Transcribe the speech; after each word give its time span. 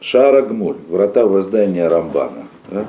Шара 0.00 0.42
Гмуль, 0.42 0.76
врата 0.88 1.26
воздания 1.26 1.88
Рамбана. 1.88 2.48
Да? 2.70 2.86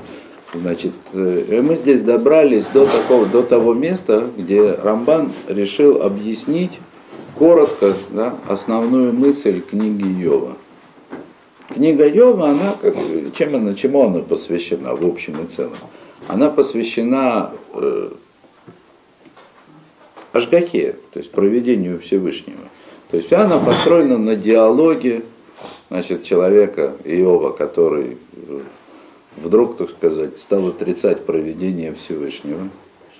Значит, 0.53 0.93
э, 1.13 1.61
мы 1.61 1.75
здесь 1.75 2.01
добрались 2.01 2.67
до, 2.67 2.85
такого, 2.85 3.25
до 3.25 3.41
того 3.43 3.73
места, 3.73 4.29
где 4.37 4.73
Рамбан 4.73 5.31
решил 5.47 6.01
объяснить 6.01 6.79
коротко 7.37 7.93
да, 8.11 8.35
основную 8.47 9.13
мысль 9.13 9.61
книги 9.61 10.05
Йова. 10.05 10.57
Книга 11.69 12.07
Йова, 12.07 12.49
она, 12.49 12.75
как, 12.81 12.95
чем 13.33 13.55
она, 13.55 13.75
чему 13.75 14.05
она 14.05 14.19
посвящена 14.19 14.95
в 14.95 15.05
общем 15.05 15.41
и 15.41 15.47
целом? 15.47 15.77
Она 16.27 16.49
посвящена 16.49 17.51
э, 17.73 18.11
Ашгахе, 20.33 20.95
то 21.11 21.19
есть 21.19 21.31
проведению 21.31 21.99
Всевышнего. 22.01 22.59
То 23.09 23.17
есть 23.17 23.31
она 23.33 23.57
построена 23.57 24.17
на 24.17 24.35
диалоге 24.35 25.23
значит, 25.91 26.23
человека 26.23 26.95
Иова, 27.03 27.51
который 27.51 28.17
э, 28.33 28.59
вдруг, 29.35 29.75
так 29.75 29.89
сказать, 29.89 30.39
стал 30.39 30.69
отрицать 30.69 31.25
проведение 31.25 31.93
Всевышнего. 31.93 32.69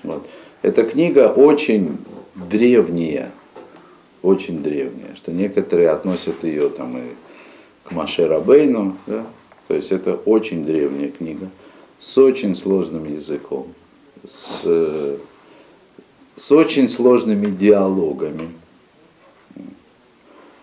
Вот. 0.04 0.26
Эта 0.62 0.84
книга 0.84 1.28
очень 1.28 1.98
древняя, 2.34 3.30
очень 4.22 4.64
древняя, 4.64 5.16
что 5.16 5.34
некоторые 5.34 5.90
относят 5.90 6.46
ее 6.46 6.70
там 6.70 6.98
и 6.98 7.02
к 7.84 7.92
Маше 7.92 8.30
Рабейну, 8.30 8.96
да? 9.06 9.26
то 9.68 9.76
есть 9.76 9.92
это 9.92 10.14
очень 10.14 10.66
древняя 10.66 11.12
книга 11.12 11.50
с 12.00 12.18
очень 12.18 12.56
сложным 12.56 13.04
языком, 13.04 13.68
с, 14.26 14.62
э, 14.64 15.18
с 16.38 16.52
очень 16.54 16.88
сложными 16.88 17.48
диалогами. 17.48 18.52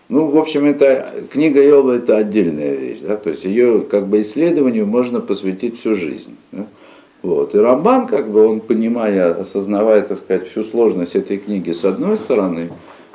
Ну, 0.09 0.25
в 0.25 0.37
общем, 0.37 0.65
это 0.65 1.23
книга 1.31 1.63
Йова 1.63 1.97
это 1.97 2.17
отдельная 2.17 2.73
вещь, 2.73 2.97
да, 3.01 3.15
то 3.15 3.29
есть 3.29 3.45
ее 3.45 3.81
как 3.81 4.07
бы 4.07 4.21
исследованию 4.21 4.87
можно 4.87 5.21
посвятить 5.21 5.77
всю 5.77 5.93
жизнь. 5.93 6.35
Да? 6.51 6.65
Вот. 7.21 7.53
И 7.53 7.59
Рамбан, 7.59 8.07
как 8.07 8.31
бы 8.31 8.43
он, 8.47 8.59
понимая, 8.59 9.39
осознавая, 9.39 10.01
так 10.01 10.17
сказать, 10.19 10.47
всю 10.47 10.63
сложность 10.63 11.15
этой 11.15 11.37
книги 11.37 11.71
с 11.71 11.85
одной 11.85 12.17
стороны, 12.17 12.71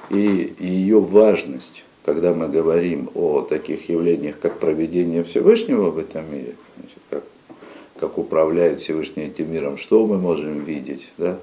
и 0.08 0.54
ее 0.60 1.00
важность, 1.00 1.84
когда 2.04 2.32
мы 2.32 2.48
говорим 2.48 3.10
о 3.14 3.40
таких 3.40 3.88
явлениях, 3.88 4.36
как 4.40 4.60
проведение 4.60 5.24
Всевышнего 5.24 5.90
в 5.90 5.98
этом 5.98 6.30
мире, 6.30 6.54
значит, 6.78 6.98
как, 7.10 7.24
как 7.98 8.18
управляет 8.18 8.78
Всевышний 8.78 9.24
этим 9.24 9.52
миром, 9.52 9.78
что 9.78 10.06
мы 10.06 10.18
можем 10.18 10.60
видеть, 10.60 11.12
да? 11.18 11.38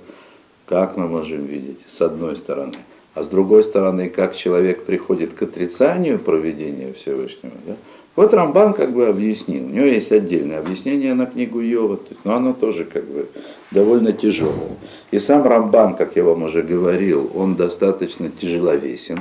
как 0.66 0.96
мы 0.96 1.08
можем 1.08 1.46
видеть, 1.46 1.80
с 1.88 2.00
одной 2.00 2.38
стороны– 2.38 2.76
а 3.14 3.24
с 3.24 3.28
другой 3.28 3.64
стороны, 3.64 4.10
как 4.10 4.36
человек 4.36 4.84
приходит 4.84 5.34
к 5.34 5.42
отрицанию 5.42 6.18
проведения 6.18 6.94
Всевышнего, 6.94 7.54
да? 7.66 7.76
вот 8.16 8.34
Рамбан 8.34 8.74
как 8.74 8.94
бы 8.94 9.08
объяснил. 9.08 9.66
У 9.66 9.70
него 9.70 9.86
есть 9.86 10.12
отдельное 10.12 10.60
объяснение 10.60 11.14
на 11.14 11.26
книгу 11.26 11.60
Йова, 11.60 12.00
но 12.24 12.36
оно 12.36 12.54
тоже 12.54 12.86
как 12.86 13.06
бы 13.06 13.28
довольно 13.72 14.14
тяжелое. 14.14 14.78
И 15.12 15.20
сам 15.20 15.46
Рамбан, 15.46 15.96
как 15.96 16.16
я 16.16 16.24
вам 16.24 16.44
уже 16.44 16.62
говорил, 16.62 17.30
он 17.36 17.56
достаточно 17.56 18.30
тяжеловесен, 18.30 19.20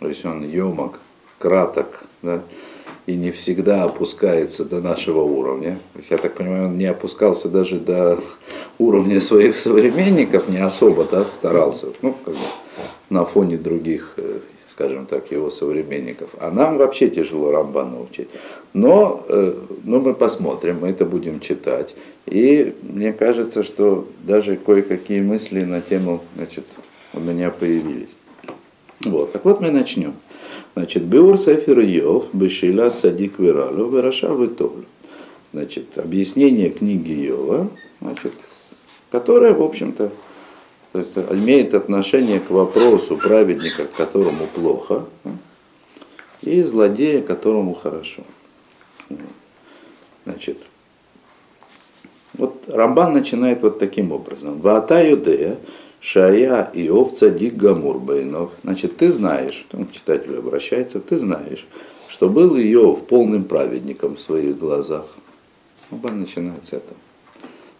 то 0.00 0.08
есть 0.08 0.24
он 0.24 0.48
емок, 0.48 0.98
краток, 1.38 2.04
да? 2.22 2.42
и 3.06 3.14
не 3.14 3.30
всегда 3.30 3.84
опускается 3.84 4.64
до 4.64 4.80
нашего 4.80 5.20
уровня. 5.20 5.78
Я 6.10 6.18
так 6.18 6.34
понимаю, 6.34 6.66
он 6.66 6.78
не 6.78 6.86
опускался 6.86 7.48
даже 7.48 7.78
до 7.78 8.18
уровня 8.78 9.20
своих 9.20 9.56
современников, 9.56 10.48
не 10.48 10.58
особо 10.58 11.04
да, 11.04 11.24
старался. 11.24 11.88
Ну, 12.00 12.14
как 12.24 12.34
бы 12.34 12.40
на 13.12 13.24
фоне 13.24 13.58
других, 13.58 14.14
э, 14.16 14.38
скажем 14.70 15.06
так, 15.06 15.30
его 15.30 15.50
современников. 15.50 16.30
А 16.40 16.50
нам 16.50 16.78
вообще 16.78 17.08
тяжело 17.08 17.50
Рамбана 17.50 18.00
учить. 18.00 18.28
Но, 18.72 19.24
э, 19.28 19.54
но 19.84 20.00
мы 20.00 20.14
посмотрим, 20.14 20.80
мы 20.80 20.88
это 20.88 21.04
будем 21.04 21.40
читать. 21.40 21.94
И 22.26 22.74
мне 22.82 23.12
кажется, 23.12 23.62
что 23.62 24.08
даже 24.22 24.56
кое-какие 24.56 25.20
мысли 25.20 25.60
на 25.60 25.80
тему 25.82 26.22
значит, 26.36 26.64
у 27.12 27.20
меня 27.20 27.50
появились. 27.50 28.16
Вот, 29.04 29.32
так 29.32 29.44
вот 29.44 29.60
мы 29.60 29.70
начнем. 29.70 30.14
Значит, 30.74 31.02
Беур 31.02 31.36
Сефер 31.36 31.80
Йов, 31.80 32.28
Бешила 32.32 32.88
Цадик 32.90 33.38
Виралу, 33.38 33.90
Вераша 33.90 34.28
Витовлю. 34.28 34.86
Значит, 35.52 35.98
объяснение 35.98 36.70
книги 36.70 37.12
Йова, 37.12 37.68
значит, 38.00 38.32
которая, 39.10 39.52
в 39.52 39.62
общем-то, 39.62 40.10
то 40.92 40.98
есть 40.98 41.16
имеет 41.16 41.74
отношение 41.74 42.38
к 42.38 42.50
вопросу 42.50 43.16
праведника, 43.16 43.86
которому 43.86 44.46
плохо, 44.46 45.06
и 46.42 46.62
злодея, 46.62 47.22
которому 47.22 47.72
хорошо. 47.72 48.22
Значит, 50.24 50.58
вот 52.34 52.64
Рамбан 52.68 53.12
начинает 53.12 53.62
вот 53.62 53.78
таким 53.78 54.12
образом. 54.12 54.60
Вата 54.60 55.02
юдея, 55.02 55.58
шая 56.00 56.70
и 56.74 56.88
овца 56.88 57.30
дик 57.30 57.54
гамур 57.54 57.98
байнов. 57.98 58.50
Значит, 58.62 58.96
ты 58.98 59.10
знаешь, 59.10 59.64
там 59.70 59.90
читатель 59.90 60.36
обращается, 60.36 61.00
ты 61.00 61.16
знаешь, 61.16 61.66
что 62.08 62.28
был 62.28 62.56
Иов 62.56 63.06
полным 63.06 63.44
праведником 63.44 64.16
в 64.16 64.20
своих 64.20 64.58
глазах. 64.58 65.06
Рамбан 65.90 66.20
начинает 66.20 66.66
с 66.66 66.74
этого. 66.74 66.96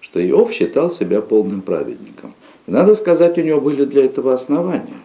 Что 0.01 0.27
Иов 0.27 0.53
считал 0.53 0.91
себя 0.91 1.21
полным 1.21 1.62
праведником. 1.62 2.34
Надо 2.72 2.94
сказать, 2.94 3.37
у 3.37 3.43
него 3.43 3.60
были 3.60 3.84
для 3.84 4.06
этого 4.06 4.33
основания. 4.33 4.97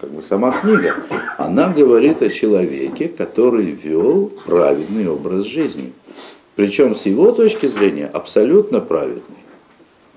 Как 0.00 0.10
бы 0.10 0.20
сама 0.22 0.50
книга, 0.50 0.96
она 1.38 1.68
говорит 1.68 2.20
о 2.20 2.30
человеке, 2.30 3.06
который 3.06 3.66
вел 3.66 4.32
праведный 4.44 5.08
образ 5.08 5.44
жизни. 5.44 5.92
Причем 6.56 6.96
с 6.96 7.06
его 7.06 7.30
точки 7.30 7.66
зрения 7.66 8.06
абсолютно 8.12 8.80
праведный. 8.80 9.38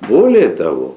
Более 0.10 0.50
того, 0.50 0.96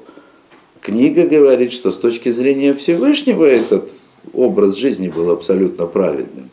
книга 0.81 1.27
говорит, 1.27 1.71
что 1.71 1.91
с 1.91 1.97
точки 1.97 2.29
зрения 2.29 2.73
Всевышнего 2.73 3.45
этот 3.45 3.91
образ 4.33 4.77
жизни 4.77 5.09
был 5.09 5.29
абсолютно 5.29 5.85
праведным. 5.85 6.49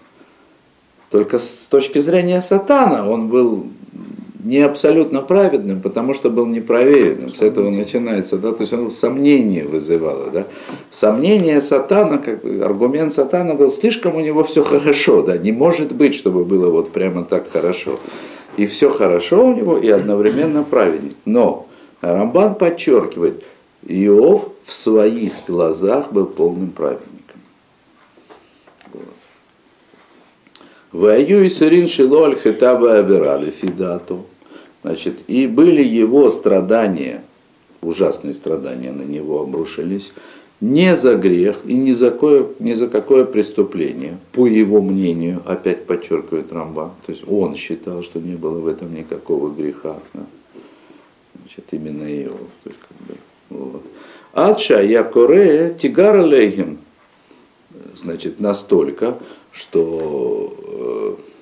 Только 1.08 1.38
с 1.38 1.66
точки 1.70 1.98
зрения 1.98 2.42
сатана 2.42 3.08
он 3.08 3.28
был 3.28 3.68
не 4.44 4.58
абсолютно 4.58 5.22
праведным, 5.22 5.80
потому 5.80 6.12
что 6.12 6.28
был 6.28 6.44
непроверенным. 6.44 7.30
С 7.30 7.40
этого 7.40 7.70
начинается, 7.70 8.36
да, 8.36 8.52
то 8.52 8.60
есть 8.60 8.74
оно 8.74 8.90
сомнение 8.90 9.64
вызывало. 9.64 10.30
Да. 10.30 10.46
Сомнение 10.90 11.62
сатана, 11.62 12.18
как 12.18 12.42
бы, 12.42 12.62
аргумент 12.62 13.14
сатана 13.14 13.54
был, 13.54 13.70
слишком 13.70 14.16
у 14.16 14.20
него 14.20 14.44
все 14.44 14.62
хорошо, 14.62 15.22
да, 15.22 15.38
не 15.38 15.50
может 15.50 15.92
быть, 15.92 16.14
чтобы 16.14 16.44
было 16.44 16.70
вот 16.70 16.90
прямо 16.90 17.24
так 17.24 17.50
хорошо. 17.50 17.98
И 18.58 18.66
все 18.66 18.90
хорошо 18.90 19.46
у 19.46 19.54
него, 19.54 19.78
и 19.78 19.88
одновременно 19.88 20.62
праведник. 20.62 21.16
Но 21.24 21.66
Рамбан 22.02 22.54
подчеркивает, 22.54 23.42
Иов 23.86 24.50
в 24.66 24.74
своих 24.74 25.32
глазах 25.48 26.12
был 26.12 26.26
полным 26.26 26.70
праведником. 26.70 27.14
Ваю 30.92 31.44
и 31.44 31.48
Сирин 31.48 31.88
Шило 31.88 32.26
Аль-Хитаба 32.26 32.98
Аверали 32.98 33.50
Фидату. 33.50 34.26
Значит, 34.84 35.14
и 35.28 35.46
были 35.46 35.82
его 35.82 36.28
страдания, 36.28 37.24
ужасные 37.80 38.34
страдания 38.34 38.92
на 38.92 39.00
него 39.00 39.40
обрушились, 39.40 40.12
не 40.60 40.94
за 40.94 41.14
грех 41.14 41.62
и 41.64 41.72
не 41.72 41.94
за, 41.94 42.10
кое, 42.10 42.48
не 42.58 42.74
за 42.74 42.88
какое 42.88 43.24
преступление, 43.24 44.18
по 44.32 44.46
его 44.46 44.82
мнению, 44.82 45.42
опять 45.46 45.86
подчеркивает 45.86 46.52
Рамба, 46.52 46.94
то 47.06 47.12
есть 47.12 47.24
он 47.26 47.56
считал, 47.56 48.02
что 48.02 48.20
не 48.20 48.36
было 48.36 48.60
в 48.60 48.66
этом 48.66 48.94
никакого 48.94 49.50
греха. 49.50 49.96
Да? 50.12 50.26
Значит, 51.40 51.64
именно 51.70 52.04
его. 52.04 52.38
То 52.62 52.70
есть, 52.70 52.80
как 52.80 53.06
бы, 53.08 53.14
вот. 53.48 53.82
Адша 54.34 54.82
Якоре 54.82 55.74
Тигара 55.80 56.22
Лейхим, 56.22 56.78
значит, 57.96 58.38
настолько, 58.38 59.16
что 59.50 61.16
э, 61.18 61.33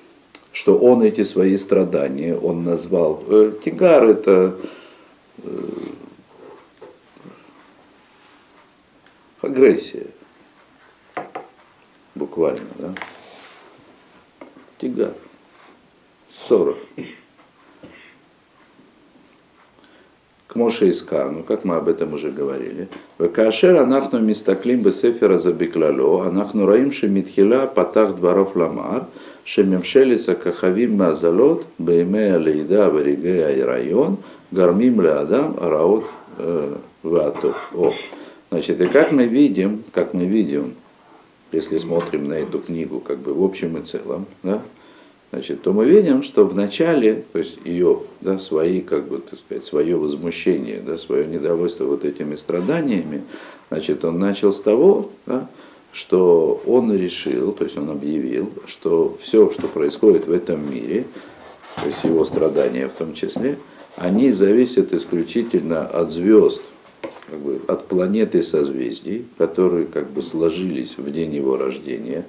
что 0.53 0.77
он 0.77 1.01
эти 1.01 1.23
свои 1.23 1.57
страдания, 1.57 2.37
он 2.37 2.63
назвал, 2.63 3.23
э, 3.27 3.53
тигар 3.65 4.03
это 4.03 4.55
э, 5.39 5.69
агрессия, 9.41 10.05
буквально, 12.13 12.67
да? 12.77 12.95
Тигар, 14.77 15.15
ссора. 16.31 16.75
К 20.53 20.55
Моше 20.55 20.91
Искар, 20.91 21.31
ну 21.31 21.41
как 21.41 21.65
мы 21.65 21.75
об 21.75 21.89
этом 21.89 22.13
уже 22.13 22.29
говорили. 22.29 22.87
Векашер 23.17 23.75
анахну 23.75 24.19
мистаклим 24.19 24.83
бесефера 24.83 25.39
забиклало, 25.39 26.27
анахну 26.27 26.67
раим 26.67 26.91
шемитхила 26.91 27.65
патах 27.65 28.15
дворов 28.15 28.55
ламар, 28.55 29.07
шемемшелиса 29.45 30.35
кахавим 30.35 30.97
мазалот, 30.97 31.65
бейме 31.79 32.35
алейда 32.35 32.91
вариге 32.91 33.45
айрайон, 33.47 34.17
гармим 34.51 35.01
леадам 35.01 35.57
араот 35.59 36.05
э, 36.37 36.75
ватов. 37.01 37.71
О. 37.73 37.91
Значит, 38.51 38.79
и 38.79 38.87
как 38.87 39.11
мы 39.11 39.25
видим, 39.25 39.83
как 39.91 40.13
мы 40.13 40.25
видим, 40.25 40.75
если 41.51 41.77
смотрим 41.77 42.27
на 42.27 42.33
эту 42.33 42.59
книгу 42.59 42.99
как 42.99 43.17
бы 43.17 43.33
в 43.33 43.43
общем 43.43 43.77
и 43.77 43.81
целом, 43.81 44.27
да, 44.43 44.61
значит, 45.33 45.63
то 45.63 45.73
мы 45.73 45.85
видим, 45.85 46.21
что 46.21 46.45
в 46.45 46.53
начале, 46.53 47.25
то 47.31 47.39
есть 47.39 47.57
Иов, 47.65 48.03
да, 48.21 48.37
свои, 48.37 48.81
как 48.81 49.07
бы, 49.07 49.17
так 49.17 49.39
сказать, 49.39 49.65
свое 49.65 49.97
возмущение, 49.97 50.79
да, 50.79 50.95
свое 50.95 51.25
недовольство 51.25 51.85
вот 51.85 52.05
этими 52.05 52.35
страданиями, 52.35 53.23
значит, 53.69 54.05
он 54.05 54.19
начал 54.19 54.51
с 54.51 54.61
того, 54.61 55.09
да, 55.25 55.49
что 55.91 56.61
он 56.67 56.95
решил, 56.95 57.51
то 57.51 57.63
есть 57.63 57.75
он 57.75 57.89
объявил, 57.89 58.51
что 58.67 59.17
все, 59.19 59.49
что 59.49 59.67
происходит 59.67 60.27
в 60.27 60.31
этом 60.31 60.71
мире, 60.71 61.07
то 61.81 61.87
есть 61.87 62.03
его 62.03 62.25
страдания 62.25 62.87
в 62.87 62.93
том 62.93 63.15
числе, 63.15 63.57
они 63.95 64.29
зависят 64.29 64.93
исключительно 64.93 65.81
от 65.81 66.11
звезд, 66.11 66.61
как 67.27 67.39
бы, 67.39 67.59
от 67.67 67.87
планеты 67.87 68.43
созвездий, 68.43 69.25
которые 69.39 69.87
как 69.87 70.11
бы 70.11 70.21
сложились 70.21 70.95
в 70.95 71.09
день 71.09 71.33
его 71.33 71.57
рождения, 71.57 72.23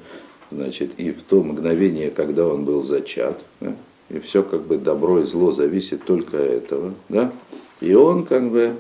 значит, 0.55 0.93
и 0.97 1.11
в 1.11 1.23
то 1.23 1.43
мгновение, 1.43 2.11
когда 2.11 2.47
он 2.47 2.65
был 2.65 2.83
зачат, 2.83 3.39
да, 3.61 3.75
и 4.11 4.19
все 4.19 4.43
как 4.43 4.62
бы 4.62 4.77
добро 4.77 5.21
и 5.21 5.27
зло 5.27 5.53
зависит 5.53 6.05
только 6.05 6.37
от 6.37 6.51
этого, 6.51 6.95
да, 7.09 7.33
и 7.81 7.95
он 7.95 8.25
как 8.25 8.51
бы, 8.51 8.75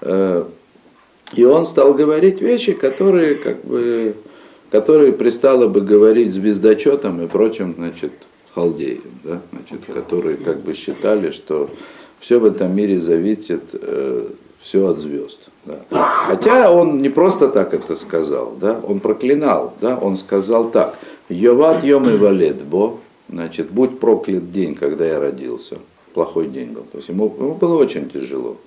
э, 0.00 0.44
и 1.34 1.44
он 1.44 1.64
стал 1.64 1.94
говорить 1.94 2.40
вещи, 2.40 2.72
которые 2.72 3.36
как 3.36 3.64
бы, 3.64 4.16
которые 4.70 5.12
пристало 5.12 5.68
бы 5.68 5.80
говорить 5.80 6.32
звездочетом 6.32 7.22
и 7.22 7.28
прочим, 7.28 7.74
значит, 7.76 8.12
халдеям, 8.54 9.02
да, 9.24 9.40
значит, 9.52 9.86
которые 9.86 10.36
как 10.36 10.60
бы 10.60 10.74
считали, 10.74 11.30
что 11.30 11.70
все 12.20 12.38
в 12.38 12.44
этом 12.44 12.74
мире 12.74 12.98
зависит 12.98 13.62
э, 13.72 14.28
все 14.60 14.88
от 14.88 15.00
звезд. 15.00 15.40
Да. 15.64 15.80
Хотя 16.26 16.70
он 16.72 17.02
не 17.02 17.08
просто 17.08 17.48
так 17.48 17.74
это 17.74 17.96
сказал, 17.96 18.54
да, 18.60 18.80
он 18.82 19.00
проклинал, 19.00 19.74
да, 19.80 19.96
он 19.96 20.16
сказал 20.16 20.70
так, 20.70 20.96
Йоват 21.28 21.84
йом 21.84 22.08
и 22.08 22.16
валет 22.16 22.64
бо, 22.64 22.98
значит, 23.28 23.70
будь 23.70 23.98
проклят 23.98 24.50
день, 24.50 24.74
когда 24.74 25.06
я 25.06 25.20
родился. 25.20 25.78
Плохой 26.14 26.48
день 26.48 26.72
был. 26.72 26.82
То 26.82 26.98
есть 26.98 27.08
ему, 27.08 27.34
ему 27.38 27.54
было 27.54 27.76
очень 27.76 28.10
тяжело. 28.10 28.58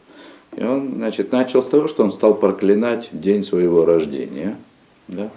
И 0.55 0.63
он, 0.63 0.95
значит, 0.95 1.31
начал 1.31 1.61
с 1.61 1.65
того, 1.65 1.87
что 1.87 2.03
он 2.03 2.11
стал 2.11 2.35
проклинать 2.35 3.09
день 3.11 3.43
своего 3.43 3.85
рождения. 3.85 4.57
Да. 5.07 5.29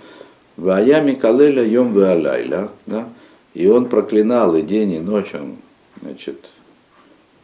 Ваями 0.56 1.12
калеля 1.12 1.65
йом 1.65 1.93
веалайля, 1.93 2.70
да, 2.87 3.09
и 3.55 3.69
он 3.69 3.88
проклинал 3.88 4.56
и 4.56 4.62
день, 4.62 4.93
и 4.94 4.99
ночь, 4.99 5.32
он, 5.32 5.56
значит, 6.03 6.47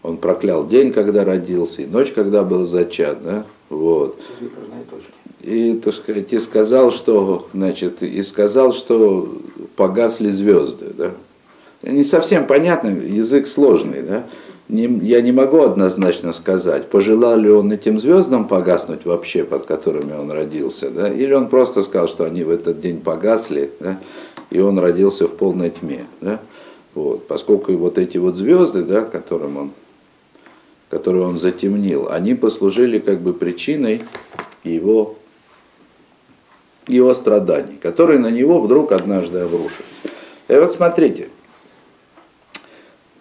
он 0.02 0.16
проклял 0.16 0.66
день, 0.66 0.92
когда 0.92 1.24
родился, 1.24 1.82
и 1.82 1.86
ночь, 1.86 2.10
когда 2.10 2.42
был 2.42 2.64
зачат, 2.64 3.22
да, 3.22 3.46
вот. 3.68 4.20
И, 5.44 5.74
так 5.74 5.94
сказать, 5.94 6.32
и 6.32 6.38
сказал, 6.38 6.90
что, 6.90 7.48
значит, 7.52 8.02
и 8.02 8.22
сказал, 8.22 8.72
что 8.72 9.42
погасли 9.76 10.30
звезды, 10.30 10.86
да. 10.96 11.10
Не 11.82 12.02
совсем 12.02 12.46
понятно, 12.46 12.88
язык 12.88 13.46
сложный, 13.46 14.00
да. 14.00 14.24
Не, 14.70 14.84
я 15.02 15.20
не 15.20 15.32
могу 15.32 15.60
однозначно 15.60 16.32
сказать, 16.32 16.88
пожелал 16.88 17.38
ли 17.38 17.50
он 17.50 17.70
этим 17.70 17.98
звездам 17.98 18.48
погаснуть 18.48 19.04
вообще, 19.04 19.44
под 19.44 19.66
которыми 19.66 20.14
он 20.14 20.30
родился, 20.30 20.88
да, 20.88 21.12
или 21.12 21.34
он 21.34 21.50
просто 21.50 21.82
сказал, 21.82 22.08
что 22.08 22.24
они 22.24 22.42
в 22.42 22.48
этот 22.48 22.80
день 22.80 23.00
погасли, 23.00 23.70
да, 23.80 24.00
и 24.48 24.60
он 24.60 24.78
родился 24.78 25.28
в 25.28 25.36
полной 25.36 25.68
тьме, 25.68 26.06
да. 26.22 26.40
Вот, 26.94 27.28
поскольку 27.28 27.72
вот 27.74 27.98
эти 27.98 28.16
вот 28.16 28.36
звезды, 28.36 28.82
да, 28.82 29.02
которым 29.02 29.56
он 29.58 29.70
которую 30.88 31.26
он 31.26 31.38
затемнил, 31.38 32.08
они 32.08 32.34
послужили 32.34 33.00
как 33.00 33.20
бы 33.20 33.34
причиной 33.34 34.02
его, 34.62 35.16
его 36.86 37.14
страданий, 37.14 37.76
которые 37.80 38.18
на 38.18 38.30
него 38.30 38.60
вдруг 38.60 38.92
однажды 38.92 39.40
обрушились. 39.40 39.84
И 40.48 40.54
вот 40.54 40.72
смотрите, 40.72 41.28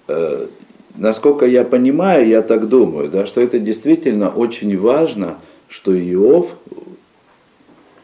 э, 0.07 0.48
насколько 0.95 1.45
я 1.45 1.63
понимаю, 1.63 2.27
я 2.27 2.42
так 2.42 2.68
думаю, 2.68 3.10
да, 3.10 3.25
что 3.25 3.42
это 3.42 3.60
действительно 3.60 4.30
очень 4.30 4.77
важно, 4.77 5.38
что 5.68 5.98
Иов 5.98 6.56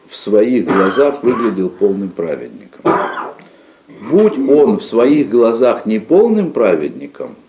в 0.08 0.16
своих 0.16 0.64
глазах 0.66 1.22
выглядел 1.22 1.68
полным 1.68 2.10
праведником. 2.10 2.92
Будь 4.10 4.38
он 4.38 4.78
в 4.78 4.84
своих 4.84 5.28
глазах 5.30 5.86
не 5.86 5.98
полным 5.98 6.52
праведником– 6.52 7.36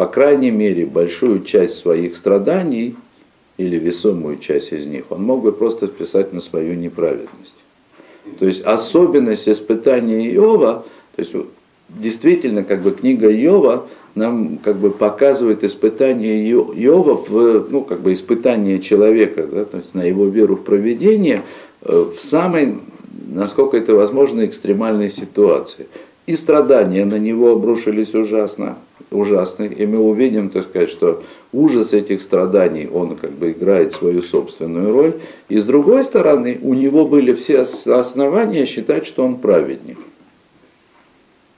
по 0.00 0.06
крайней 0.06 0.50
мере, 0.50 0.86
большую 0.86 1.42
часть 1.42 1.74
своих 1.74 2.16
страданий 2.16 2.96
или 3.60 3.76
весомую 3.76 4.38
часть 4.38 4.72
из 4.72 4.86
них 4.86 5.04
он 5.10 5.22
мог 5.22 5.42
бы 5.42 5.52
просто 5.52 5.86
списать 5.86 6.32
на 6.32 6.40
свою 6.40 6.74
неправедность. 6.74 7.54
То 8.38 8.46
есть 8.46 8.62
особенность 8.62 9.48
испытания 9.48 10.34
Иова, 10.34 10.84
то 11.14 11.22
есть 11.22 11.34
действительно 11.90 12.64
как 12.64 12.82
бы 12.82 12.92
книга 12.92 13.30
Иова 13.30 13.86
нам 14.14 14.58
как 14.58 14.76
бы 14.76 14.90
показывает 14.90 15.62
испытание 15.62 16.50
Иова 16.50 17.14
в, 17.14 17.68
ну, 17.70 17.84
как 17.84 18.00
бы 18.00 18.12
испытание 18.12 18.80
человека, 18.80 19.46
да, 19.46 19.64
то 19.64 19.76
есть 19.76 19.94
на 19.94 20.04
его 20.04 20.26
веру 20.26 20.56
в 20.56 20.64
проведение 20.64 21.42
э, 21.82 22.10
в 22.16 22.20
самой, 22.20 22.78
насколько 23.28 23.76
это 23.76 23.94
возможно, 23.94 24.46
экстремальной 24.46 25.10
ситуации. 25.10 25.86
И 26.30 26.36
страдания 26.36 27.04
на 27.04 27.18
него 27.18 27.50
обрушились 27.50 28.14
ужасно, 28.14 28.78
ужасных, 29.10 29.80
и 29.80 29.84
мы 29.84 29.98
увидим, 29.98 30.48
так 30.48 30.68
сказать, 30.68 30.88
что 30.88 31.24
ужас 31.52 31.92
этих 31.92 32.22
страданий, 32.22 32.86
он 32.86 33.16
как 33.16 33.32
бы 33.32 33.50
играет 33.50 33.94
свою 33.94 34.22
собственную 34.22 34.92
роль, 34.92 35.14
и 35.48 35.58
с 35.58 35.64
другой 35.64 36.04
стороны, 36.04 36.60
у 36.62 36.74
него 36.74 37.04
были 37.04 37.34
все 37.34 37.62
основания 37.62 38.64
считать, 38.64 39.06
что 39.06 39.24
он 39.24 39.38
праведник. 39.38 39.98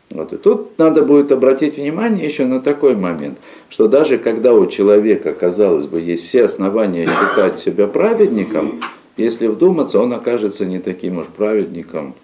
Вот. 0.09 0.33
И 0.33 0.39
тут 0.39 0.79
надо 0.79 1.03
будет 1.03 1.33
обратить 1.33 1.77
внимание 1.77 2.25
еще 2.25 2.47
на 2.47 2.63
такой 2.63 2.97
момент, 2.97 3.37
что 3.69 3.89
даже 3.89 4.17
когда 4.17 4.55
у 4.55 4.65
человека, 4.65 5.35
казалось 5.35 5.87
бы, 5.87 6.01
есть 6.01 6.25
все 6.25 6.45
основания 6.47 7.07
считать 7.07 7.59
себя 7.59 7.87
праведником, 7.87 8.81
если 9.19 9.49
вдуматься, 9.49 10.01
он 10.01 10.15
окажется 10.15 10.65
не 10.65 10.79
таким 10.79 11.19
уж 11.19 11.27
праведником, 11.27 12.15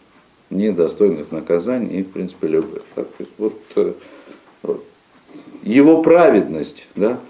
недостойных 0.51 1.33
наказаний 1.33 2.01
и, 2.01 2.03
в 2.03 2.11
принципе, 2.11 2.49
любых. 2.49 2.83
Вот, 3.39 3.61
э, 3.77 3.93
вот 4.63 4.85
его 5.63 6.03
праведность, 6.03 6.87
да, 6.95 7.21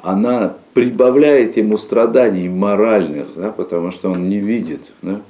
она 0.00 0.56
прибавляет 0.74 1.56
ему 1.56 1.76
страданий 1.76 2.48
моральных, 2.48 3.28
да, 3.34 3.50
потому 3.50 3.90
что 3.90 4.10
он 4.10 4.28
не 4.28 4.38
видит, 4.38 4.82
да, 5.02 5.20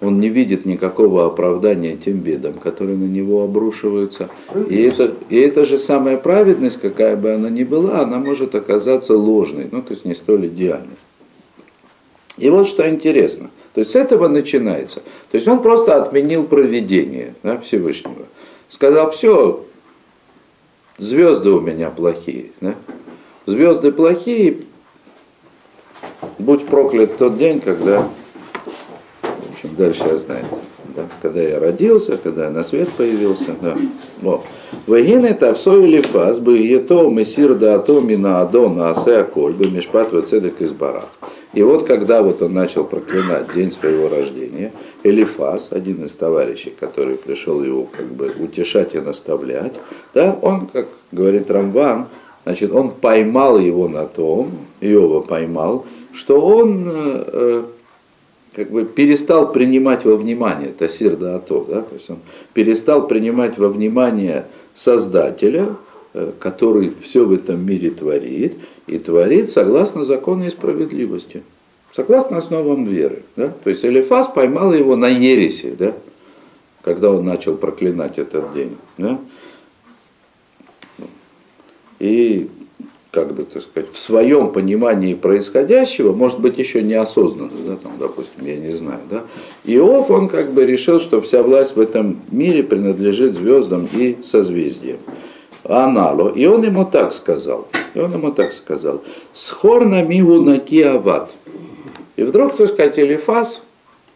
он 0.00 0.20
не 0.20 0.28
видит 0.28 0.66
никакого 0.66 1.26
оправдания 1.26 1.96
тем 1.96 2.18
бедам, 2.18 2.54
которые 2.54 2.96
на 2.96 3.04
него 3.04 3.42
обрушиваются. 3.44 4.28
И 4.68 4.82
это, 4.82 5.14
и 5.28 5.36
это 5.36 5.64
же 5.64 5.78
самая 5.78 6.16
праведность, 6.16 6.80
какая 6.80 7.16
бы 7.16 7.32
она 7.32 7.48
ни 7.48 7.62
была, 7.62 8.00
она 8.00 8.18
может 8.18 8.54
оказаться 8.54 9.16
ложной, 9.16 9.68
ну 9.70 9.82
то 9.82 9.92
есть 9.92 10.04
не 10.04 10.14
столь 10.14 10.48
идеальной. 10.48 10.96
И 12.36 12.50
вот 12.50 12.66
что 12.66 12.88
интересно. 12.88 13.50
То 13.74 13.80
есть 13.80 13.92
с 13.92 13.94
этого 13.94 14.28
начинается. 14.28 15.00
То 15.30 15.36
есть 15.36 15.48
он 15.48 15.62
просто 15.62 16.00
отменил 16.02 16.44
проведение 16.44 17.34
да, 17.42 17.58
Всевышнего. 17.58 18.26
Сказал, 18.68 19.10
все, 19.10 19.64
звезды 20.98 21.50
у 21.50 21.60
меня 21.60 21.90
плохие. 21.90 22.52
Да? 22.60 22.74
Звезды 23.46 23.90
плохие, 23.92 24.58
будь 26.38 26.66
проклят 26.66 27.16
тот 27.16 27.38
день, 27.38 27.60
когда, 27.60 28.08
в 29.22 29.52
общем, 29.52 29.74
дальше 29.76 30.04
я 30.06 30.16
знаю, 30.16 30.44
да? 30.94 31.08
когда 31.22 31.40
я 31.40 31.58
родился, 31.58 32.18
когда 32.18 32.44
я 32.44 32.50
на 32.50 32.62
свет 32.62 32.90
появился. 32.90 33.56
Да. 33.60 33.76
Вот. 34.20 34.42
Вагин 34.86 35.24
это 35.24 35.54
все 35.54 35.80
или 35.80 36.00
фаз, 36.00 36.40
бы 36.40 36.58
ето 36.58 37.08
мессир 37.08 37.54
да 37.54 37.76
ато 37.76 38.00
мина 38.00 38.40
адо 38.40 38.68
на 38.68 38.90
асе 38.90 39.24
коль, 39.24 39.52
бы 39.52 39.70
мишпат 39.70 40.10
цедек 40.28 40.60
из 40.60 40.72
барах. 40.72 41.08
И 41.52 41.62
вот 41.62 41.86
когда 41.86 42.22
вот 42.22 42.40
он 42.40 42.54
начал 42.54 42.84
проклинать 42.84 43.52
день 43.54 43.70
своего 43.70 44.08
рождения, 44.08 44.72
Элифас, 45.02 45.68
один 45.70 46.04
из 46.04 46.12
товарищей, 46.12 46.72
который 46.78 47.16
пришел 47.16 47.62
его 47.62 47.84
как 47.84 48.06
бы 48.06 48.32
утешать 48.38 48.94
и 48.94 49.00
наставлять, 49.00 49.74
да, 50.14 50.36
он, 50.40 50.66
как 50.66 50.88
говорит 51.10 51.50
Рамбан, 51.50 52.06
значит, 52.44 52.72
он 52.72 52.90
поймал 52.90 53.58
его 53.58 53.86
на 53.86 54.06
том, 54.06 54.52
Иова 54.80 55.20
поймал, 55.20 55.84
что 56.14 56.40
он 56.40 56.84
э, 56.86 57.64
как 58.54 58.70
бы 58.70 58.84
перестал 58.84 59.52
принимать 59.52 60.04
во 60.04 60.16
внимание, 60.16 60.68
Тасир 60.68 61.16
да 61.16 61.36
Ато, 61.36 61.66
да, 61.68 61.80
то 61.82 61.94
есть 61.94 62.08
он 62.08 62.18
перестал 62.54 63.06
принимать 63.06 63.58
во 63.58 63.68
внимание 63.68 64.46
Создателя, 64.74 65.76
э, 66.14 66.32
который 66.38 66.94
все 66.98 67.24
в 67.24 67.32
этом 67.32 67.64
мире 67.64 67.90
творит, 67.90 68.54
и 68.86 68.98
творит 68.98 69.50
согласно 69.50 70.04
закону 70.04 70.46
и 70.46 70.50
справедливости, 70.50 71.42
согласно 71.94 72.38
основам 72.38 72.84
веры. 72.84 73.22
Да? 73.36 73.52
То 73.62 73.70
есть 73.70 73.84
Элифас 73.84 74.28
поймал 74.28 74.72
его 74.72 74.96
на 74.96 75.08
ереси, 75.08 75.74
да? 75.78 75.94
когда 76.82 77.10
он 77.10 77.24
начал 77.24 77.56
проклинать 77.56 78.18
этот 78.18 78.52
день. 78.54 78.76
Да? 78.98 79.18
И 81.98 82.50
как 83.12 83.34
бы, 83.34 83.44
так 83.44 83.62
сказать, 83.62 83.92
в 83.92 83.98
своем 83.98 84.52
понимании 84.52 85.12
происходящего, 85.12 86.14
может 86.14 86.40
быть, 86.40 86.56
еще 86.58 86.82
неосознанно, 86.82 87.52
да, 87.66 87.76
там, 87.76 87.92
допустим, 87.98 88.44
я 88.46 88.56
не 88.56 88.72
знаю, 88.72 89.00
да, 89.10 89.24
Иов, 89.64 90.10
он 90.10 90.28
как 90.28 90.52
бы 90.52 90.64
решил, 90.64 90.98
что 90.98 91.20
вся 91.20 91.42
власть 91.42 91.76
в 91.76 91.80
этом 91.80 92.22
мире 92.30 92.62
принадлежит 92.62 93.34
звездам 93.34 93.86
и 93.92 94.16
созвездиям. 94.22 94.96
Анало. 95.64 96.30
И 96.30 96.46
он 96.46 96.62
ему 96.62 96.84
так 96.84 97.12
сказал. 97.12 97.68
И 97.94 97.98
он 97.98 98.12
ему 98.12 98.32
так 98.32 98.52
сказал. 98.52 99.02
Схор 99.32 99.84
на 99.84 100.02
мигу 100.02 100.40
на 100.40 100.58
киават. 100.58 101.30
И 102.16 102.24
вдруг, 102.24 102.56
так 102.56 102.68
сказать, 102.68 102.98
Элифас 102.98 103.62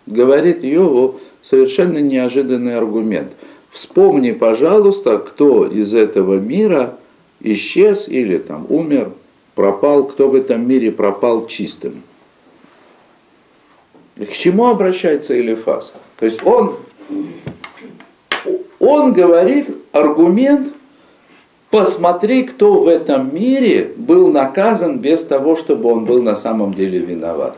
говорит 0.06 0.64
Иову 0.64 1.20
совершенно 1.42 1.98
неожиданный 1.98 2.76
аргумент. 2.76 3.32
Вспомни, 3.70 4.32
пожалуйста, 4.32 5.18
кто 5.18 5.66
из 5.66 5.94
этого 5.94 6.38
мира 6.38 6.96
исчез 7.40 8.08
или 8.08 8.38
там 8.38 8.66
умер, 8.68 9.12
пропал, 9.54 10.04
кто 10.04 10.28
в 10.28 10.34
этом 10.34 10.66
мире 10.66 10.92
пропал 10.92 11.46
чистым. 11.46 12.02
К 14.16 14.32
чему 14.32 14.66
обращается 14.66 15.38
Элифас? 15.38 15.92
То 16.18 16.24
есть 16.24 16.42
он, 16.42 16.76
он 18.78 19.12
говорит 19.12 19.76
аргумент, 19.92 20.72
посмотри, 21.70 22.44
кто 22.44 22.80
в 22.80 22.88
этом 22.88 23.34
мире 23.34 23.92
был 23.96 24.32
наказан 24.32 24.98
без 24.98 25.24
того, 25.24 25.56
чтобы 25.56 25.90
он 25.90 26.04
был 26.04 26.22
на 26.22 26.34
самом 26.34 26.74
деле 26.74 26.98
виноват. 26.98 27.56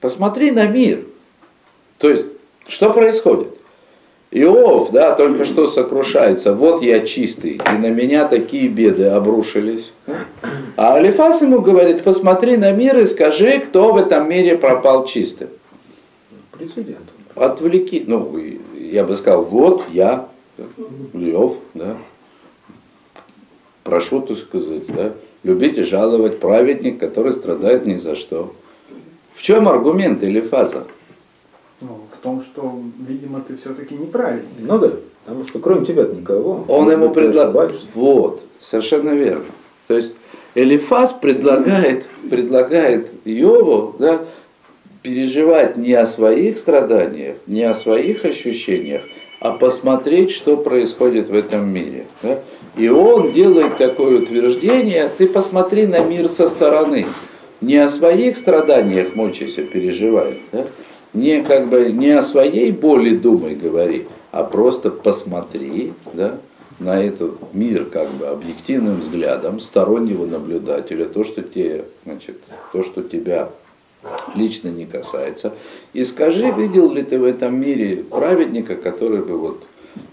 Посмотри 0.00 0.50
на 0.50 0.66
мир. 0.66 1.04
То 1.98 2.08
есть, 2.08 2.26
что 2.66 2.92
происходит? 2.92 3.48
Иов, 4.32 4.92
да, 4.92 5.14
только 5.14 5.44
что 5.44 5.66
сокрушается, 5.66 6.54
вот 6.54 6.82
я 6.82 7.00
чистый, 7.00 7.60
и 7.72 7.78
на 7.78 7.90
меня 7.90 8.28
такие 8.28 8.68
беды 8.68 9.06
обрушились. 9.06 9.90
А 10.76 10.94
Алифас 10.94 11.42
ему 11.42 11.60
говорит, 11.60 12.04
посмотри 12.04 12.56
на 12.56 12.70
мир 12.70 12.96
и 12.98 13.06
скажи, 13.06 13.58
кто 13.58 13.92
в 13.92 13.96
этом 13.96 14.28
мире 14.28 14.56
пропал 14.56 15.04
чистым. 15.04 15.48
Президент. 16.52 17.08
Отвлеки, 17.34 18.04
ну, 18.06 18.38
я 18.78 19.02
бы 19.02 19.16
сказал, 19.16 19.42
вот 19.42 19.82
я, 19.90 20.28
Иов, 21.14 21.56
да. 21.74 21.96
Прошу, 23.84 24.20
так 24.20 24.38
сказать, 24.38 24.86
да, 24.88 25.12
любите 25.42 25.84
жаловать 25.84 26.38
праведник, 26.40 26.98
который 26.98 27.32
страдает 27.32 27.86
ни 27.86 27.96
за 27.96 28.14
что. 28.14 28.54
В 29.34 29.42
чем 29.42 29.68
аргумент 29.68 30.22
или 30.22 30.40
фаза? 30.40 30.84
Ну, 31.80 32.00
в 32.12 32.22
том, 32.22 32.40
что, 32.40 32.78
видимо, 32.98 33.40
ты 33.40 33.56
все-таки 33.56 33.94
неправильный. 33.94 34.44
Ну 34.58 34.78
да, 34.78 34.92
потому 35.24 35.44
что 35.44 35.58
кроме 35.60 35.86
тебя 35.86 36.04
никого. 36.04 36.64
Он 36.68 36.90
ему 36.90 37.10
предлагает. 37.10 37.74
Вот, 37.94 38.42
совершенно 38.60 39.10
верно. 39.10 39.46
То 39.86 39.94
есть 39.94 40.12
Элифаз 40.54 41.12
предлагает, 41.12 42.06
предлагает 42.28 43.10
Иову 43.24 43.96
да, 43.98 44.20
переживать 45.02 45.76
не 45.76 45.94
о 45.94 46.06
своих 46.06 46.58
страданиях, 46.58 47.36
не 47.46 47.62
о 47.62 47.74
своих 47.74 48.24
ощущениях, 48.24 49.02
а 49.40 49.52
посмотреть, 49.52 50.30
что 50.30 50.56
происходит 50.56 51.28
в 51.28 51.34
этом 51.34 51.68
мире. 51.68 52.06
Да? 52.22 52.40
И 52.76 52.88
он 52.88 53.32
делает 53.32 53.78
такое 53.78 54.20
утверждение, 54.20 55.10
ты 55.16 55.26
посмотри 55.26 55.86
на 55.86 56.00
мир 56.00 56.28
со 56.28 56.46
стороны 56.46 57.06
не 57.60 57.76
о 57.76 57.88
своих 57.88 58.36
страданиях 58.36 59.14
мучайся, 59.14 59.62
переживай, 59.62 60.40
да? 60.52 60.66
не, 61.12 61.42
как 61.42 61.68
бы, 61.68 61.90
не 61.90 62.10
о 62.10 62.22
своей 62.22 62.70
боли 62.70 63.16
думай, 63.16 63.54
говори, 63.54 64.06
а 64.30 64.44
просто 64.44 64.90
посмотри 64.90 65.92
да, 66.12 66.38
на 66.78 67.02
этот 67.02 67.52
мир 67.52 67.86
как 67.86 68.08
бы 68.10 68.26
объективным 68.26 69.00
взглядом 69.00 69.60
стороннего 69.60 70.24
наблюдателя, 70.24 71.06
то, 71.06 71.24
что, 71.24 71.42
те, 71.42 71.84
значит, 72.04 72.36
то, 72.72 72.82
что 72.82 73.02
тебя 73.02 73.50
лично 74.34 74.68
не 74.68 74.86
касается. 74.86 75.54
И 75.92 76.04
скажи, 76.04 76.50
видел 76.50 76.90
ли 76.92 77.02
ты 77.02 77.18
в 77.18 77.24
этом 77.24 77.60
мире 77.60 78.04
праведника, 78.04 78.76
который 78.76 79.22
бы 79.22 79.36
вот 79.36 79.66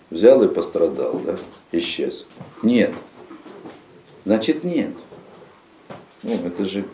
взял 0.10 0.44
и 0.44 0.48
пострадал, 0.48 1.22
да, 1.26 1.36
исчез? 1.72 2.26
Нет. 2.64 2.92
Значит, 4.26 4.64
нет. 4.64 4.92
Ну, 6.24 6.34
это 6.46 6.66
же 6.66 6.86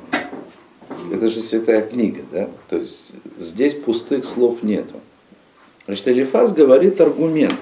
это 1.11 1.29
же 1.29 1.41
святая 1.41 1.87
книга, 1.87 2.21
да? 2.31 2.49
То 2.69 2.77
есть 2.77 3.11
здесь 3.37 3.73
пустых 3.73 4.25
слов 4.25 4.63
нету. 4.63 4.99
Значит, 5.85 6.07
Элифаз 6.07 6.53
говорит 6.53 6.99
аргумент, 7.01 7.59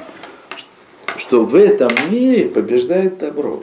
что 1.18 1.44
в 1.44 1.56
этом 1.56 1.92
мире 2.12 2.48
побеждает 2.48 3.18
добро. 3.18 3.62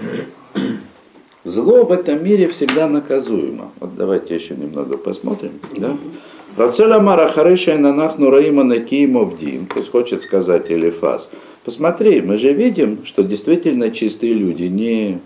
Зло 1.59 1.85
в 1.85 1.91
этом 1.91 2.23
мире 2.23 2.47
всегда 2.47 2.87
наказуемо. 2.87 3.73
Вот 3.81 3.97
давайте 3.97 4.37
еще 4.37 4.55
немного 4.55 4.97
посмотрим. 4.97 5.59
Да? 5.77 5.97
Рацеля 6.57 7.01
Мара 7.01 7.29
Харыша 7.29 7.77
Нанах 7.77 8.17
Нураима 8.17 8.63
Накиимов 8.63 9.37
Дим, 9.37 9.67
то 9.67 9.79
есть 9.79 9.91
хочет 9.91 10.23
сказать 10.23 10.71
Элифаз, 10.71 11.29
посмотри, 11.65 12.21
мы 12.21 12.37
же 12.37 12.53
видим, 12.53 13.05
что 13.05 13.25
действительно 13.25 13.91
чистые 13.91 14.35
люди 14.35 14.65
не, 14.65 15.19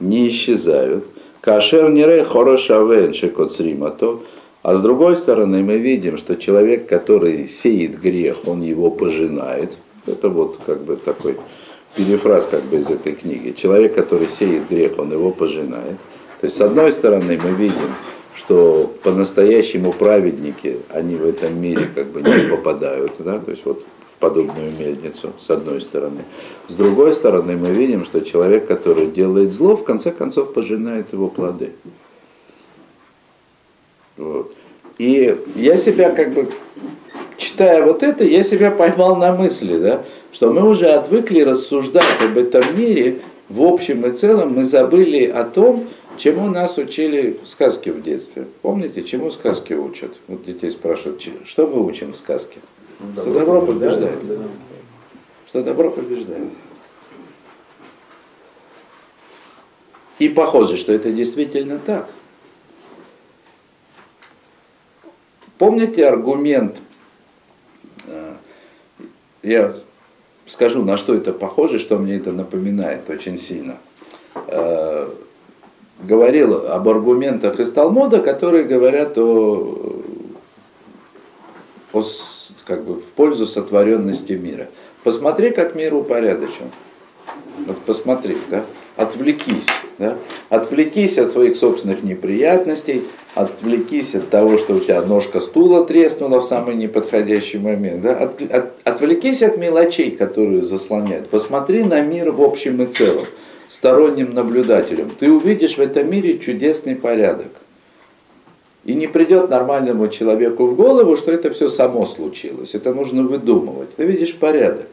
не 0.00 0.26
исчезают. 0.26 1.04
Кашер 1.40 1.88
нирей 1.90 2.24
хорошавен 2.24 3.12
то, 3.96 4.24
а 4.64 4.74
с 4.74 4.80
другой 4.80 5.16
стороны 5.16 5.62
мы 5.62 5.78
видим, 5.78 6.16
что 6.16 6.34
человек, 6.34 6.88
который 6.88 7.46
сеет 7.46 8.00
грех, 8.00 8.38
он 8.48 8.62
его 8.62 8.90
пожинает. 8.90 9.70
Это 10.04 10.28
вот 10.28 10.58
как 10.66 10.82
бы 10.82 10.96
такой 10.96 11.36
перефраз 11.96 12.46
как 12.46 12.62
бы 12.64 12.78
из 12.78 12.90
этой 12.90 13.14
книги. 13.14 13.52
Человек, 13.52 13.94
который 13.94 14.28
сеет 14.28 14.68
грех, 14.68 14.98
он 14.98 15.12
его 15.12 15.30
пожинает. 15.30 15.96
То 16.40 16.44
есть 16.44 16.56
с 16.56 16.60
одной 16.60 16.92
стороны 16.92 17.38
мы 17.42 17.50
видим, 17.50 17.94
что 18.34 18.92
по-настоящему 19.02 19.92
праведники, 19.92 20.78
они 20.92 21.16
в 21.16 21.24
этом 21.24 21.60
мире 21.60 21.88
как 21.94 22.06
бы 22.08 22.20
не 22.22 22.48
попадают, 22.50 23.12
да, 23.18 23.38
то 23.38 23.50
есть 23.50 23.64
вот 23.64 23.82
подобную 24.18 24.72
мельницу, 24.78 25.32
с 25.38 25.50
одной 25.50 25.80
стороны. 25.80 26.24
С 26.68 26.74
другой 26.74 27.12
стороны, 27.12 27.56
мы 27.56 27.70
видим, 27.70 28.04
что 28.04 28.20
человек, 28.20 28.66
который 28.66 29.06
делает 29.06 29.52
зло, 29.52 29.76
в 29.76 29.84
конце 29.84 30.10
концов 30.10 30.52
пожинает 30.52 31.12
его 31.12 31.28
плоды. 31.28 31.72
Вот. 34.16 34.54
И 34.98 35.36
я 35.56 35.76
себя 35.76 36.10
как 36.10 36.32
бы, 36.32 36.48
читая 37.36 37.82
вот 37.82 38.02
это, 38.02 38.24
я 38.24 38.42
себя 38.42 38.70
поймал 38.70 39.16
на 39.16 39.34
мысли, 39.34 39.78
да, 39.78 40.02
что 40.32 40.52
мы 40.52 40.68
уже 40.68 40.88
отвыкли 40.88 41.40
рассуждать 41.40 42.20
об 42.20 42.36
этом 42.36 42.78
мире 42.78 43.20
в 43.48 43.62
общем 43.62 44.04
и 44.04 44.12
целом, 44.12 44.54
мы 44.54 44.64
забыли 44.64 45.24
о 45.24 45.44
том, 45.44 45.88
чему 46.16 46.48
нас 46.48 46.78
учили 46.78 47.38
в 47.42 47.46
сказке 47.46 47.92
в 47.92 48.02
детстве. 48.02 48.46
Помните, 48.62 49.02
чему 49.02 49.30
сказки 49.30 49.72
учат? 49.72 50.16
Вот 50.26 50.44
детей 50.44 50.70
спрашивают, 50.70 51.22
что 51.44 51.68
мы 51.68 51.84
учим 51.84 52.12
в 52.12 52.16
сказке? 52.16 52.58
Что 53.14 53.32
добро 53.32 53.62
побеждает. 53.62 54.18
Что 55.46 55.62
добро 55.62 55.90
побеждает. 55.90 56.48
И 60.18 60.28
похоже, 60.28 60.76
что 60.76 60.92
это 60.92 61.12
действительно 61.12 61.78
так. 61.78 62.08
Помните 65.58 66.06
аргумент, 66.06 66.76
э, 68.06 68.34
я 69.42 69.76
скажу, 70.46 70.84
на 70.84 70.96
что 70.96 71.14
это 71.14 71.32
похоже, 71.32 71.78
что 71.78 71.98
мне 71.98 72.16
это 72.16 72.32
напоминает 72.32 73.08
очень 73.10 73.38
сильно. 73.38 73.78
Э, 74.48 75.08
говорил 76.00 76.66
об 76.66 76.88
аргументах 76.88 77.60
из 77.60 77.70
Талмуда, 77.70 78.20
которые 78.20 78.64
говорят 78.64 79.18
о, 79.18 80.02
о 81.92 82.02
как 82.64 82.84
бы 82.84 82.94
в 82.94 83.06
пользу 83.12 83.46
сотворенности 83.46 84.32
мира. 84.32 84.68
Посмотри, 85.04 85.50
как 85.50 85.74
мир 85.74 85.94
упорядочен. 85.94 86.70
Вот 87.66 87.78
посмотри, 87.78 88.36
да? 88.50 88.64
Отвлекись, 88.96 89.66
да? 89.98 90.16
Отвлекись 90.48 91.18
от 91.18 91.30
своих 91.30 91.56
собственных 91.56 92.02
неприятностей, 92.02 93.02
отвлекись 93.34 94.14
от 94.14 94.28
того, 94.30 94.58
что 94.58 94.74
у 94.74 94.80
тебя 94.80 95.02
ножка 95.02 95.40
стула 95.40 95.84
треснула 95.84 96.40
в 96.40 96.44
самый 96.44 96.74
неподходящий 96.74 97.58
момент, 97.58 98.02
да? 98.02 98.16
От, 98.16 98.42
от, 98.42 98.72
отвлекись 98.84 99.42
от 99.42 99.56
мелочей, 99.56 100.10
которые 100.10 100.62
заслоняют. 100.62 101.28
Посмотри 101.30 101.82
на 101.82 102.00
мир 102.00 102.32
в 102.32 102.42
общем 102.42 102.82
и 102.82 102.86
целом, 102.86 103.26
сторонним 103.68 104.34
наблюдателем. 104.34 105.10
Ты 105.18 105.30
увидишь 105.30 105.76
в 105.76 105.80
этом 105.80 106.10
мире 106.10 106.38
чудесный 106.38 106.96
порядок. 106.96 107.48
И 108.84 108.94
не 108.94 109.08
придет 109.08 109.50
нормальному 109.50 110.06
человеку 110.06 110.66
в 110.66 110.76
голову, 110.76 111.16
что 111.16 111.32
это 111.32 111.52
все 111.52 111.66
само 111.66 112.06
случилось. 112.06 112.74
Это 112.74 112.94
нужно 112.94 113.24
выдумывать. 113.24 113.96
Ты 113.96 114.04
видишь 114.04 114.36
порядок. 114.36 114.86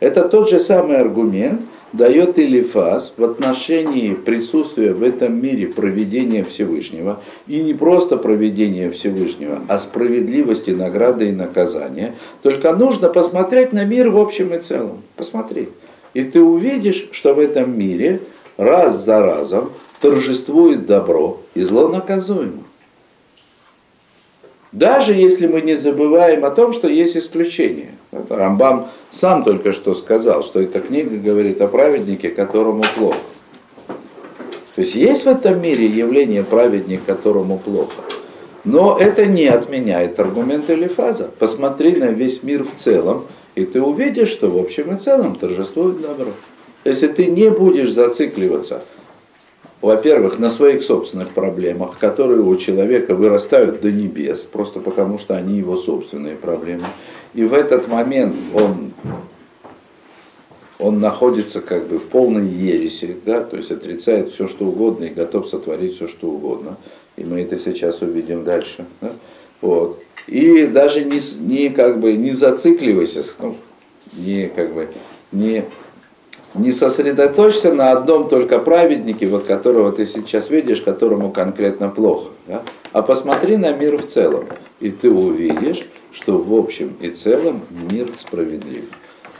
Это 0.00 0.28
тот 0.28 0.48
же 0.48 0.60
самый 0.60 0.98
аргумент 0.98 1.62
дает 1.92 2.38
Илифас 2.38 3.12
в 3.16 3.24
отношении 3.24 4.14
присутствия 4.14 4.92
в 4.92 5.02
этом 5.02 5.42
мире 5.42 5.66
проведения 5.66 6.44
Всевышнего. 6.44 7.20
И 7.48 7.60
не 7.60 7.74
просто 7.74 8.16
проведения 8.16 8.90
Всевышнего, 8.90 9.60
а 9.66 9.78
справедливости, 9.78 10.70
награды 10.70 11.30
и 11.30 11.32
наказания. 11.32 12.14
Только 12.42 12.72
нужно 12.74 13.08
посмотреть 13.08 13.72
на 13.72 13.84
мир 13.84 14.10
в 14.10 14.18
общем 14.18 14.54
и 14.54 14.58
целом. 14.58 15.02
Посмотри. 15.16 15.68
И 16.14 16.22
ты 16.22 16.40
увидишь, 16.40 17.08
что 17.10 17.34
в 17.34 17.40
этом 17.40 17.76
мире 17.76 18.20
раз 18.56 19.04
за 19.04 19.22
разом 19.22 19.72
торжествует 20.00 20.86
добро 20.86 21.40
и 21.54 21.62
зло 21.62 21.88
наказуемо. 21.88 22.67
Даже 24.72 25.14
если 25.14 25.46
мы 25.46 25.62
не 25.62 25.76
забываем 25.76 26.44
о 26.44 26.50
том, 26.50 26.72
что 26.72 26.88
есть 26.88 27.16
исключения. 27.16 27.92
Рамбам 28.28 28.88
сам 29.10 29.42
только 29.42 29.72
что 29.72 29.94
сказал, 29.94 30.42
что 30.42 30.60
эта 30.60 30.80
книга 30.80 31.16
говорит 31.16 31.60
о 31.60 31.68
праведнике, 31.68 32.28
которому 32.28 32.84
плохо. 32.94 33.18
То 33.86 34.82
есть 34.82 34.94
есть 34.94 35.24
в 35.24 35.28
этом 35.28 35.60
мире 35.62 35.86
явление 35.86 36.44
праведник, 36.44 37.00
которому 37.04 37.58
плохо. 37.58 38.02
Но 38.64 38.98
это 38.98 39.24
не 39.24 39.46
отменяет 39.46 40.20
аргумент 40.20 40.68
или 40.68 40.86
фаза. 40.86 41.30
Посмотри 41.38 41.96
на 41.96 42.10
весь 42.10 42.42
мир 42.42 42.62
в 42.62 42.74
целом, 42.74 43.24
и 43.54 43.64
ты 43.64 43.80
увидишь, 43.80 44.28
что 44.28 44.48
в 44.48 44.58
общем 44.58 44.94
и 44.94 44.98
целом 44.98 45.36
торжествует 45.36 46.00
добро. 46.02 46.32
Если 46.84 47.06
ты 47.08 47.26
не 47.26 47.50
будешь 47.50 47.92
зацикливаться– 47.92 48.82
во-первых, 49.80 50.38
на 50.38 50.50
своих 50.50 50.82
собственных 50.82 51.30
проблемах, 51.30 51.98
которые 51.98 52.40
у 52.40 52.56
человека 52.56 53.14
вырастают 53.14 53.80
до 53.80 53.92
небес, 53.92 54.40
просто 54.40 54.80
потому 54.80 55.18
что 55.18 55.36
они 55.36 55.58
его 55.58 55.76
собственные 55.76 56.36
проблемы. 56.36 56.86
И 57.34 57.44
в 57.44 57.54
этот 57.54 57.86
момент 57.86 58.34
он, 58.54 58.92
он 60.80 61.00
находится 61.00 61.60
как 61.60 61.86
бы 61.86 61.98
в 61.98 62.08
полной 62.08 62.46
ереси, 62.46 63.16
да, 63.24 63.40
то 63.40 63.56
есть 63.56 63.70
отрицает 63.70 64.32
все, 64.32 64.48
что 64.48 64.66
угодно 64.66 65.04
и 65.04 65.14
готов 65.14 65.46
сотворить 65.46 65.94
все, 65.94 66.08
что 66.08 66.28
угодно. 66.28 66.76
И 67.16 67.22
мы 67.22 67.42
это 67.42 67.58
сейчас 67.58 68.02
увидим 68.02 68.44
дальше. 68.44 68.84
Да? 69.00 69.12
Вот. 69.60 70.02
И 70.26 70.66
даже 70.66 71.04
не, 71.04 71.20
не, 71.40 71.68
как 71.68 72.00
бы, 72.00 72.14
не 72.14 72.32
зацикливайся, 72.32 73.22
ну, 73.40 73.56
не, 74.12 74.48
как 74.48 74.74
бы, 74.74 74.88
не 75.32 75.64
не 76.54 76.70
сосредоточься 76.70 77.72
на 77.72 77.92
одном 77.92 78.28
только 78.28 78.58
праведнике, 78.58 79.26
вот 79.26 79.44
которого 79.44 79.92
ты 79.92 80.06
сейчас 80.06 80.50
видишь, 80.50 80.80
которому 80.80 81.30
конкретно 81.30 81.88
плохо, 81.88 82.30
да? 82.46 82.62
а 82.92 83.02
посмотри 83.02 83.56
на 83.56 83.72
мир 83.72 83.98
в 83.98 84.06
целом, 84.06 84.46
и 84.80 84.90
ты 84.90 85.10
увидишь, 85.10 85.86
что 86.12 86.38
в 86.38 86.54
общем 86.54 86.96
и 87.00 87.10
целом 87.10 87.62
мир 87.90 88.08
справедлив. 88.18 88.84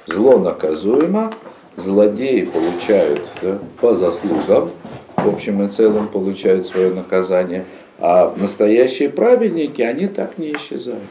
Зло 0.07 0.38
наказуемо, 0.38 1.33
злодеи 1.77 2.45
получают 2.45 3.23
да, 3.43 3.59
по 3.81 3.95
заслугам, 3.95 4.71
в 5.17 5.29
общем 5.29 5.65
и 5.65 5.69
целом 5.69 6.09
получают 6.09 6.67
свое 6.67 6.91
наказание, 6.93 7.65
а 7.99 8.33
настоящие 8.37 9.09
праведники, 9.09 9.83
они 9.83 10.07
так 10.07 10.38
не 10.38 10.55
исчезают. 10.55 11.03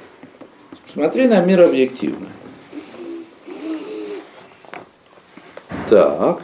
Смотри 0.91 1.27
на 1.27 1.41
мир 1.41 1.61
объективно. 1.61 2.27
Так. 5.89 6.41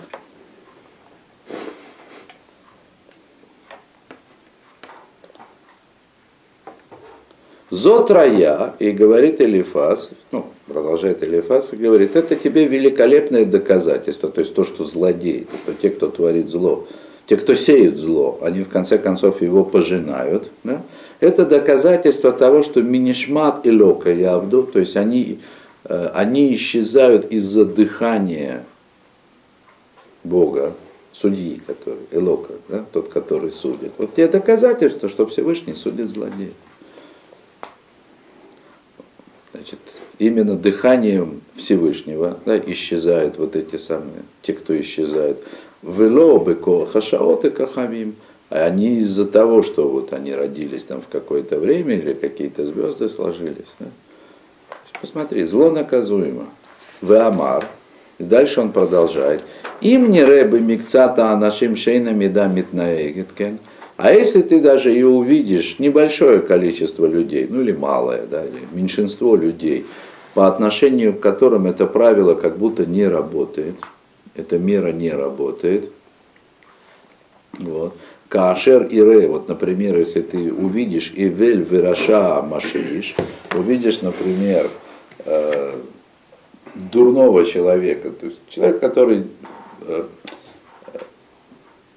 Зотрая, 7.69 8.75
и 8.79 8.91
говорит 8.91 9.41
Элифас, 9.41 10.09
ну, 10.31 10.45
продолжает 10.67 11.23
Элифас, 11.23 11.73
и 11.73 11.75
говорит, 11.75 12.15
это 12.15 12.35
тебе 12.35 12.65
великолепное 12.65 13.45
доказательство, 13.45 14.29
то 14.29 14.39
есть 14.39 14.53
то, 14.53 14.63
что 14.63 14.85
злодей, 14.85 15.47
что 15.63 15.73
те, 15.73 15.89
кто 15.89 16.07
творит 16.09 16.49
зло, 16.49 16.87
те, 17.25 17.35
кто 17.35 17.55
сеют 17.55 17.97
зло, 17.97 18.37
они 18.41 18.61
в 18.61 18.69
конце 18.69 18.97
концов 18.97 19.41
его 19.41 19.65
пожинают. 19.65 20.51
Да? 20.63 20.83
Это 21.19 21.45
доказательство 21.45 22.31
того, 22.31 22.61
что 22.61 22.81
минишмат 22.81 23.65
и 23.65 23.71
лока 23.71 24.11
явду, 24.11 24.63
то 24.63 24.79
есть 24.79 24.95
они, 24.95 25.39
э, 25.85 26.11
они 26.13 26.53
исчезают 26.53 27.31
из-за 27.31 27.65
дыхания 27.65 28.63
Бога, 30.23 30.73
судьи, 31.11 31.61
который, 31.65 32.03
Элока, 32.11 32.53
да, 32.69 32.85
тот, 32.91 33.09
который 33.09 33.51
судит. 33.51 33.93
Вот 33.97 34.15
те 34.15 34.27
доказательства, 34.27 35.09
что 35.09 35.25
Всевышний 35.27 35.75
судит 35.75 36.09
злодеев. 36.09 36.53
Значит, 39.53 39.79
именно 40.17 40.55
дыханием 40.55 41.41
Всевышнего 41.53 42.39
да, 42.45 42.57
исчезают 42.57 43.37
вот 43.37 43.55
эти 43.55 43.75
самые, 43.75 44.23
те, 44.41 44.53
кто 44.53 44.79
исчезают. 44.79 45.43
Вело 45.81 46.39
быко 46.39 46.85
хашаот 46.85 47.45
и 47.45 47.49
кахамим. 47.49 48.15
Они 48.49 48.97
из-за 48.97 49.25
того, 49.25 49.63
что 49.63 49.87
вот 49.87 50.13
они 50.13 50.33
родились 50.33 50.83
там 50.83 51.01
в 51.01 51.07
какое-то 51.07 51.59
время 51.59 51.95
или 51.95 52.13
какие-то 52.13 52.65
звезды 52.65 53.09
сложились. 53.09 53.73
Да. 53.79 53.87
Посмотри, 55.01 55.43
зло 55.43 55.71
наказуемо. 55.71 56.47
Веамар, 57.01 57.67
и 58.19 58.23
дальше 58.23 58.61
он 58.61 58.71
продолжает. 58.71 59.43
Им 59.81 60.11
не 60.11 60.23
рэбы 60.23 60.59
микцата 60.59 61.35
нашим 61.37 61.75
шейнами 61.75 62.27
да 62.27 62.47
митнаэгиткен. 62.47 63.59
А 63.97 64.11
если 64.11 64.41
ты 64.41 64.59
даже 64.59 64.93
и 64.93 65.03
увидишь 65.03 65.77
небольшое 65.79 66.39
количество 66.39 67.05
людей, 67.05 67.47
ну 67.49 67.61
или 67.61 67.71
малое, 67.71 68.25
да, 68.25 68.43
или 68.43 68.59
меньшинство 68.71 69.35
людей, 69.35 69.85
по 70.33 70.47
отношению 70.47 71.13
к 71.13 71.19
которым 71.19 71.67
это 71.67 71.85
правило 71.85 72.33
как 72.33 72.57
будто 72.57 72.85
не 72.85 73.07
работает, 73.07 73.75
эта 74.35 74.57
мера 74.57 74.91
не 74.91 75.11
работает, 75.11 75.91
вот. 77.59 77.95
Кашер 78.29 78.87
и 78.87 78.99
Ре, 78.99 79.27
вот, 79.27 79.47
например, 79.47 79.95
если 79.95 80.21
ты 80.21 80.51
увидишь 80.51 81.13
Ивель 81.15 81.61
Вераша 81.61 82.41
Машиш, 82.41 83.15
увидишь, 83.55 84.01
например, 84.01 84.71
э, 85.25 85.75
дурного 86.75 87.45
человека, 87.45 88.11
то 88.11 88.25
есть 88.25 88.39
человек, 88.49 88.79
который 88.79 89.25
э, 89.81 90.05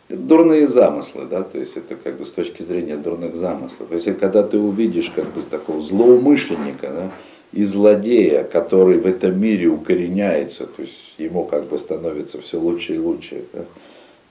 дурные 0.09 0.67
замыслы, 0.67 1.27
да, 1.31 1.43
то 1.43 1.59
есть 1.59 1.77
это 1.77 1.97
как 1.97 2.19
бы 2.19 2.27
с 2.27 2.31
точки 2.31 2.63
зрения 2.63 2.97
дурных 2.97 3.37
замыслов. 3.37 3.89
Если 3.91 4.13
когда 4.13 4.43
ты 4.43 4.59
увидишь 4.59 5.11
как 5.11 5.27
бы 5.33 5.43
такого 5.43 5.81
злоумышленника, 5.81 6.89
да, 6.89 7.11
и 7.53 7.65
злодея, 7.65 8.45
который 8.45 8.99
в 8.99 9.07
этом 9.07 9.41
мире 9.41 9.69
укореняется, 9.69 10.67
то 10.67 10.83
есть 10.83 11.15
ему 11.17 11.45
как 11.45 11.65
бы 11.69 11.79
становится 11.79 12.41
все 12.41 12.59
лучше 12.59 12.97
и 12.97 12.99
лучше, 12.99 13.45
да, 13.53 13.65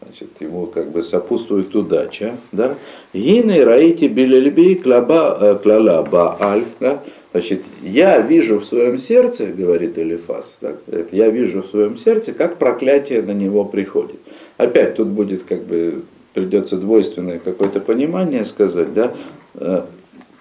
значит, 0.02 0.30
ему 0.42 0.68
как 0.68 0.92
бы 0.92 1.04
сопутствует 1.04 1.76
удача, 1.76 2.38
да, 2.52 2.76
Гины 3.14 3.64
раити 3.64 4.06
билельби 4.06 4.76
клаба, 4.76 5.38
э, 5.42 5.56
клала 5.56 6.04
бааль, 6.04 6.66
да, 6.80 7.02
Значит, 7.36 7.64
я 7.84 8.20
вижу 8.22 8.60
в 8.60 8.66
своем 8.66 8.98
сердце, 8.98 9.48
говорит 9.48 9.98
Элифас, 9.98 10.56
так, 10.62 10.78
я 11.12 11.28
вижу 11.30 11.64
в 11.64 11.68
своем 11.68 11.98
сердце, 11.98 12.32
как 12.32 12.56
проклятие 12.58 13.22
на 13.24 13.32
него 13.32 13.66
приходит. 13.66 14.22
Опять 14.56 14.96
тут 14.96 15.10
будет 15.10 15.44
как 15.44 15.66
бы, 15.66 16.04
придется 16.34 16.78
двойственное 16.78 17.40
какое-то 17.40 17.82
понимание 17.82 18.46
сказать, 18.46 18.94
да, 18.94 19.12
э, 19.56 19.82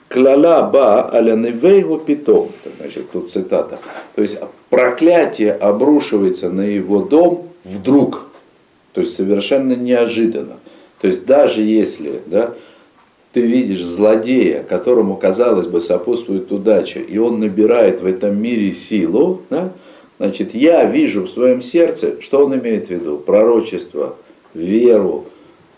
Кляла 0.06 0.70
ба 0.70 1.08
аляневейгу 1.08 1.98
питом. 1.98 2.52
Значит, 2.78 3.10
тут 3.10 3.28
цитата. 3.28 3.80
То 4.14 4.22
есть 4.22 4.38
проклятие 4.70 5.50
обрушивается 5.50 6.48
на 6.48 6.62
его 6.62 7.00
дом 7.00 7.48
вдруг. 7.64 8.28
То 8.92 9.00
есть 9.00 9.16
совершенно 9.16 9.74
неожиданно. 9.74 10.58
То 11.00 11.08
есть 11.08 11.26
даже 11.26 11.60
если 11.60 12.22
да, 12.26 12.54
ты 13.34 13.40
видишь 13.40 13.84
злодея, 13.84 14.62
которому, 14.62 15.16
казалось 15.16 15.66
бы, 15.66 15.80
сопутствует 15.80 16.50
удача, 16.52 17.00
и 17.00 17.18
он 17.18 17.40
набирает 17.40 18.00
в 18.00 18.06
этом 18.06 18.40
мире 18.40 18.74
силу, 18.74 19.42
да, 19.50 19.72
значит, 20.18 20.54
я 20.54 20.84
вижу 20.84 21.24
в 21.24 21.28
своем 21.28 21.60
сердце, 21.60 22.20
что 22.20 22.46
он 22.46 22.54
имеет 22.54 22.86
в 22.86 22.90
виду? 22.90 23.18
Пророчество, 23.18 24.16
веру, 24.54 25.24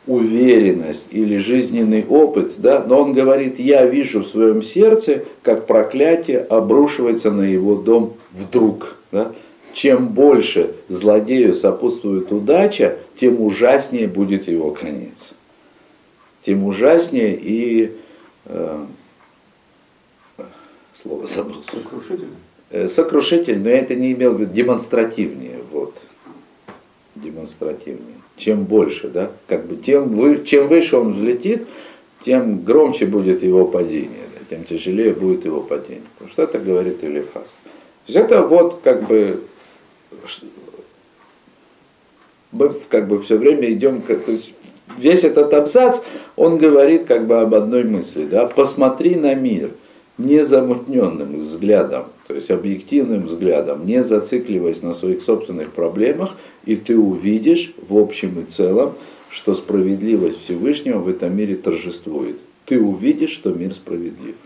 уверенность 0.06 1.06
или 1.10 1.38
жизненный 1.38 2.04
опыт, 2.06 2.52
да, 2.58 2.84
но 2.86 3.00
он 3.00 3.14
говорит, 3.14 3.58
я 3.58 3.86
вижу 3.86 4.20
в 4.20 4.26
своем 4.26 4.60
сердце, 4.60 5.24
как 5.42 5.66
проклятие 5.66 6.40
обрушивается 6.40 7.30
на 7.30 7.42
его 7.42 7.76
дом 7.76 8.16
вдруг. 8.32 8.98
Да. 9.10 9.32
Чем 9.72 10.08
больше 10.08 10.74
злодею 10.88 11.54
сопутствует 11.54 12.30
удача, 12.32 12.98
тем 13.14 13.40
ужаснее 13.40 14.08
будет 14.08 14.46
его 14.46 14.72
конец 14.72 15.32
тем 16.46 16.62
ужаснее 16.64 17.36
и 17.36 17.96
э, 18.44 18.84
слово 20.94 21.26
забыл. 21.26 21.56
Сокрушительно. 21.72 22.36
Э, 22.70 22.86
сокрушительно, 22.86 23.64
но 23.64 23.70
я 23.70 23.78
это 23.78 23.96
не 23.96 24.12
имел 24.12 24.34
в 24.34 24.40
виду, 24.40 24.54
демонстративнее, 24.54 25.58
вот. 25.72 25.96
Демонстративнее. 27.16 28.14
Чем 28.36 28.62
больше, 28.62 29.08
да, 29.08 29.32
как 29.48 29.66
бы 29.66 29.74
тем 29.74 30.10
вы, 30.10 30.44
чем 30.44 30.68
выше 30.68 30.96
он 30.96 31.14
взлетит, 31.14 31.66
тем 32.22 32.62
громче 32.62 33.06
будет 33.06 33.42
его 33.42 33.66
падение, 33.66 34.26
да, 34.32 34.44
тем 34.48 34.64
тяжелее 34.64 35.14
будет 35.14 35.44
его 35.44 35.62
падение. 35.62 36.04
Что 36.30 36.44
это 36.44 36.60
говорит 36.60 37.02
Элифас. 37.02 37.48
То 38.06 38.12
есть 38.12 38.18
это 38.18 38.46
вот 38.46 38.82
как 38.84 39.08
бы 39.08 39.42
мы 42.52 42.72
как 42.88 43.08
бы 43.08 43.20
все 43.20 43.36
время 43.36 43.72
идем, 43.72 44.00
то 44.00 44.30
есть 44.30 44.54
весь 44.98 45.24
этот 45.24 45.52
абзац, 45.54 46.00
он 46.36 46.58
говорит 46.58 47.04
как 47.04 47.26
бы 47.26 47.40
об 47.40 47.54
одной 47.54 47.84
мысли, 47.84 48.24
да, 48.24 48.46
посмотри 48.46 49.14
на 49.16 49.34
мир. 49.34 49.70
незамутненным 50.18 51.40
взглядом, 51.40 52.06
то 52.26 52.34
есть 52.34 52.50
объективным 52.50 53.24
взглядом, 53.24 53.84
не 53.84 54.02
зацикливаясь 54.02 54.82
на 54.82 54.92
своих 54.92 55.22
собственных 55.22 55.72
проблемах, 55.72 56.30
и 56.64 56.76
ты 56.76 56.96
увидишь 56.96 57.74
в 57.88 57.96
общем 57.96 58.40
и 58.40 58.44
целом, 58.44 58.94
что 59.28 59.54
справедливость 59.54 60.42
Всевышнего 60.42 60.98
в 60.98 61.08
этом 61.08 61.36
мире 61.36 61.56
торжествует. 61.56 62.38
Ты 62.64 62.80
увидишь, 62.80 63.30
что 63.30 63.52
мир 63.52 63.74
справедлив. 63.74 64.36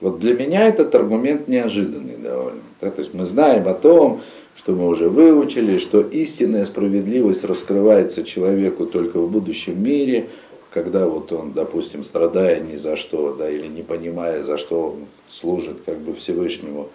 Вот 0.00 0.20
для 0.20 0.34
меня 0.34 0.68
этот 0.68 0.94
аргумент 0.94 1.48
неожиданный 1.48 2.16
довольно. 2.16 2.60
Да? 2.80 2.90
То 2.90 3.00
есть 3.00 3.14
мы 3.14 3.24
знаем 3.24 3.66
о 3.66 3.74
том, 3.74 4.20
что 4.58 4.72
мы 4.72 4.88
уже 4.88 5.08
выучили, 5.08 5.78
что 5.78 6.00
истинная 6.00 6.64
справедливость 6.64 7.44
раскрывается 7.44 8.24
человеку 8.24 8.86
только 8.86 9.20
в 9.20 9.30
будущем 9.30 9.80
мире, 9.80 10.28
когда 10.72 11.06
вот 11.06 11.30
он, 11.32 11.52
допустим, 11.52 12.02
страдая 12.02 12.60
ни 12.60 12.74
за 12.74 12.96
что, 12.96 13.34
да, 13.34 13.48
или 13.48 13.68
не 13.68 13.82
понимая, 13.82 14.42
за 14.42 14.58
что 14.58 14.88
он 14.88 15.06
служит 15.28 15.82
как 15.86 15.98
бы 15.98 16.12
Всевышнему, 16.12 16.88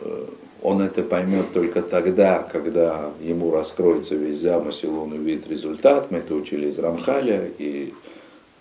э, 0.00 0.26
он 0.62 0.82
это 0.82 1.04
поймет 1.04 1.52
только 1.54 1.80
тогда, 1.80 2.42
когда 2.42 3.12
ему 3.22 3.52
раскроется 3.52 4.16
весь 4.16 4.38
замысел, 4.38 4.98
он 4.98 5.12
увидит 5.12 5.48
результат. 5.48 6.10
Мы 6.10 6.18
это 6.18 6.34
учили 6.34 6.68
из 6.68 6.78
Рамхаля 6.80 7.48
и 7.56 7.94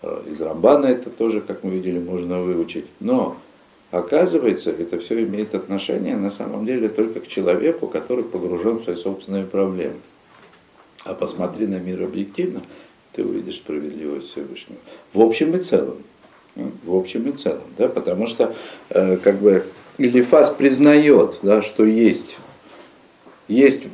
э, 0.03 0.21
из 0.31 0.39
Рамбана 0.39 0.85
это 0.85 1.09
тоже, 1.09 1.41
как 1.41 1.63
мы 1.63 1.71
видели, 1.71 1.97
можно 1.97 2.41
выучить. 2.41 2.85
Но 2.99 3.37
оказывается, 3.91 4.71
это 4.71 4.99
все 4.99 5.23
имеет 5.23 5.55
отношение 5.55 6.15
на 6.15 6.31
самом 6.31 6.65
деле 6.65 6.89
только 6.89 7.21
к 7.21 7.27
человеку, 7.27 7.87
который 7.87 8.23
погружен 8.23 8.77
в 8.77 8.83
свои 8.83 8.95
собственные 8.95 9.45
проблемы. 9.45 9.95
А 11.05 11.13
посмотри 11.13 11.65
на 11.65 11.79
мир 11.79 12.03
объективно, 12.03 12.61
ты 13.13 13.23
увидишь 13.23 13.55
справедливость 13.55 14.31
Всевышнего. 14.31 14.79
В 15.13 15.21
общем 15.21 15.55
и 15.55 15.59
целом. 15.59 15.97
В 16.55 16.95
общем 16.95 17.29
и 17.29 17.31
целом. 17.37 17.63
Да, 17.77 17.87
потому 17.87 18.27
что 18.27 18.53
э, 18.89 19.17
как 19.17 19.39
бы 19.39 19.65
Илифас 19.97 20.49
признает, 20.49 21.35
да, 21.41 21.61
что 21.61 21.85
есть, 21.85 22.37
есть 23.49 23.87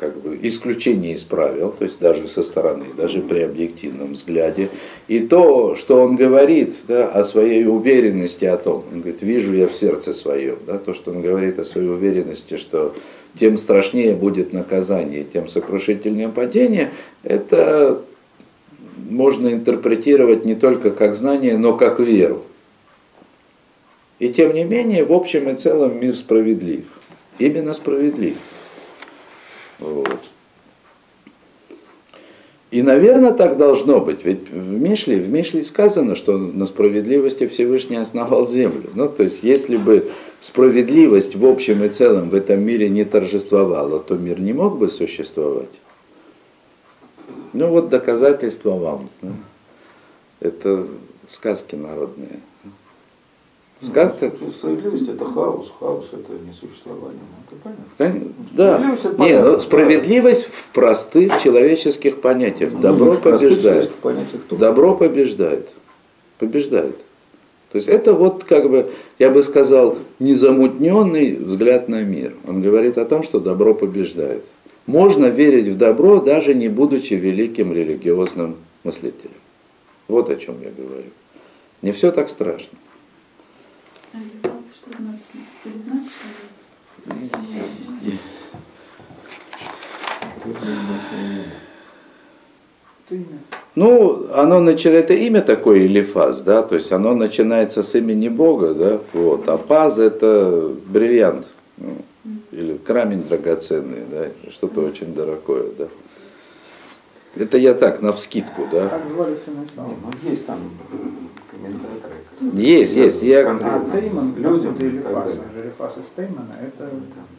как 0.00 0.20
бы, 0.20 0.38
исключение 0.42 1.12
из 1.12 1.22
правил, 1.22 1.72
то 1.78 1.84
есть 1.84 1.98
даже 2.00 2.26
со 2.26 2.42
стороны, 2.42 2.86
даже 2.96 3.20
при 3.20 3.40
объективном 3.40 4.14
взгляде. 4.14 4.70
И 5.06 5.20
то, 5.20 5.76
что 5.76 6.00
он 6.00 6.16
говорит 6.16 6.74
да, 6.88 7.08
о 7.08 7.22
своей 7.22 7.66
уверенности 7.66 8.46
о 8.46 8.56
том, 8.56 8.84
он 8.90 9.02
говорит, 9.02 9.22
вижу 9.22 9.54
я 9.54 9.68
в 9.68 9.74
сердце 9.74 10.12
своем, 10.12 10.58
да, 10.66 10.78
то, 10.78 10.94
что 10.94 11.12
он 11.12 11.20
говорит 11.20 11.58
о 11.58 11.64
своей 11.64 11.88
уверенности, 11.88 12.56
что 12.56 12.94
тем 13.38 13.58
страшнее 13.58 14.14
будет 14.14 14.52
наказание, 14.52 15.24
тем 15.24 15.48
сокрушительнее 15.48 16.30
падение, 16.30 16.90
это 17.22 18.02
можно 19.10 19.48
интерпретировать 19.48 20.46
не 20.46 20.54
только 20.54 20.90
как 20.90 21.14
знание, 21.14 21.58
но 21.58 21.76
как 21.76 22.00
веру. 22.00 22.44
И 24.18 24.28
тем 24.30 24.54
не 24.54 24.64
менее, 24.64 25.04
в 25.04 25.12
общем 25.12 25.48
и 25.50 25.56
целом 25.56 26.00
мир 26.00 26.16
справедлив. 26.16 26.84
Именно 27.38 27.74
справедлив. 27.74 28.36
Вот. 29.84 30.20
И, 32.70 32.82
наверное, 32.82 33.32
так 33.32 33.56
должно 33.56 34.00
быть. 34.00 34.24
Ведь 34.24 34.50
в 34.50 34.80
Мишле, 34.80 35.20
в 35.20 35.30
Мишле 35.30 35.62
сказано, 35.62 36.16
что 36.16 36.36
на 36.36 36.66
справедливости 36.66 37.46
Всевышний 37.46 37.98
основал 37.98 38.48
землю. 38.48 38.90
Ну, 38.94 39.08
то 39.08 39.22
есть, 39.22 39.44
если 39.44 39.76
бы 39.76 40.10
справедливость 40.40 41.36
в 41.36 41.46
общем 41.46 41.84
и 41.84 41.88
целом 41.88 42.30
в 42.30 42.34
этом 42.34 42.60
мире 42.62 42.88
не 42.88 43.04
торжествовала, 43.04 44.00
то 44.00 44.16
мир 44.16 44.40
не 44.40 44.52
мог 44.52 44.78
бы 44.78 44.88
существовать. 44.88 45.68
Ну, 47.52 47.68
вот 47.68 47.90
доказательство 47.90 48.70
вам. 48.70 49.08
Это 50.40 50.84
сказки 51.28 51.76
народные. 51.76 52.40
Сказка... 53.84 54.32
Ну, 54.40 54.50
справедливость 54.50 55.08
это 55.08 55.24
хаос, 55.24 55.72
хаос 55.78 56.06
это 56.12 56.32
несуществование. 56.46 57.20
Ну, 57.20 57.56
это 57.56 57.62
понятно? 57.62 58.32
Да. 58.52 58.96
Справедливость, 58.96 59.18
Не, 59.18 59.42
ну, 59.42 59.60
справедливость 59.60 60.46
в 60.46 60.68
простых 60.70 61.42
человеческих 61.42 62.20
понятиях. 62.20 62.72
Ну, 62.72 62.80
Добро 62.80 63.14
побеждает. 63.16 63.92
Добро 64.50 64.94
побеждает. 64.94 65.68
Побеждает. 66.38 66.96
То 67.74 67.78
есть 67.78 67.88
это 67.88 68.12
вот 68.12 68.44
как 68.44 68.70
бы, 68.70 68.90
я 69.18 69.30
бы 69.30 69.42
сказал, 69.42 69.98
незамутненный 70.20 71.34
взгляд 71.34 71.88
на 71.88 72.02
мир. 72.02 72.34
Он 72.46 72.62
говорит 72.62 72.98
о 72.98 73.04
том, 73.04 73.24
что 73.24 73.40
добро 73.40 73.74
побеждает. 73.74 74.44
Можно 74.86 75.26
верить 75.26 75.68
в 75.68 75.76
добро, 75.76 76.20
даже 76.20 76.54
не 76.54 76.68
будучи 76.68 77.14
великим 77.14 77.72
религиозным 77.72 78.56
мыслителем. 78.84 79.34
Вот 80.06 80.30
о 80.30 80.36
чем 80.36 80.56
я 80.62 80.70
говорю. 80.70 81.08
Не 81.82 81.92
все 81.92 82.12
так 82.12 82.28
страшно. 82.28 82.78
Ну, 93.74 94.28
оно 94.32 94.60
начинает, 94.60 95.06
это 95.06 95.14
имя 95.14 95.40
такое 95.42 95.80
Илифаз, 95.80 96.42
да, 96.42 96.62
то 96.62 96.76
есть 96.76 96.92
оно 96.92 97.14
начинается 97.14 97.82
с 97.82 97.94
имени 97.96 98.28
Бога, 98.28 98.74
да, 98.74 99.00
вот, 99.12 99.48
а 99.48 99.56
паз 99.56 99.98
это 99.98 100.72
бриллиант, 100.86 101.46
ну, 101.76 101.96
или 102.52 102.76
камень 102.76 103.24
драгоценный, 103.24 104.04
да, 104.10 104.50
что-то 104.50 104.80
очень 104.80 105.12
дорогое, 105.12 105.66
да. 105.76 105.88
Это 107.36 107.58
я 107.58 107.74
так, 107.74 108.00
на 108.00 108.12
вскидку, 108.12 108.66
да. 108.70 108.88
Как 108.88 109.06
звали 109.06 109.34
сына 109.34 109.64
Исаака? 109.64 109.92
Ну, 110.02 110.30
есть 110.30 110.46
там 110.46 110.58
комментаторы. 111.50 112.14
Есть, 112.54 112.94
есть. 112.94 113.22
Я... 113.22 113.50
А 113.50 113.90
Тейман, 113.90 114.36
людям, 114.36 114.74
это 114.74 114.86
Элифас, 114.86 115.36
Элифас 115.56 115.98
из 115.98 116.06
Теймана, 116.14 116.54
это 116.62 116.90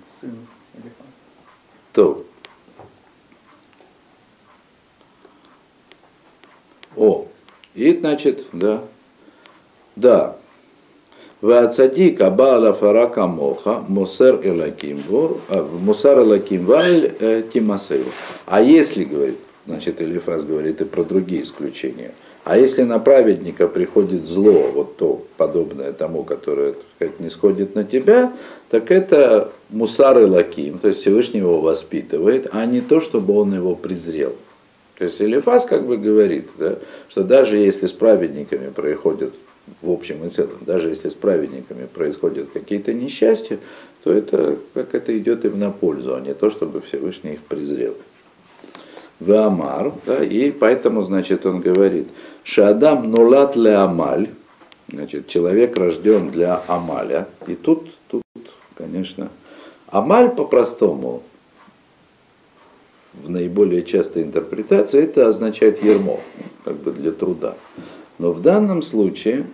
сын 0.08 0.36
Элифаса. 0.74 1.10
То. 1.94 2.26
О, 6.98 7.28
и 7.74 7.96
значит, 7.96 8.46
да, 8.54 8.84
да, 9.96 10.38
Вацадик 11.42 12.22
Абала 12.22 12.74
Фарака 12.74 13.28
Моха, 13.28 13.84
Мусер 13.88 14.40
Элаким, 14.44 15.04
а, 15.50 15.64
Мусар 15.64 16.20
Элаким 16.20 16.66
Валь 16.66 17.14
э, 17.20 17.44
Тимасею. 17.54 18.06
А 18.46 18.62
если, 18.62 19.04
говорит, 19.04 19.38
значит, 19.66 20.02
Элифаз 20.02 20.44
говорит 20.44 20.82
и 20.82 20.86
про 20.86 21.04
другие 21.04 21.42
исключения. 21.42 22.12
А 22.44 22.60
если 22.60 22.84
на 22.84 23.00
праведника 23.00 23.68
приходит 23.68 24.28
зло, 24.28 24.70
вот 24.72 24.98
то 24.98 25.26
подобное 25.36 25.92
тому, 25.94 26.24
которое 26.24 26.74
так 26.74 26.84
сказать, 26.96 27.20
не 27.20 27.30
сходит 27.30 27.76
на 27.76 27.84
тебя, 27.84 28.34
так 28.70 28.92
это 28.92 29.52
мусар 29.70 30.20
и 30.20 30.26
лаким, 30.26 30.78
то 30.78 30.90
есть 30.90 31.02
Всевышний 31.02 31.40
его 31.40 31.60
воспитывает, 31.60 32.48
а 32.52 32.66
не 32.68 32.82
то, 32.82 33.00
чтобы 33.00 33.34
он 33.34 33.54
его 33.56 33.76
презрел. 33.76 34.36
То 35.00 35.06
есть 35.06 35.20
Элифаз 35.22 35.66
как 35.66 35.88
бы 35.88 35.98
говорит, 35.98 36.46
да, 36.58 36.78
что 37.10 37.24
даже 37.24 37.58
если 37.58 37.88
с 37.88 37.94
праведниками 37.94 38.70
происходит 38.70 39.34
в 39.82 39.90
общем 39.90 40.24
и 40.24 40.30
целом, 40.30 40.60
даже 40.62 40.90
если 40.90 41.10
с 41.10 41.16
праведниками 41.16 41.88
происходят 41.88 42.50
какие-то 42.54 42.94
несчастья, 42.94 43.60
то 44.04 44.12
это 44.12 44.60
как 44.74 44.94
это 44.94 45.18
идет 45.18 45.46
им 45.46 45.60
на 45.60 45.72
пользу, 45.72 46.16
а 46.16 46.22
не 46.22 46.34
то, 46.34 46.50
чтобы 46.50 46.82
Всевышний 46.82 47.34
их 47.34 47.42
презрел. 47.42 47.96
Вамар, 49.20 49.94
да, 50.06 50.24
и 50.24 50.52
поэтому, 50.52 51.04
значит, 51.04 51.46
он 51.46 51.62
говорит, 51.62 52.10
Шадам 52.44 53.10
нулат 53.10 53.56
ле 53.56 53.76
амаль, 53.76 54.30
значит, 54.90 55.28
человек 55.28 55.78
рожден 55.78 56.30
для 56.30 56.62
амаля. 56.68 57.28
И 57.48 57.56
тут, 57.56 57.90
тут, 58.08 58.24
конечно, 58.76 59.30
амаль 59.88 60.30
по-простому, 60.30 61.24
в 63.14 63.30
наиболее 63.30 63.84
частой 63.84 64.24
интерпретации, 64.24 65.04
это 65.04 65.28
означает 65.28 65.82
ермо, 65.82 66.20
как 66.64 66.76
бы 66.76 66.92
для 66.92 67.12
труда. 67.12 67.56
Но 68.18 68.32
в 68.34 68.42
данном 68.42 68.82
случае, 68.82 69.46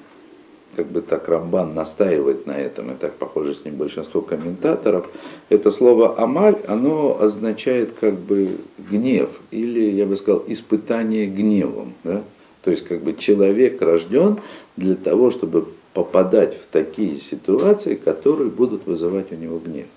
как 0.75 0.87
бы 0.87 1.01
так 1.01 1.27
Рамбан 1.27 1.73
настаивает 1.73 2.45
на 2.45 2.57
этом, 2.57 2.91
и 2.91 2.95
так 2.95 3.15
похоже 3.15 3.53
с 3.53 3.65
ним 3.65 3.75
большинство 3.75 4.21
комментаторов, 4.21 5.09
это 5.49 5.71
слово 5.71 6.19
«амаль», 6.19 6.57
оно 6.67 7.17
означает 7.19 7.93
как 7.99 8.15
бы 8.15 8.57
гнев, 8.77 9.29
или, 9.51 9.91
я 9.91 10.05
бы 10.05 10.15
сказал, 10.15 10.43
испытание 10.47 11.27
гневом. 11.27 11.93
Да? 12.03 12.23
То 12.63 12.71
есть 12.71 12.85
как 12.85 13.01
бы 13.01 13.13
человек 13.13 13.81
рожден 13.81 14.39
для 14.77 14.95
того, 14.95 15.31
чтобы 15.31 15.67
попадать 15.93 16.57
в 16.57 16.65
такие 16.67 17.17
ситуации, 17.19 17.95
которые 17.95 18.49
будут 18.49 18.85
вызывать 18.85 19.31
у 19.31 19.35
него 19.35 19.59
гнев. 19.59 19.87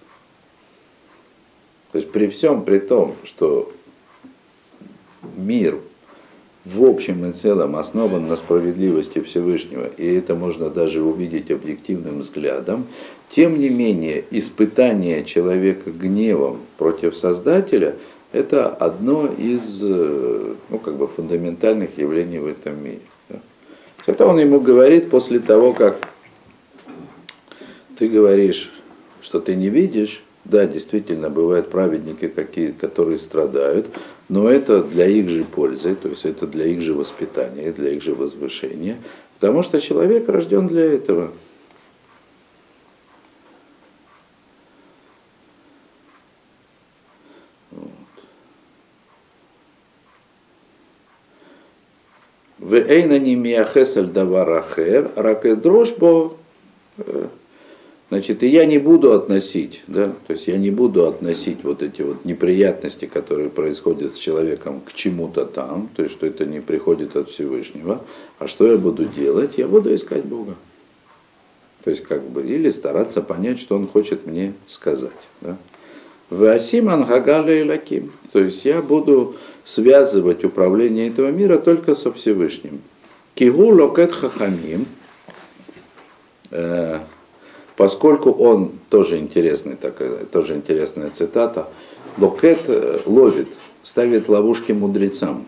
То 1.93 1.99
есть 1.99 2.11
при 2.11 2.27
всем 2.27 2.65
при 2.65 2.81
том, 2.81 3.15
что 3.23 3.73
мир 5.37 5.79
в 6.65 6.85
общем 6.85 7.29
и 7.29 7.33
целом 7.33 7.77
основан 7.77 8.27
на 8.27 8.37
справедливости 8.37 9.21
Всевышнего, 9.21 9.87
и 9.99 10.15
это 10.15 10.35
можно 10.35 10.71
даже 10.71 11.03
увидеть 11.03 11.51
объективным 11.51 12.21
взглядом, 12.21 12.87
тем 13.29 13.59
не 13.59 13.69
менее 13.69 14.25
испытание 14.31 15.25
человека 15.25 15.91
гневом 15.91 16.61
против 16.79 17.17
Создателя– 17.17 17.97
это 18.35 18.69
одно 18.69 19.27
из 19.27 19.81
ну, 19.81 20.79
как 20.85 20.97
бы 20.97 21.07
фундаментальных 21.07 21.97
явлений 21.99 22.41
в 22.41 22.49
этом 22.49 22.83
мире. 22.83 23.01
Да? 23.29 23.37
Это 24.07 24.27
он 24.27 24.41
ему 24.41 24.61
говорит 24.61 25.09
после 25.09 25.39
того, 25.39 25.73
как 25.73 26.09
ты 27.97 28.09
говоришь, 28.09 28.73
что 29.23 29.41
ты 29.41 29.55
не 29.55 29.69
видишь, 29.69 30.25
да, 30.45 30.67
действительно, 30.67 31.31
бывают 31.31 31.71
праведники, 31.71 32.27
какие, 32.27 32.73
которые 32.73 33.21
страдают, 33.21 33.87
но 34.29 34.49
это 34.49 34.83
для 34.83 35.07
их 35.07 35.29
же 35.29 35.45
пользы, 35.45 35.95
то 35.95 36.09
есть 36.09 36.25
это 36.25 36.47
для 36.47 36.67
их 36.67 36.81
же 36.81 36.95
воспитания, 36.95 37.73
для 37.73 37.91
их 37.91 38.03
же 38.03 38.15
возвышения, 38.15 38.99
потому 39.39 39.63
что 39.63 39.81
человек 39.81 40.29
рожден 40.29 40.69
для 40.69 40.85
этого. 40.85 41.33
В 52.59 52.77
Эйнани 52.77 53.35
Миахесель 53.35 54.07
Даварахер, 54.07 55.11
Ракедрожбо, 55.17 56.35
э, 56.97 57.29
значит, 58.09 58.43
и 58.43 58.47
я 58.47 58.65
не 58.67 58.79
буду 58.79 59.13
относить, 59.13 59.83
да, 59.87 60.13
то 60.27 60.33
есть 60.33 60.47
я 60.47 60.57
не 60.57 60.71
буду 60.71 61.07
относить 61.07 61.65
вот 61.65 61.83
эти 61.83 62.03
вот 62.03 62.25
неприятности, 62.25 63.07
которые 63.07 63.51
происходят 63.51 64.17
с 64.17 64.19
человеком 64.19 64.81
к 64.81 64.93
чему-то 64.93 65.47
там, 65.47 65.89
то 65.95 66.03
есть 66.03 66.15
что 66.15 66.27
это 66.27 66.45
не 66.45 66.61
приходит 66.61 67.17
от 67.17 67.31
Всевышнего, 67.31 68.05
а 68.39 68.47
что 68.47 68.67
я 68.67 68.77
буду 68.77 69.05
делать? 69.05 69.55
Я 69.57 69.69
буду 69.69 69.95
искать 69.95 70.25
Бога. 70.25 70.55
То 71.85 71.91
есть 71.91 72.03
как 72.05 72.23
бы, 72.23 72.43
или 72.43 72.71
стараться 72.71 73.21
понять, 73.21 73.61
что 73.61 73.77
он 73.77 73.87
хочет 73.87 74.27
мне 74.27 74.55
сказать. 74.67 75.13
Да? 75.43 75.59
Васим 76.31 76.89
Ангагаля 76.89 77.61
и 77.61 77.69
Лаким. 77.69 78.13
То 78.33 78.41
есть 78.41 78.65
я 78.65 78.81
буду 78.81 79.37
связывать 79.65 80.45
управление 80.45 81.09
этого 81.09 81.31
мира 81.31 81.59
только 81.59 81.95
со 81.95 82.11
Всевышним. 82.13 82.81
כי 83.35 83.67
הוא 83.67 83.84
לוכד 83.84 84.13
חכמים, 84.13 84.87
э, 86.51 87.01
поскольку 87.77 88.31
он, 88.31 88.73
тоже 88.91 89.19
интересный 89.19 89.77
такая, 89.77 90.25
тоже 90.25 90.55
интересная 90.55 91.11
цитата, 91.11 91.69
לוכד 92.19 92.61
э, 92.69 93.01
ловит, 93.07 93.49
ставит 93.83 94.29
ловушки 94.29 94.73
мудрецам. 94.73 95.47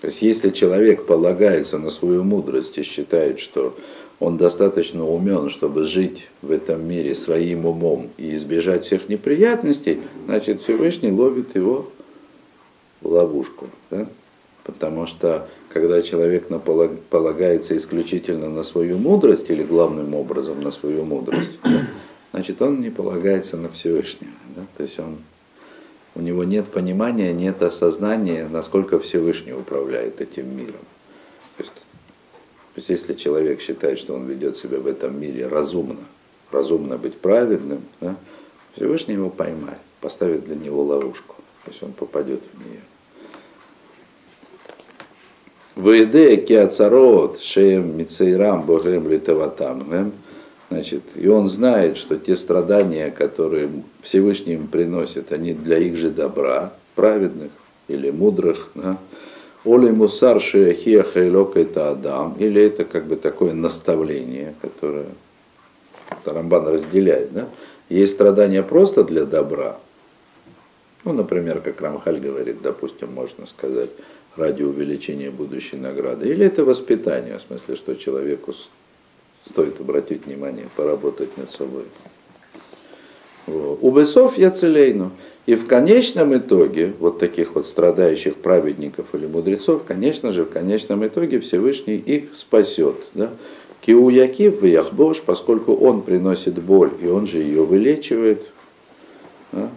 То 0.00 0.08
есть 0.08 0.20
если 0.22 0.50
человек 0.50 1.06
полагается 1.06 1.78
на 1.78 1.90
свою 1.90 2.24
мудрость 2.24 2.76
и 2.76 2.82
считает, 2.82 3.40
что 3.40 3.74
он 4.20 4.36
достаточно 4.36 5.06
умен, 5.06 5.50
чтобы 5.50 5.84
жить 5.84 6.28
в 6.42 6.50
этом 6.50 6.86
мире 6.86 7.14
своим 7.14 7.66
умом 7.66 8.10
и 8.16 8.34
избежать 8.34 8.84
всех 8.84 9.08
неприятностей, 9.08 10.00
значит 10.26 10.62
Всевышний 10.62 11.10
ловит 11.10 11.54
его 11.56 11.90
в 13.00 13.08
ловушку. 13.08 13.68
Да? 13.90 14.06
Потому 14.62 15.06
что 15.06 15.48
когда 15.74 16.02
человек 16.02 16.46
полагается 17.10 17.76
исключительно 17.76 18.48
на 18.48 18.62
свою 18.62 18.96
мудрость 18.96 19.50
или 19.50 19.64
главным 19.64 20.14
образом 20.14 20.62
на 20.62 20.70
свою 20.70 21.04
мудрость, 21.04 21.50
значит 22.32 22.62
он 22.62 22.80
не 22.80 22.90
полагается 22.90 23.56
на 23.56 23.68
Всевышнего. 23.68 24.30
Да? 24.54 24.62
То 24.76 24.84
есть 24.84 25.00
он, 25.00 25.18
у 26.14 26.20
него 26.20 26.44
нет 26.44 26.66
понимания, 26.66 27.32
нет 27.32 27.60
осознания, 27.60 28.46
насколько 28.48 29.00
Всевышний 29.00 29.52
управляет 29.52 30.20
этим 30.20 30.56
миром. 30.56 30.84
То 31.56 31.64
есть, 31.64 31.74
то 31.74 32.76
есть 32.76 32.88
если 32.88 33.14
человек 33.14 33.60
считает, 33.60 33.98
что 33.98 34.14
он 34.14 34.28
ведет 34.28 34.56
себя 34.56 34.78
в 34.78 34.86
этом 34.86 35.20
мире 35.20 35.48
разумно, 35.48 36.04
разумно 36.52 36.98
быть 36.98 37.16
праведным, 37.18 37.82
да, 38.00 38.14
Всевышний 38.76 39.14
его 39.14 39.28
поймает, 39.28 39.78
поставит 40.00 40.44
для 40.44 40.54
него 40.54 40.84
ловушку, 40.84 41.34
то 41.64 41.72
есть 41.72 41.82
он 41.82 41.92
попадет 41.94 42.42
в 42.52 42.60
нее. 42.60 42.80
Вейде 45.76 46.36
киацарот 46.36 47.40
шеем 47.40 47.98
мицейрам 47.98 48.62
богем 48.62 49.08
литаватам. 49.08 50.12
Значит, 50.70 51.02
и 51.16 51.28
он 51.28 51.48
знает, 51.48 51.96
что 51.96 52.16
те 52.16 52.36
страдания, 52.36 53.10
которые 53.10 53.70
Всевышний 54.00 54.54
им 54.54 54.68
приносит, 54.68 55.32
они 55.32 55.52
для 55.52 55.78
их 55.78 55.96
же 55.96 56.10
добра, 56.10 56.72
праведных 56.94 57.50
или 57.88 58.10
мудрых. 58.10 58.70
Да? 58.74 58.98
Оли 59.64 59.90
мусар 59.90 60.40
шеяхиаха 60.40 61.20
это 61.20 61.90
Адам, 61.90 62.36
или 62.38 62.62
это 62.62 62.84
как 62.84 63.06
бы 63.06 63.16
такое 63.16 63.52
наставление, 63.52 64.54
которое 64.60 65.06
Тарамбан 66.22 66.68
разделяет. 66.68 67.32
Да? 67.32 67.48
Есть 67.88 68.14
страдания 68.14 68.62
просто 68.62 69.04
для 69.04 69.24
добра. 69.24 69.78
Ну, 71.04 71.12
например, 71.12 71.60
как 71.60 71.80
Рамхаль 71.80 72.18
говорит, 72.18 72.62
допустим, 72.62 73.12
можно 73.12 73.46
сказать, 73.46 73.90
ради 74.36 74.62
увеличения 74.62 75.30
будущей 75.30 75.76
награды, 75.76 76.28
или 76.28 76.46
это 76.46 76.64
воспитание, 76.64 77.38
в 77.38 77.42
смысле, 77.46 77.76
что 77.76 77.94
человеку 77.94 78.52
стоит 79.48 79.80
обратить 79.80 80.26
внимание, 80.26 80.68
поработать 80.76 81.36
над 81.36 81.50
собой. 81.50 81.84
У 83.46 83.98
я 84.36 84.50
целейну. 84.50 85.10
И 85.46 85.54
в 85.54 85.66
конечном 85.66 86.34
итоге, 86.36 86.94
вот 86.98 87.18
таких 87.18 87.54
вот 87.54 87.66
страдающих 87.66 88.36
праведников 88.36 89.08
или 89.12 89.26
мудрецов, 89.26 89.84
конечно 89.86 90.32
же, 90.32 90.44
в 90.44 90.50
конечном 90.50 91.06
итоге 91.06 91.40
Всевышний 91.40 91.96
их 91.96 92.34
спасет. 92.34 92.96
Да? 93.12 93.30
Киу 93.82 94.08
Якив 94.08 94.64
Яхбош, 94.64 95.20
поскольку 95.20 95.74
он 95.74 96.00
приносит 96.00 96.54
боль, 96.54 96.92
и 97.02 97.06
он 97.06 97.26
же 97.26 97.38
ее 97.38 97.62
вылечивает. 97.62 98.46
Да? 99.52 99.68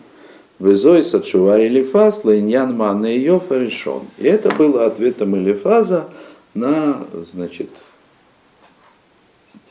Везой 0.60 1.04
сачува 1.04 1.66
Элифаз 1.66 2.24
лайньян 2.24 2.76
маны 2.76 3.16
Йофа 3.18 3.60
решен. 3.60 4.02
И 4.18 4.26
это 4.26 4.54
было 4.56 4.86
ответом 4.86 5.36
Элифаза 5.36 6.10
на, 6.54 7.06
значит, 7.24 7.70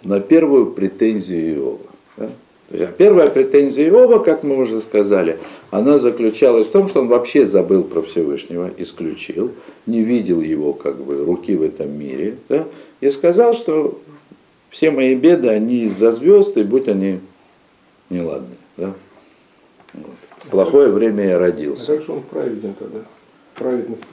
на 0.05 0.21
первую 0.21 0.67
претензию 0.67 1.55
Иова. 1.57 1.79
Да? 2.17 2.31
А 2.71 2.87
первая 2.87 3.31
претензия 3.31 3.89
Иова, 3.89 4.19
как 4.19 4.43
мы 4.43 4.57
уже 4.57 4.81
сказали, 4.81 5.39
она 5.71 5.99
заключалась 5.99 6.67
в 6.67 6.71
том, 6.71 6.89
что 6.89 7.01
он 7.01 7.09
вообще 7.09 7.45
забыл 7.45 7.85
про 7.85 8.03
Всевышнего, 8.03 8.71
исключил, 8.77 9.53
не 9.87 10.03
видел 10.03 10.41
его 10.41 10.73
как 10.73 10.97
бы 10.97 11.25
руки 11.25 11.55
в 11.55 11.63
этом 11.63 11.97
мире, 11.97 12.39
да, 12.49 12.65
и 13.01 13.11
сказал, 13.11 13.55
что 13.55 14.01
все 14.71 14.91
мои 14.91 15.15
беды, 15.15 15.49
они 15.49 15.85
из-за 15.85 16.11
звезд, 16.11 16.57
и 16.57 16.65
будь 16.65 16.89
они 16.89 17.21
неладные. 18.11 18.59
Да? 18.77 18.95
Плохое 20.51 20.91
время 20.91 21.25
я 21.25 21.39
родился. 21.39 21.93
А 21.93 21.97
как 21.97 22.07
же 22.07 22.13
он 22.13 22.23
праведен 22.23 22.75
тогда? 22.75 23.01
Праведность 23.55 24.05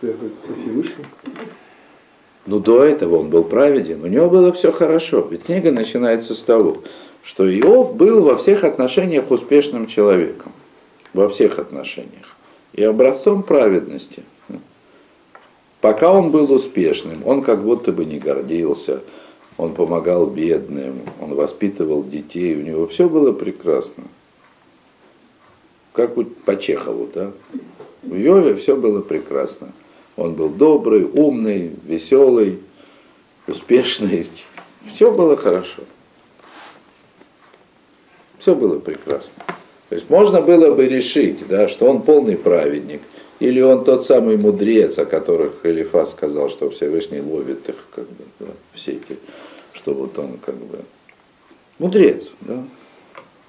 связывать 0.00 0.34
со 0.34 0.54
Всевышним? 0.54 1.06
Ну, 2.46 2.58
до 2.58 2.82
этого 2.82 3.16
он 3.16 3.28
был 3.28 3.44
праведен, 3.44 4.02
у 4.02 4.06
него 4.06 4.30
было 4.30 4.52
все 4.52 4.72
хорошо. 4.72 5.26
Ведь 5.30 5.44
книга 5.44 5.70
начинается 5.70 6.34
с 6.34 6.40
того, 6.40 6.78
что 7.22 7.46
Иов 7.46 7.94
был 7.94 8.22
во 8.22 8.36
всех 8.36 8.64
отношениях 8.64 9.30
успешным 9.30 9.86
человеком. 9.86 10.52
Во 11.12 11.28
всех 11.28 11.58
отношениях. 11.58 12.36
И 12.72 12.82
образцом 12.82 13.42
праведности. 13.42 14.22
Пока 15.80 16.12
он 16.12 16.30
был 16.30 16.50
успешным, 16.50 17.18
он 17.24 17.42
как 17.42 17.62
будто 17.62 17.92
бы 17.92 18.04
не 18.04 18.18
гордился, 18.18 19.02
он 19.58 19.74
помогал 19.74 20.26
бедным, 20.26 21.02
он 21.20 21.34
воспитывал 21.34 22.02
детей, 22.02 22.56
у 22.56 22.62
него 22.62 22.86
все 22.88 23.08
было 23.08 23.32
прекрасно 23.32 24.04
как 25.98 26.14
по 26.44 26.56
Чехову. 26.56 27.08
Да? 27.12 27.32
В 28.04 28.14
Йове 28.14 28.54
все 28.54 28.76
было 28.76 29.00
прекрасно. 29.00 29.72
Он 30.16 30.36
был 30.36 30.48
добрый, 30.48 31.02
умный, 31.02 31.72
веселый, 31.84 32.60
успешный. 33.48 34.28
Все 34.80 35.10
было 35.10 35.36
хорошо. 35.36 35.82
Все 38.38 38.54
было 38.54 38.78
прекрасно. 38.78 39.32
То 39.88 39.96
есть 39.96 40.08
можно 40.08 40.40
было 40.40 40.72
бы 40.72 40.86
решить, 40.86 41.48
да, 41.48 41.66
что 41.66 41.86
он 41.86 42.02
полный 42.02 42.36
праведник, 42.36 43.00
или 43.40 43.60
он 43.60 43.84
тот 43.84 44.06
самый 44.06 44.36
мудрец, 44.36 45.00
о 45.00 45.04
которых 45.04 45.64
Элифас 45.64 46.12
сказал, 46.12 46.48
что 46.48 46.70
Всевышний 46.70 47.20
ловит 47.20 47.68
их, 47.68 47.88
как 47.92 48.04
бы, 48.04 48.24
да, 48.38 48.46
все 48.72 48.92
эти, 48.92 49.18
что 49.72 49.94
вот 49.94 50.16
он 50.16 50.38
как 50.38 50.54
бы 50.54 50.78
мудрец, 51.80 52.30
да, 52.42 52.62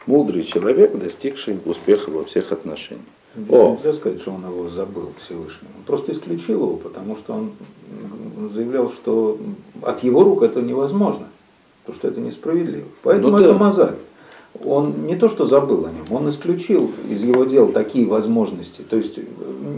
мудрый 0.10 0.43
человек, 0.43 0.98
достигший 0.98 1.60
успеха 1.65 2.10
во 2.10 2.26
всех 2.26 2.52
отношениях. 2.52 3.06
О. 3.48 3.78
Нельзя 3.78 3.93
сказать, 3.93 4.22
что 4.22 4.32
он 4.32 4.43
его 4.43 4.69
забыл 4.69 5.12
Всевышнего. 5.24 5.69
Он 5.78 5.84
просто 5.86 6.12
исключил 6.13 6.63
его, 6.63 6.78
потому 6.78 7.15
что 7.15 7.34
он 7.34 7.52
заявлял, 8.54 8.89
что 8.89 9.38
от 9.84 10.04
его 10.04 10.24
рук 10.24 10.41
это 10.41 10.62
невозможно, 10.62 11.28
потому 11.84 12.00
что 12.00 12.08
это 12.08 12.19
несправедливо. 12.19 12.88
Поэтому 13.04 13.38
ну, 13.38 13.38
это 13.38 13.54
да. 13.54 13.60
мозаль. 13.60 13.95
Он 14.65 15.06
не 15.06 15.15
то 15.15 15.30
что 15.30 15.45
забыл 15.45 15.86
о 15.86 15.91
нем, 15.91 16.06
он 16.10 16.28
исключил 16.32 16.89
из 17.08 17.24
его 17.24 17.45
дел 17.45 17.72
такие 17.72 18.08
возможности. 18.08 18.82
То 18.82 18.98
есть 18.98 19.19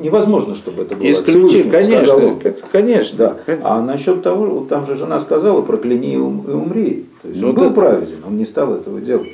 невозможно, 0.01 0.55
чтобы 0.55 0.83
это 0.83 0.95
было. 0.95 1.11
Исключил, 1.11 1.69
конечно, 1.69 2.39
конечно, 2.71 3.17
да. 3.17 3.37
конечно. 3.45 3.69
А 3.69 3.81
насчет 3.81 4.23
того, 4.23 4.65
там 4.69 4.87
же 4.87 4.95
жена 4.95 5.19
сказала, 5.19 5.61
прокляни 5.61 6.13
и 6.13 6.17
умри. 6.17 7.05
То 7.21 7.27
есть 7.27 7.41
ну, 7.41 7.49
он 7.49 7.55
был 7.55 7.67
да. 7.67 7.73
праведен, 7.75 8.23
он 8.25 8.37
не 8.37 8.45
стал 8.45 8.73
этого 8.73 9.01
делать 9.01 9.27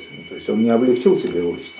есть 0.48 0.50
он 0.50 0.62
не 0.62 0.70
облегчил 0.70 1.16
себе 1.16 1.42
участь. 1.42 1.76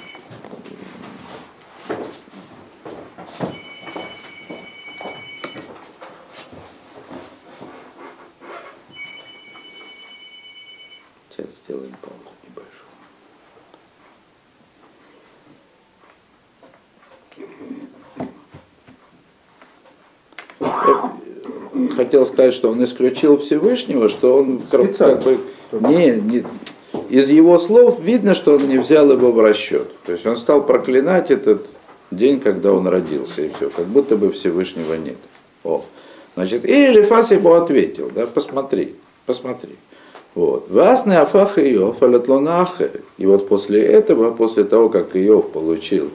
Сейчас 11.30 11.60
сделаем 11.64 11.94
паузу 12.02 12.34
небольшую. 12.44 12.88
хотел 21.96 22.24
сказать, 22.24 22.54
что 22.54 22.70
он 22.70 22.84
исключил 22.84 23.38
Всевышнего, 23.38 24.08
что 24.08 24.36
он 24.36 24.60
как 24.60 25.22
бы 25.24 25.40
не, 25.72 26.20
не 26.20 26.44
из 27.08 27.30
его 27.30 27.58
слов 27.58 28.00
видно, 28.00 28.34
что 28.34 28.54
он 28.56 28.68
не 28.68 28.78
взял 28.78 29.10
его 29.10 29.32
в 29.32 29.40
расчет. 29.40 29.88
То 30.04 30.12
есть 30.12 30.26
он 30.26 30.36
стал 30.36 30.64
проклинать 30.64 31.30
этот 31.30 31.66
день, 32.10 32.40
когда 32.40 32.72
он 32.72 32.86
родился, 32.86 33.42
и 33.42 33.50
все, 33.50 33.70
как 33.70 33.86
будто 33.86 34.16
бы 34.16 34.30
Всевышнего 34.32 34.94
нет. 34.94 35.18
О. 35.64 35.84
Значит, 36.34 36.64
и 36.64 36.86
Элифас 36.86 37.30
ему 37.30 37.52
ответил, 37.54 38.10
да, 38.14 38.26
посмотри, 38.26 38.94
посмотри. 39.26 39.76
Вот. 40.34 40.70
Васны 40.70 41.14
Афах 41.14 41.58
Иов, 41.58 42.00
Алатлона 42.02 42.68
И 43.16 43.26
вот 43.26 43.48
после 43.48 43.82
этого, 43.82 44.30
после 44.32 44.64
того, 44.64 44.88
как 44.88 45.16
Иов 45.16 45.50
получил 45.50 46.10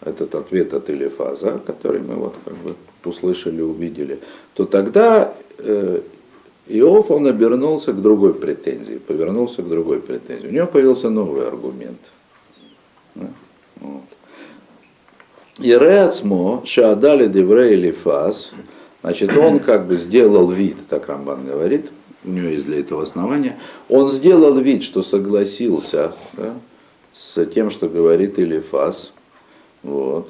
этот 0.00 0.34
ответ 0.34 0.74
от 0.74 0.90
Элифаза, 0.90 1.60
который 1.64 2.00
мы 2.00 2.14
вот 2.14 2.34
как 2.44 2.54
бы 2.54 2.74
услышали, 3.04 3.60
увидели, 3.60 4.18
то 4.54 4.64
тогда 4.64 5.34
э, 5.58 6.00
Иов, 6.72 7.10
он 7.10 7.26
обернулся 7.26 7.92
к 7.92 8.00
другой 8.00 8.32
претензии, 8.34 8.98
повернулся 8.98 9.62
к 9.62 9.68
другой 9.68 10.00
претензии. 10.00 10.46
У 10.46 10.52
него 10.52 10.66
появился 10.68 11.10
новый 11.10 11.46
аргумент. 11.46 11.98
Да? 13.16 13.26
Вот. 13.80 14.02
И 15.58 15.68
Реацмо, 15.68 16.62
Шаадали 16.64 17.26
Деврей 17.26 17.74
Элифаз, 17.74 18.52
значит, 19.02 19.36
он 19.36 19.58
как 19.58 19.88
бы 19.88 19.96
сделал 19.96 20.48
вид, 20.48 20.76
так 20.88 21.08
Рамбан 21.08 21.44
говорит, 21.44 21.90
у 22.24 22.30
него 22.30 22.48
есть 22.48 22.66
для 22.66 22.78
этого 22.78 23.02
основания, 23.02 23.58
он 23.88 24.08
сделал 24.08 24.56
вид, 24.58 24.84
что 24.84 25.02
согласился 25.02 26.12
да, 26.34 26.54
с 27.12 27.44
тем, 27.46 27.70
что 27.70 27.88
говорит 27.88 28.38
Элифаз, 28.38 29.12
вот. 29.82 30.28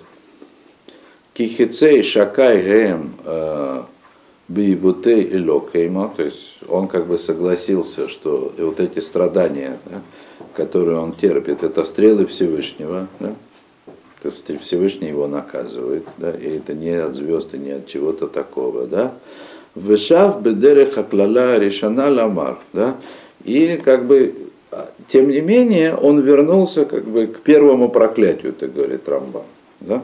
Кихицей 1.34 2.02
Шакай 2.02 2.62
Гем 2.62 3.12
Бивутей 4.50 5.22
и 5.22 5.38
Локеймо, 5.38 6.12
то 6.16 6.24
есть 6.24 6.58
он 6.68 6.88
как 6.88 7.06
бы 7.06 7.18
согласился, 7.18 8.08
что 8.08 8.52
вот 8.58 8.80
эти 8.80 8.98
страдания, 8.98 9.78
да, 9.86 10.02
которые 10.56 10.98
он 10.98 11.12
терпит, 11.12 11.62
это 11.62 11.84
стрелы 11.84 12.26
Всевышнего, 12.26 13.06
да, 13.20 13.32
то 14.20 14.28
есть 14.28 14.60
Всевышний 14.60 15.06
его 15.06 15.28
наказывает, 15.28 16.04
да, 16.18 16.32
и 16.32 16.56
это 16.56 16.74
не 16.74 16.90
от 16.90 17.14
звезд 17.14 17.54
и 17.54 17.58
не 17.58 17.70
от 17.70 17.86
чего-то 17.86 18.26
такого, 18.26 18.88
да. 18.88 19.14
Вышав 19.76 20.42
бедерех 20.42 20.98
аклала 20.98 21.56
решана 21.56 22.10
ламар, 22.10 22.58
да, 22.72 22.96
и 23.44 23.80
как 23.84 24.04
бы, 24.06 24.34
тем 25.06 25.28
не 25.28 25.40
менее, 25.40 25.94
он 25.94 26.18
вернулся 26.22 26.86
как 26.86 27.04
бы 27.04 27.28
к 27.28 27.38
первому 27.38 27.88
проклятию, 27.88 28.52
так 28.52 28.74
говорит 28.74 29.08
Рамбан, 29.08 29.44
да. 29.78 30.02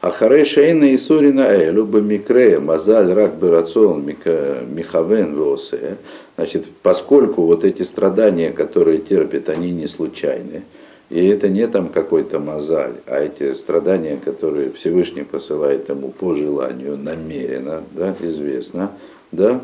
Ахарей 0.00 0.46
шейна 0.46 0.94
Исурина 0.94 1.42
Элю 1.42 1.84
Бамикре 1.84 2.58
Мазаль 2.58 3.12
Рак 3.12 3.36
Берацон 3.36 4.02
Михавен 4.06 5.36
Восе. 5.36 5.98
Значит, 6.36 6.66
поскольку 6.82 7.42
вот 7.42 7.64
эти 7.64 7.82
страдания, 7.82 8.50
которые 8.50 8.98
терпит, 8.98 9.50
они 9.50 9.72
не 9.72 9.86
случайны, 9.86 10.62
и 11.10 11.26
это 11.26 11.50
не 11.50 11.66
там 11.66 11.90
какой-то 11.90 12.38
мозаль, 12.38 12.94
а 13.06 13.20
эти 13.20 13.52
страдания, 13.52 14.18
которые 14.24 14.70
Всевышний 14.72 15.24
посылает 15.24 15.90
ему 15.90 16.08
по 16.08 16.34
желанию, 16.34 16.96
намеренно, 16.96 17.82
да, 17.92 18.16
известно, 18.22 18.92
да, 19.32 19.60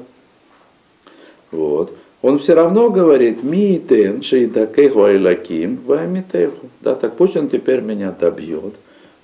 вот. 1.51 1.95
Он 2.21 2.39
все 2.39 2.55
равно 2.55 2.91
говорит, 2.91 3.43
миитен 3.43 4.21
шейтакеху 4.21 5.05
айлаким 5.05 5.79
вамитеху. 5.87 6.69
Да, 6.81 6.95
так 6.95 7.15
пусть 7.15 7.37
он 7.37 7.49
теперь 7.49 7.81
меня 7.81 8.11
добьет 8.11 8.75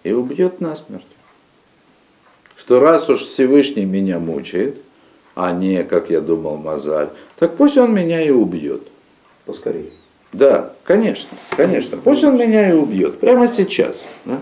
и 0.05 0.13
убьет 0.13 0.61
насмерть. 0.61 1.07
Что 2.57 2.81
раз 2.81 3.09
уж 3.09 3.25
Всевышний 3.25 3.85
меня 3.85 4.19
мучает, 4.19 4.79
а 5.35 5.53
не, 5.53 5.85
как 5.85 6.11
я 6.11 6.21
думал, 6.21 6.57
Мазаль, 6.57 7.09
так 7.39 7.57
пусть 7.57 7.77
он 7.77 7.95
меня 7.95 8.21
и 8.21 8.31
убьет. 8.31 8.87
Поскорее. 9.47 9.91
Да, 10.33 10.73
конечно, 10.85 11.31
конечно. 11.51 11.97
Пусть 11.97 12.25
он 12.25 12.37
меня 12.37 12.71
и 12.71 12.73
убьет. 12.73 13.19
Прямо 13.19 13.49
сейчас. 13.49 14.05
Да? 14.25 14.41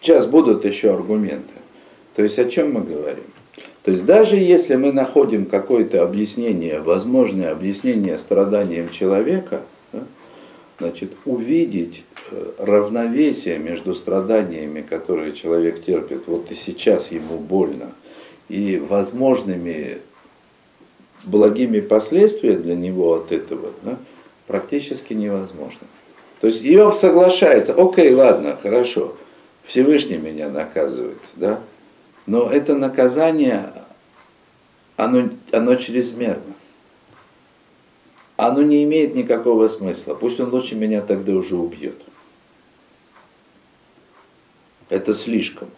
Сейчас 0.00 0.26
будут 0.26 0.64
еще 0.64 0.92
аргументы. 0.92 1.54
То 2.16 2.22
есть 2.22 2.38
о 2.38 2.46
чем 2.46 2.72
мы 2.72 2.80
говорим? 2.80 3.24
То 3.84 3.90
есть 3.90 4.04
даже 4.04 4.36
если 4.36 4.76
мы 4.76 4.92
находим 4.92 5.46
какое-то 5.46 6.02
объяснение, 6.02 6.80
возможное 6.80 7.52
объяснение 7.52 8.18
страданиям 8.18 8.90
человека, 8.90 9.62
значит, 10.82 11.12
увидеть 11.24 12.02
э, 12.32 12.52
равновесие 12.58 13.58
между 13.58 13.94
страданиями, 13.94 14.80
которые 14.82 15.32
человек 15.32 15.80
терпит, 15.80 16.24
вот 16.26 16.50
и 16.50 16.54
сейчас 16.56 17.12
ему 17.12 17.38
больно, 17.38 17.92
и 18.48 18.78
возможными 18.78 19.98
благими 21.22 21.78
последствиями 21.78 22.62
для 22.62 22.74
него 22.74 23.14
от 23.14 23.30
этого, 23.30 23.70
да, 23.82 23.96
практически 24.48 25.12
невозможно. 25.12 25.86
То 26.40 26.48
есть 26.48 26.64
Иов 26.64 26.96
соглашается, 26.96 27.74
окей, 27.74 28.12
ладно, 28.12 28.58
хорошо, 28.60 29.14
Всевышний 29.62 30.16
меня 30.16 30.48
наказывает, 30.48 31.20
да, 31.36 31.60
но 32.26 32.50
это 32.50 32.74
наказание, 32.74 33.72
оно, 34.96 35.30
оно 35.52 35.76
чрезмерно 35.76 36.51
оно 38.46 38.62
не 38.62 38.82
имеет 38.84 39.14
никакого 39.14 39.68
смысла. 39.68 40.14
Пусть 40.14 40.40
он 40.40 40.50
лучше 40.50 40.74
меня 40.74 41.00
тогда 41.00 41.32
уже 41.32 41.56
убьет. 41.56 41.96
Это 44.88 45.14
слишком. 45.14 45.68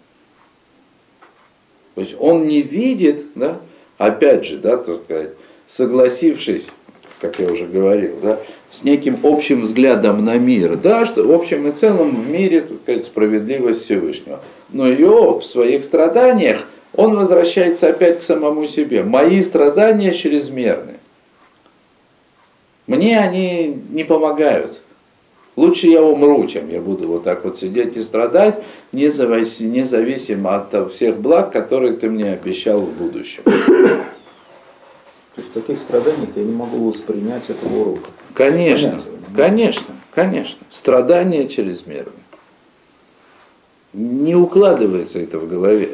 То 1.94 2.00
есть 2.00 2.16
он 2.18 2.46
не 2.46 2.62
видит, 2.62 3.26
да, 3.34 3.60
опять 3.98 4.44
же, 4.44 4.58
да, 4.58 4.76
так 4.76 5.00
согласившись, 5.66 6.70
как 7.20 7.38
я 7.38 7.50
уже 7.50 7.66
говорил, 7.66 8.16
да, 8.20 8.40
с 8.70 8.82
неким 8.82 9.20
общим 9.22 9.60
взглядом 9.60 10.24
на 10.24 10.36
мир, 10.36 10.76
да, 10.76 11.04
что 11.04 11.22
в 11.22 11.32
общем 11.32 11.68
и 11.68 11.72
целом 11.72 12.20
в 12.20 12.28
мире 12.28 12.66
сказать, 12.82 13.06
справедливость 13.06 13.84
Всевышнего. 13.84 14.40
Но 14.70 14.90
Иов 14.90 15.44
в 15.44 15.46
своих 15.46 15.84
страданиях, 15.84 16.66
он 16.92 17.16
возвращается 17.16 17.88
опять 17.88 18.20
к 18.20 18.22
самому 18.22 18.66
себе. 18.66 19.04
Мои 19.04 19.40
страдания 19.42 20.12
чрезмерны. 20.12 20.93
Мне 22.86 23.18
они 23.18 23.82
не 23.90 24.04
помогают. 24.04 24.80
Лучше 25.56 25.86
я 25.86 26.02
умру, 26.02 26.46
чем 26.48 26.68
я 26.68 26.80
буду 26.80 27.06
вот 27.06 27.24
так 27.24 27.44
вот 27.44 27.56
сидеть 27.56 27.96
и 27.96 28.02
страдать, 28.02 28.62
независимо 28.92 30.56
от 30.56 30.92
всех 30.92 31.18
благ, 31.18 31.52
которые 31.52 31.92
ты 31.92 32.10
мне 32.10 32.32
обещал 32.32 32.80
в 32.80 32.92
будущем. 32.92 33.42
То 33.44 35.40
есть 35.40 35.50
в 35.50 35.52
таких 35.52 35.78
страданиях 35.78 36.30
я 36.36 36.42
не 36.42 36.52
могу 36.52 36.88
воспринять 36.88 37.48
этого 37.48 37.80
урока. 37.80 38.08
Конечно, 38.34 38.90
Понятия, 38.90 39.10
конечно, 39.36 39.94
конечно. 40.12 40.58
Страдания 40.70 41.48
чрезмерные. 41.48 42.12
Не 43.92 44.34
укладывается 44.34 45.20
это 45.20 45.38
в 45.38 45.48
голове. 45.48 45.90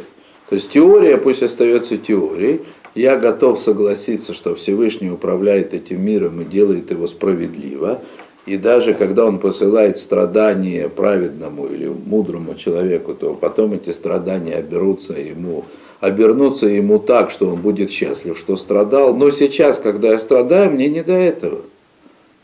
То 0.49 0.55
есть 0.57 0.71
теория 0.71 1.17
пусть 1.17 1.43
остается 1.43 1.97
теорией, 1.97 2.63
я 2.95 3.17
готов 3.17 3.61
согласиться, 3.61 4.35
что 4.35 4.55
Всевышний 4.55 5.11
управляет 5.11 5.75
этим 5.75 6.03
миром 6.05 6.41
и 6.41 6.45
делает 6.45 6.91
его 6.91 7.07
справедливо. 7.07 8.01
И 8.47 8.57
даже 8.57 8.95
когда 8.95 9.27
он 9.27 9.39
посылает 9.39 9.99
страдания 9.99 10.89
праведному 10.89 11.67
или 11.67 11.87
мудрому 11.87 12.55
человеку, 12.55 13.15
то 13.15 13.35
потом 13.35 13.75
эти 13.75 13.91
страдания 13.91 14.55
оберутся 14.55 15.13
ему, 15.13 15.65
обернутся 16.01 16.67
ему 16.67 16.99
так, 16.99 17.31
что 17.31 17.51
он 17.51 17.61
будет 17.61 17.91
счастлив, 17.91 18.37
что 18.37 18.57
страдал. 18.57 19.15
Но 19.15 19.31
сейчас, 19.31 19.79
когда 19.79 20.09
я 20.09 20.19
страдаю, 20.19 20.71
мне 20.73 20.89
не 20.89 21.03
до 21.03 21.13
этого. 21.13 21.61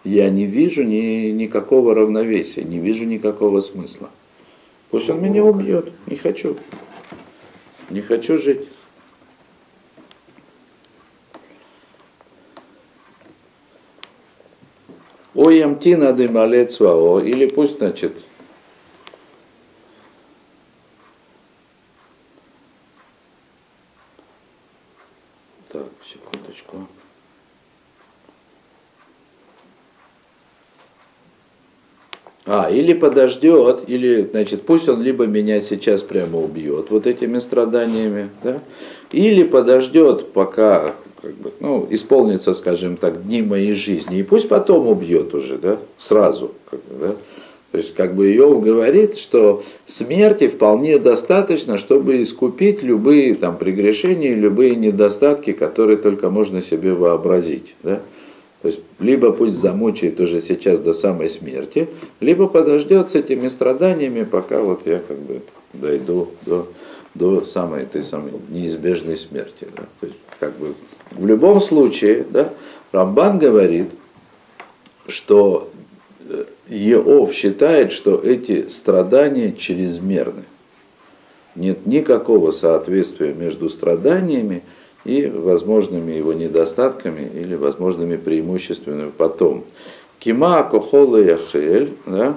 Я 0.04 0.30
не 0.30 0.46
вижу 0.46 0.84
ни, 0.84 1.30
никакого 1.30 1.92
равновесия, 1.94 2.62
не 2.62 2.78
вижу 2.78 3.04
никакого 3.04 3.60
смысла. 3.60 4.10
Пусть 4.90 5.10
он 5.10 5.20
меня 5.20 5.42
убьет, 5.44 5.90
не 6.06 6.14
хочу. 6.14 6.56
Не 7.90 8.00
хочу 8.00 8.38
жить. 8.38 8.68
Ой, 15.36 15.58
ямтина 15.58 16.14
дымалет 16.14 16.72
свао, 16.72 17.20
или 17.20 17.46
пусть, 17.46 17.76
значит, 17.76 18.14
так, 25.70 25.90
секундочку. 26.02 26.88
А, 32.46 32.70
или 32.70 32.94
подождет, 32.94 33.82
или, 33.88 34.26
значит, 34.30 34.64
пусть 34.64 34.88
он 34.88 35.02
либо 35.02 35.26
меня 35.26 35.60
сейчас 35.60 36.02
прямо 36.02 36.38
убьет 36.38 36.88
вот 36.88 37.06
этими 37.06 37.40
страданиями, 37.40 38.30
да, 38.42 38.62
или 39.12 39.42
подождет, 39.42 40.32
пока 40.32 40.94
как 41.26 41.34
бы, 41.34 41.52
ну, 41.58 41.86
исполнится, 41.90 42.54
скажем 42.54 42.96
так, 42.96 43.24
дни 43.26 43.42
моей 43.42 43.72
жизни, 43.72 44.18
и 44.18 44.22
пусть 44.22 44.48
потом 44.48 44.86
убьет 44.86 45.34
уже, 45.34 45.58
да, 45.58 45.78
сразу, 45.98 46.52
как 46.70 46.80
бы, 46.84 46.94
да. 47.00 47.16
То 47.72 47.78
есть, 47.78 47.94
как 47.94 48.14
бы 48.14 48.34
Иов 48.34 48.62
говорит, 48.62 49.18
что 49.18 49.62
смерти 49.86 50.46
вполне 50.46 50.98
достаточно, 50.98 51.78
чтобы 51.78 52.22
искупить 52.22 52.82
любые 52.82 53.34
там 53.34 53.58
прегрешения, 53.58 54.34
любые 54.34 54.76
недостатки, 54.76 55.52
которые 55.52 55.96
только 55.96 56.30
можно 56.30 56.62
себе 56.62 56.94
вообразить. 56.94 57.74
Да? 57.82 58.00
То 58.62 58.68
есть, 58.68 58.80
либо 59.00 59.32
пусть 59.32 59.58
замучает 59.58 60.20
уже 60.20 60.40
сейчас 60.40 60.78
до 60.78 60.94
самой 60.94 61.28
смерти, 61.28 61.88
либо 62.20 62.46
подождет 62.46 63.10
с 63.10 63.14
этими 63.16 63.48
страданиями, 63.48 64.22
пока 64.22 64.62
вот 64.62 64.86
я 64.86 65.00
как 65.06 65.18
бы 65.18 65.40
дойду 65.74 66.28
до, 66.46 66.68
до 67.16 67.44
самой 67.44 67.82
этой 67.82 68.02
самой 68.02 68.32
неизбежной 68.48 69.16
смерти. 69.16 69.68
Да? 69.76 69.84
То 70.00 70.06
есть, 70.06 70.18
как 70.38 70.56
бы, 70.56 70.74
в 71.12 71.26
любом 71.26 71.60
случае, 71.60 72.24
да, 72.30 72.50
Рамбан 72.92 73.38
говорит, 73.38 73.90
что 75.08 75.70
Иов 76.68 77.32
считает, 77.32 77.92
что 77.92 78.18
эти 78.18 78.68
страдания 78.68 79.52
чрезмерны. 79.52 80.44
Нет 81.54 81.86
никакого 81.86 82.50
соответствия 82.50 83.32
между 83.32 83.68
страданиями 83.68 84.62
и 85.04 85.26
возможными 85.26 86.12
его 86.12 86.32
недостатками 86.32 87.30
или 87.32 87.54
возможными 87.54 88.16
преимуществами 88.16 89.10
потом. 89.16 89.64
Кима 90.18 90.64
кохола 90.64 91.18
яхель, 91.18 91.94
да? 92.04 92.36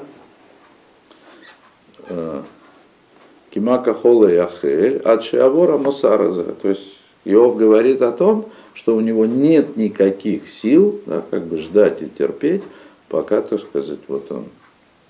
Э, 3.49 3.53
Кима 3.53 3.79
кохола 3.79 4.27
яхель, 4.27 4.97
от 4.97 5.23
шиавора 5.23 5.77
мусараза. 5.77 6.55
То 6.61 6.69
есть 6.69 6.97
Иов 7.25 7.57
говорит 7.57 8.01
о 8.01 8.11
том, 8.11 8.45
что 8.73 8.95
у 8.95 9.01
него 9.01 9.25
нет 9.25 9.75
никаких 9.75 10.49
сил 10.49 11.01
да, 11.05 11.23
как 11.29 11.45
бы 11.45 11.57
ждать 11.57 12.01
и 12.01 12.07
терпеть, 12.07 12.63
пока, 13.09 13.41
так 13.41 13.59
сказать, 13.61 13.99
вот 14.07 14.31
он, 14.31 14.45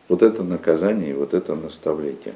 вот 0.08 0.24
это 0.24 0.44
наказание 0.44 1.12
и 1.12 1.14
вот 1.14 1.34
это 1.34 1.56
наставление. 1.56 2.36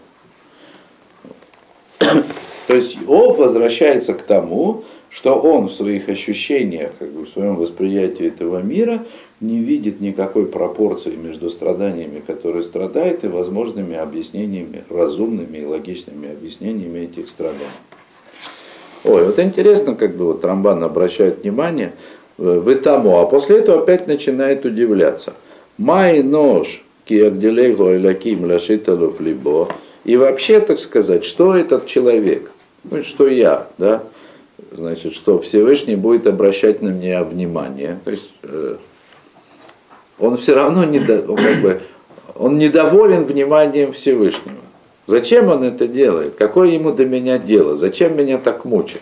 То 2.67 2.75
есть 2.75 2.97
Иов 2.97 3.37
возвращается 3.37 4.13
к 4.13 4.21
тому, 4.21 4.83
что 5.13 5.35
он 5.35 5.67
в 5.67 5.73
своих 5.73 6.09
ощущениях, 6.09 6.91
как 6.97 7.11
бы 7.11 7.25
в 7.25 7.29
своем 7.29 7.55
восприятии 7.55 8.27
этого 8.27 8.61
мира 8.61 9.05
не 9.39 9.59
видит 9.59 10.01
никакой 10.01 10.45
пропорции 10.45 11.15
между 11.15 11.49
страданиями, 11.49 12.21
которые 12.25 12.63
страдает, 12.63 13.23
и 13.23 13.27
возможными 13.27 13.95
объяснениями, 13.95 14.83
разумными 14.89 15.59
и 15.59 15.65
логичными 15.65 16.31
объяснениями 16.31 16.99
этих 16.99 17.29
страданий. 17.29 17.59
Ой, 19.03 19.25
вот 19.25 19.37
интересно, 19.39 19.95
как 19.95 20.15
бы 20.15 20.25
вот 20.25 20.43
Рамбан 20.43 20.83
обращает 20.83 21.43
внимание 21.43 21.93
в 22.37 22.73
тому, 22.75 23.19
а 23.19 23.25
после 23.25 23.59
этого 23.59 23.83
опять 23.83 24.07
начинает 24.07 24.65
удивляться– 24.65 25.33
Май 25.77 26.21
нож 26.21 26.83
киагдилего 27.05 27.97
иляким 27.97 28.45
ляшиталов 28.45 29.19
либо. 29.19 29.67
И 30.05 30.17
вообще, 30.17 30.59
так 30.59 30.77
сказать, 30.77 31.25
что 31.25 31.55
этот 31.55 31.87
человек? 31.87 32.51
Ну, 32.83 33.01
что 33.01 33.27
я, 33.27 33.67
да? 33.79 34.03
Значит, 34.71 35.13
что 35.13 35.39
Всевышний 35.39 35.95
будет 35.95 36.27
обращать 36.27 36.81
на 36.81 36.89
меня 36.89 37.23
внимание. 37.23 37.99
То 38.05 38.11
есть 38.11 38.29
э, 38.43 38.77
он 40.19 40.37
все 40.37 40.55
равно 40.55 40.83
не, 40.85 40.99
он 40.99 41.35
как 41.37 41.61
бы, 41.61 41.81
он 42.35 42.57
недоволен 42.57 43.25
вниманием 43.25 43.91
Всевышнего. 43.91 44.57
Зачем 45.05 45.49
он 45.49 45.63
это 45.63 45.87
делает? 45.87 46.35
Какое 46.35 46.69
ему 46.69 46.91
до 46.91 47.05
меня 47.05 47.37
дело? 47.37 47.75
Зачем 47.75 48.15
меня 48.15 48.37
так 48.37 48.63
мучить? 48.63 49.01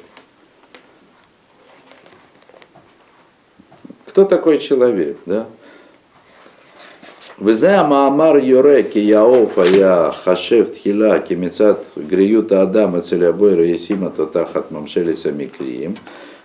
Кто 4.08 4.26
такой 4.26 4.58
человек, 4.58 5.18
да? 5.26 5.48
וזה 7.43 7.81
המאמר 7.81 8.37
יורה 8.37 8.81
כי 8.91 8.99
יעוף 8.99 9.59
היה 9.59 10.09
חשב 10.13 10.67
תחילה 10.67 11.21
כמצד 11.21 11.75
גריות 12.09 12.53
האדם 12.53 12.95
אצל 12.95 13.25
הבויר 13.25 13.61
ישים 13.61 14.03
אותו 14.03 14.27
תחת 14.27 14.73
ממשלת 14.73 15.17
המקריים, 15.27 15.95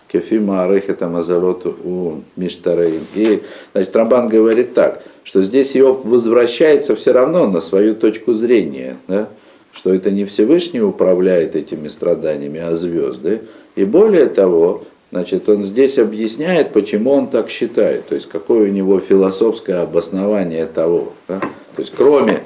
כפי 0.10 0.40
מערכת 0.40 1.02
המזלות 1.02 1.66
ומשטרים. 1.86 3.00
И, 3.16 3.42
значит, 3.74 3.96
Рамбан 3.96 4.28
говорит 4.28 4.74
так, 4.74 5.02
что 5.24 5.42
здесь 5.42 5.78
Иов 5.78 6.04
возвращается 6.04 6.96
все 6.96 7.14
равно 7.14 7.48
на 7.48 7.62
свою 7.62 7.96
точку 7.96 8.34
зрения, 8.34 8.98
да? 9.08 9.30
что 9.72 9.94
это 9.94 10.12
не 10.12 10.26
Всевышний 10.26 10.82
управляет 10.82 11.56
этими 11.56 11.88
страданиями, 11.88 12.60
а 12.60 12.76
звезды. 12.76 13.44
И 13.76 13.86
более 13.86 14.26
того, 14.26 14.84
Значит, 15.13 15.49
он 15.49 15.63
здесь 15.63 15.99
объясняет, 15.99 16.73
почему 16.73 17.13
он 17.13 17.29
так 17.29 17.49
считает, 17.49 18.09
то 18.09 18.15
есть 18.15 18.29
какое 18.29 18.69
у 18.69 18.73
него 18.73 18.99
философское 18.99 19.83
обоснование 19.83 20.67
того. 20.67 21.13
Да? 21.29 21.41
То 21.41 21.83
есть 21.83 21.93
кроме, 21.97 22.43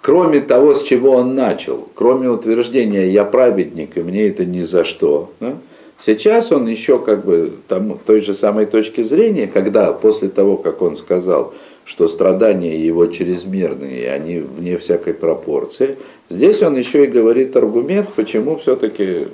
кроме 0.00 0.40
того, 0.40 0.74
с 0.74 0.82
чего 0.82 1.12
он 1.12 1.34
начал, 1.34 1.88
кроме 1.94 2.30
утверждения 2.30 3.10
«я 3.10 3.24
праведник, 3.24 3.98
и 3.98 4.02
мне 4.02 4.28
это 4.28 4.46
ни 4.46 4.62
за 4.62 4.84
что», 4.84 5.30
да? 5.38 5.58
сейчас 5.98 6.52
он 6.52 6.66
еще 6.66 6.98
как 6.98 7.26
бы 7.26 7.52
там, 7.68 7.98
той 7.98 8.22
же 8.22 8.34
самой 8.34 8.64
точки 8.64 9.02
зрения, 9.02 9.46
когда 9.46 9.92
после 9.92 10.30
того, 10.30 10.56
как 10.56 10.80
он 10.80 10.96
сказал, 10.96 11.52
что 11.84 12.08
страдания 12.08 12.78
его 12.78 13.06
чрезмерные, 13.06 14.10
они 14.10 14.38
вне 14.38 14.78
всякой 14.78 15.12
пропорции, 15.12 15.96
здесь 16.30 16.62
он 16.62 16.78
еще 16.78 17.04
и 17.04 17.08
говорит 17.08 17.54
аргумент, 17.56 18.08
почему 18.16 18.56
все-таки 18.56 19.28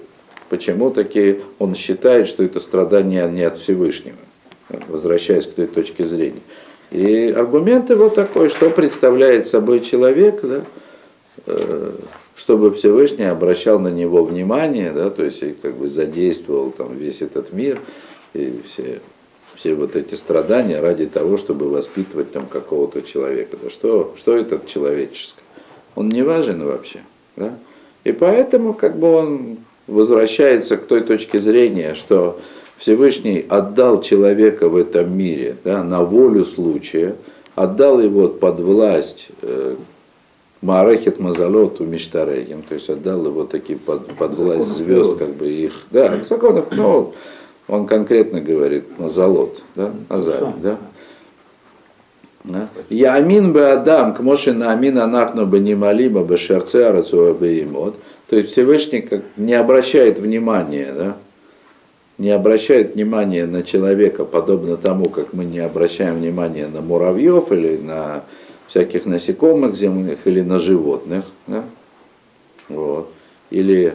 почему 0.52 0.90
таки 0.90 1.40
он 1.58 1.74
считает, 1.74 2.28
что 2.28 2.42
это 2.42 2.60
страдание 2.60 3.26
не 3.30 3.42
от 3.42 3.56
Всевышнего, 3.56 4.18
возвращаясь 4.86 5.46
к 5.46 5.54
той 5.54 5.66
точке 5.66 6.04
зрения. 6.04 6.42
И 6.90 7.34
аргумент 7.34 7.88
его 7.88 8.10
такой, 8.10 8.50
что 8.50 8.68
представляет 8.68 9.46
собой 9.46 9.80
человек, 9.80 10.42
да, 10.42 10.60
э, 11.46 11.92
чтобы 12.36 12.74
Всевышний 12.74 13.24
обращал 13.24 13.80
на 13.80 13.88
него 13.88 14.24
внимание, 14.24 14.92
да, 14.92 15.08
то 15.08 15.24
есть 15.24 15.42
как 15.62 15.74
бы 15.74 15.88
задействовал 15.88 16.70
там 16.70 16.98
весь 16.98 17.22
этот 17.22 17.54
мир 17.54 17.80
и 18.34 18.60
все, 18.66 19.00
все 19.54 19.74
вот 19.74 19.96
эти 19.96 20.16
страдания 20.16 20.80
ради 20.80 21.06
того, 21.06 21.38
чтобы 21.38 21.70
воспитывать 21.70 22.30
там 22.30 22.46
какого-то 22.46 23.00
человека. 23.00 23.56
Да, 23.62 23.70
что, 23.70 24.14
что 24.18 24.36
этот 24.36 24.66
человеческое? 24.66 25.40
Он 25.94 26.10
не 26.10 26.20
важен 26.20 26.62
вообще. 26.62 27.00
Да? 27.36 27.54
И 28.04 28.12
поэтому 28.12 28.74
как 28.74 28.98
бы 28.98 29.10
он 29.14 29.56
возвращается 29.86 30.76
к 30.76 30.86
той 30.86 31.00
точке 31.00 31.38
зрения, 31.38 31.94
что 31.94 32.40
Всевышний 32.76 33.44
отдал 33.48 34.00
человека 34.00 34.68
в 34.68 34.76
этом 34.76 35.16
мире 35.16 35.56
да, 35.64 35.82
на 35.82 36.02
волю 36.02 36.44
случая, 36.44 37.16
отдал 37.54 38.00
его 38.00 38.28
под 38.28 38.60
власть 38.60 39.28
э, 39.42 39.76
Маарехет 40.62 41.18
Мазалоту 41.18 41.84
Миштарегим, 41.84 42.62
то 42.62 42.74
есть 42.74 42.88
отдал 42.88 43.26
его 43.26 43.44
таки 43.44 43.74
под, 43.74 44.14
под 44.14 44.34
власть 44.34 44.76
звезд, 44.76 45.16
как 45.16 45.34
бы 45.34 45.48
их, 45.48 45.86
да, 45.90 46.24
законов, 46.28 46.66
ну, 46.70 47.14
он 47.68 47.86
конкретно 47.86 48.40
говорит 48.40 48.98
Мазалот, 48.98 49.62
да, 49.74 49.92
Азаль, 50.08 50.52
да. 50.62 50.78
Я 52.90 53.14
амин 53.14 53.52
бы 53.52 53.70
Адам, 53.70 54.14
к 54.14 54.20
Моше 54.20 54.52
на 54.52 54.72
амин 54.72 54.98
анахну 54.98 55.46
бы 55.46 55.60
не 55.60 55.74
малима 55.74 56.24
бы 56.24 56.36
шерце 56.36 56.84
арацу 56.84 57.34
бы 57.34 57.60
имот. 57.62 57.96
То 58.28 58.36
есть 58.36 58.50
Всевышний 58.50 59.02
как 59.02 59.22
не 59.36 59.54
обращает 59.54 60.18
внимания, 60.18 60.92
да? 60.92 61.16
не 62.18 62.30
обращает 62.30 62.94
внимания 62.94 63.46
на 63.46 63.62
человека, 63.62 64.24
подобно 64.24 64.76
тому, 64.76 65.08
как 65.08 65.32
мы 65.32 65.44
не 65.44 65.58
обращаем 65.58 66.16
внимания 66.16 66.68
на 66.68 66.80
муравьев 66.80 67.50
или 67.52 67.76
на 67.76 68.24
всяких 68.68 69.06
насекомых 69.06 69.74
земных 69.74 70.20
или 70.26 70.40
на 70.40 70.58
животных. 70.60 71.24
Да? 71.46 71.64
Вот. 72.68 73.12
Или, 73.50 73.94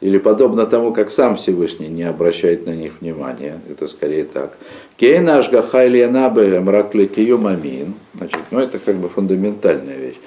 или 0.00 0.18
подобно 0.18 0.64
тому, 0.64 0.92
как 0.92 1.10
сам 1.10 1.36
Всевышний 1.36 1.88
не 1.88 2.04
обращает 2.04 2.66
на 2.66 2.70
них 2.70 3.00
внимания. 3.00 3.60
Это 3.68 3.88
скорее 3.88 4.24
так. 4.24 4.56
Кейнаш 4.96 5.50
гахайлиянабе 5.50 6.60
мамин. 6.60 7.94
Значит, 8.14 8.40
ну 8.50 8.60
это 8.60 8.78
как 8.78 8.96
бы 8.96 9.08
фундаментальная 9.08 9.98
вещь 9.98 10.18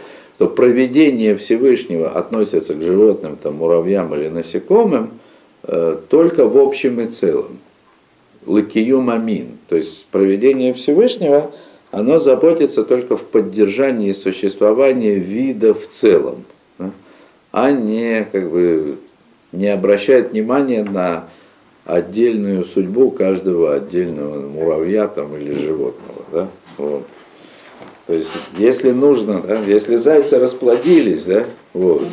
что 0.43 0.49
проведение 0.49 1.37
Всевышнего 1.37 2.09
относится 2.09 2.73
к 2.73 2.81
животным, 2.81 3.37
там, 3.37 3.55
муравьям 3.55 4.13
или 4.13 4.27
насекомым 4.27 5.11
э, 5.63 5.97
только 6.09 6.49
в 6.49 6.57
общем 6.57 6.99
и 6.99 7.07
целом. 7.07 7.59
Лакию 8.45 8.99
мамин. 8.99 9.57
То 9.69 9.77
есть 9.77 10.05
проведение 10.07 10.73
Всевышнего, 10.73 11.51
оно 11.91 12.19
заботится 12.19 12.83
только 12.83 13.15
в 13.15 13.23
поддержании 13.23 14.11
существования 14.11 15.15
вида 15.15 15.73
в 15.73 15.87
целом, 15.87 16.43
а 17.53 17.71
не, 17.71 18.27
как 18.29 18.51
бы, 18.51 18.97
не 19.53 19.67
обращает 19.67 20.33
внимания 20.33 20.83
на 20.83 21.29
отдельную 21.85 22.65
судьбу 22.65 23.11
каждого 23.11 23.75
отдельного 23.75 24.45
муравья 24.45 25.07
там, 25.07 25.37
или 25.37 25.53
животного. 25.53 26.25
Да? 26.33 26.47
Вот. 26.77 27.07
То 28.05 28.13
есть, 28.13 28.31
если 28.57 28.91
нужно, 28.91 29.41
да, 29.41 29.59
если 29.61 29.95
зайцы 29.95 30.39
расплодились, 30.39 31.23
да, 31.23 31.45
вот, 31.73 32.07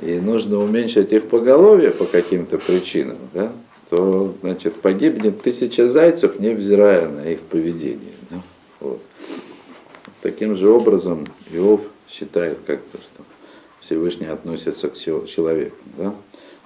и 0.00 0.18
нужно 0.18 0.58
уменьшить 0.58 1.12
их 1.12 1.28
поголовье 1.28 1.90
по 1.90 2.06
каким-то 2.06 2.58
причинам, 2.58 3.18
да, 3.34 3.52
то, 3.90 4.34
значит, 4.40 4.80
погибнет 4.80 5.42
тысяча 5.42 5.88
зайцев, 5.88 6.38
невзирая 6.38 7.08
на 7.08 7.30
их 7.30 7.40
поведение. 7.40 8.14
Да, 8.30 8.42
вот. 8.80 9.00
таким 10.22 10.56
же 10.56 10.70
образом 10.70 11.26
Иов 11.52 11.82
считает, 12.08 12.58
как 12.66 12.78
бы, 12.78 12.98
что 12.98 13.24
Всевышний 13.80 14.26
относится 14.26 14.88
к 14.88 14.96
человеку. 14.96 15.76
Да? 15.96 16.14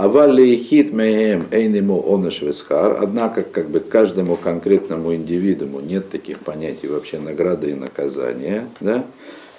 Авалли 0.02 0.56
хит 0.56 0.92
меем 0.92 1.46
эйнему 1.52 2.02
оныш 2.12 2.42
весхар. 2.42 2.98
Однако, 3.00 3.44
как 3.44 3.70
бы 3.70 3.78
каждому 3.78 4.34
конкретному 4.34 5.14
индивидууму 5.14 5.78
нет 5.78 6.10
таких 6.10 6.40
понятий 6.40 6.88
вообще 6.88 7.20
награды 7.20 7.70
и 7.70 7.74
наказания. 7.74 8.68
Да? 8.80 9.06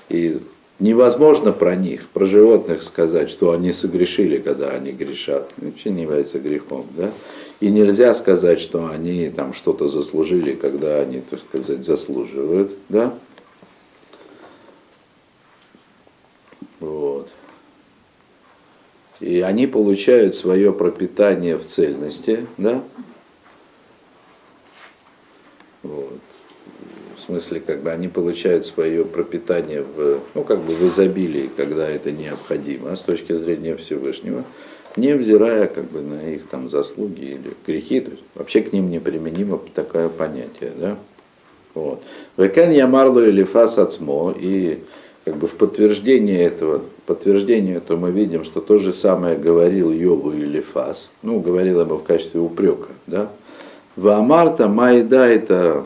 И 0.09 0.41
невозможно 0.79 1.53
про 1.53 1.77
них, 1.77 2.09
про 2.09 2.25
животных 2.25 2.83
сказать, 2.83 3.29
что 3.29 3.53
они 3.53 3.71
согрешили, 3.71 4.37
когда 4.37 4.71
они 4.71 4.91
грешат. 4.91 5.49
Вообще 5.55 5.91
не 5.91 6.01
является 6.01 6.39
грехом. 6.39 6.87
Да? 6.97 7.13
И 7.61 7.69
нельзя 7.69 8.13
сказать, 8.13 8.59
что 8.59 8.87
они 8.87 9.29
там 9.29 9.53
что-то 9.53 9.87
заслужили, 9.87 10.55
когда 10.55 10.99
они, 10.99 11.21
так 11.21 11.39
сказать, 11.39 11.85
заслуживают. 11.85 12.73
Да? 12.89 13.13
Вот 16.81 17.29
и 19.23 19.41
они 19.41 19.67
получают 19.67 20.35
свое 20.35 20.73
пропитание 20.73 21.57
в 21.57 21.65
цельности, 21.65 22.45
да? 22.57 22.83
Вот. 25.81 26.19
В 27.17 27.21
смысле, 27.25 27.61
как 27.61 27.81
бы 27.83 27.91
они 27.91 28.09
получают 28.09 28.65
свое 28.65 29.05
пропитание 29.05 29.81
в, 29.81 30.19
ну, 30.33 30.43
как 30.43 30.61
бы 30.61 30.75
в 30.75 30.85
изобилии, 30.87 31.49
когда 31.55 31.89
это 31.89 32.11
необходимо, 32.11 32.95
с 32.95 32.99
точки 32.99 33.31
зрения 33.33 33.77
Всевышнего, 33.77 34.43
невзирая 34.97 35.67
как 35.67 35.85
бы 35.85 36.01
на 36.01 36.33
их 36.33 36.47
там 36.49 36.67
заслуги 36.67 37.23
или 37.23 37.53
грехи, 37.65 38.01
то 38.01 38.11
есть 38.11 38.23
вообще 38.35 38.61
к 38.61 38.73
ним 38.73 38.89
неприменимо 38.89 39.59
такое 39.73 40.09
понятие, 40.09 40.73
да? 40.75 40.97
Вот. 41.73 42.03
Векен 42.37 42.71
ямарлу 42.71 43.23
или 43.23 43.43
фас 43.43 43.77
ацмо, 43.77 44.35
и 44.37 44.83
как 45.25 45.37
бы 45.37 45.47
в 45.47 45.53
подтверждение 45.53 46.41
этого, 46.41 46.81
подтверждение 47.05 47.77
этого 47.77 47.97
мы 47.97 48.11
видим, 48.11 48.43
что 48.43 48.61
то 48.61 48.77
же 48.77 48.93
самое 48.93 49.37
говорил 49.37 49.91
Йову 49.91 50.31
или 50.31 50.59
Фас, 50.59 51.09
ну, 51.21 51.39
говорил 51.39 51.81
ему 51.81 51.97
в 51.97 52.03
качестве 52.03 52.39
упрека, 52.39 52.89
да. 53.07 53.29
Ваамарта 53.95 54.67
майда 54.67 55.25
это 55.25 55.85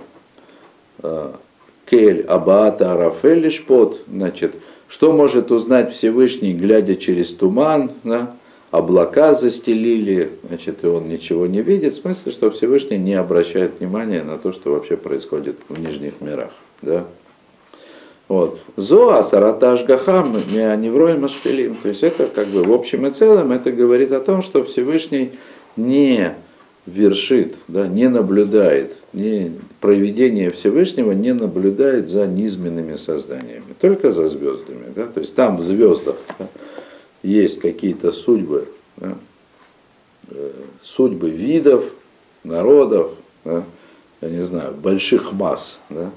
кель 1.85 2.21
абаата 2.21 2.93
арафель 2.93 3.51
значит, 4.07 4.55
что 4.87 5.11
может 5.11 5.51
узнать 5.51 5.93
Всевышний, 5.93 6.53
глядя 6.53 6.95
через 6.95 7.33
туман, 7.33 7.91
да? 8.03 8.33
облака 8.71 9.33
застелили, 9.33 10.31
значит, 10.47 10.83
и 10.83 10.87
он 10.87 11.07
ничего 11.07 11.47
не 11.47 11.61
видит, 11.61 11.93
в 11.93 12.01
смысле, 12.01 12.31
что 12.31 12.51
Всевышний 12.51 12.97
не 12.97 13.13
обращает 13.13 13.79
внимания 13.79 14.23
на 14.23 14.37
то, 14.37 14.51
что 14.51 14.71
вообще 14.71 14.97
происходит 14.97 15.57
в 15.69 15.79
нижних 15.79 16.21
мирах. 16.21 16.51
Да? 16.81 17.05
Вот. 18.27 18.59
Зоа 18.75 19.21
сараташ 19.21 19.85
гахам 19.85 20.35
неврой 20.51 21.17
машфилим. 21.17 21.75
То 21.75 21.89
есть 21.89 22.03
это 22.03 22.27
как 22.27 22.47
бы 22.47 22.63
в 22.63 22.73
общем 22.73 23.05
и 23.05 23.11
целом 23.11 23.51
это 23.51 23.71
говорит 23.71 24.11
о 24.11 24.19
том, 24.19 24.41
что 24.41 24.63
Всевышний 24.65 25.31
не 25.77 26.35
вершит, 26.85 27.55
да, 27.67 27.85
не 27.87 28.07
наблюдает, 28.07 28.95
не, 29.11 29.51
проведение 29.81 30.49
Всевышнего 30.51 31.11
не 31.11 31.33
наблюдает 31.33 32.09
за 32.09 32.25
низменными 32.25 32.95
созданиями, 32.95 33.75
только 33.79 34.09
за 34.09 34.27
звездами. 34.27 34.85
Да? 34.95 35.05
То 35.07 35.19
есть 35.19 35.35
там 35.35 35.57
в 35.57 35.63
звездах 35.63 36.15
да, 36.39 36.47
есть 37.23 37.59
какие-то 37.59 38.13
судьбы, 38.13 38.69
да, 38.95 39.17
э, 40.29 40.51
судьбы 40.81 41.29
видов, 41.29 41.91
народов, 42.45 43.11
да, 43.43 43.65
я 44.21 44.29
не 44.29 44.41
знаю, 44.41 44.73
больших 44.73 45.33
масс. 45.33 45.79
Да, 45.89 46.09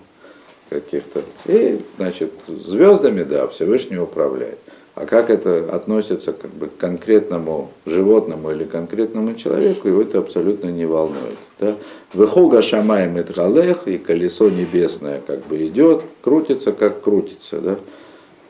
каких-то. 0.70 1.22
И, 1.46 1.80
значит, 1.98 2.32
звездами, 2.46 3.24
да, 3.24 3.46
Всевышний 3.48 3.98
управляет. 3.98 4.58
А 4.94 5.06
как 5.06 5.30
это 5.30 5.68
относится 5.72 6.32
как 6.32 6.50
бы, 6.50 6.68
к 6.68 6.76
конкретному 6.76 7.70
животному 7.86 8.50
или 8.50 8.64
конкретному 8.64 9.34
человеку, 9.34 9.88
его 9.88 10.02
это 10.02 10.18
абсолютно 10.18 10.68
не 10.68 10.84
волнует. 10.84 11.38
Да? 11.58 11.76
Выхога 12.12 12.60
шамаем 12.60 13.16
и 13.16 13.90
и 13.90 13.98
колесо 13.98 14.50
небесное 14.50 15.20
как 15.26 15.46
бы 15.46 15.66
идет, 15.66 16.02
крутится, 16.22 16.72
как 16.72 17.02
крутится. 17.02 17.60
Да? 17.60 17.76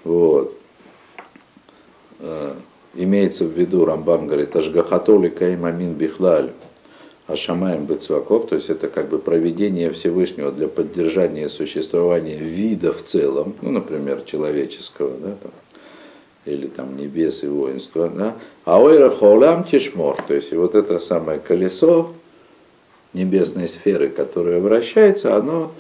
Вот. 0.05 0.55
Э, 2.21 2.55
имеется 2.95 3.45
в 3.45 3.51
виду, 3.53 3.85
Рамбам 3.85 4.27
говорит, 4.27 4.57
Ашгахатоли 4.57 5.29
Каймамин 5.29 5.93
Бихлаль, 5.93 6.51
Ашамаем 7.31 7.87
Бецваков, 7.87 8.49
то 8.49 8.57
есть 8.57 8.71
это 8.71 8.89
как 8.89 9.09
бы 9.09 9.19
проведение 9.19 9.93
Всевышнего 9.93 10.51
для 10.51 10.69
поддержания 10.69 11.49
существования 11.49 12.37
вида 12.37 12.93
в 12.93 13.03
целом, 13.03 13.55
ну, 13.63 13.71
например, 13.71 14.23
человеческого, 14.23 15.17
да, 15.17 15.37
там, 15.43 15.53
или 16.45 16.67
там 16.67 16.97
небес 16.97 17.43
и 17.45 17.49
воинства, 17.49 18.09
да, 18.09 18.37
а 18.65 18.81
ойра 18.81 19.11
холам 19.11 19.65
тишмор, 19.65 20.17
то 20.27 20.35
есть 20.35 20.53
и 20.53 20.57
вот 20.57 20.75
это 20.75 20.99
самое 20.99 21.39
колесо 21.39 22.13
небесной 23.13 23.69
сферы, 23.69 24.09
которое 24.09 24.61
вращается, 24.61 25.37
оно 25.37 25.73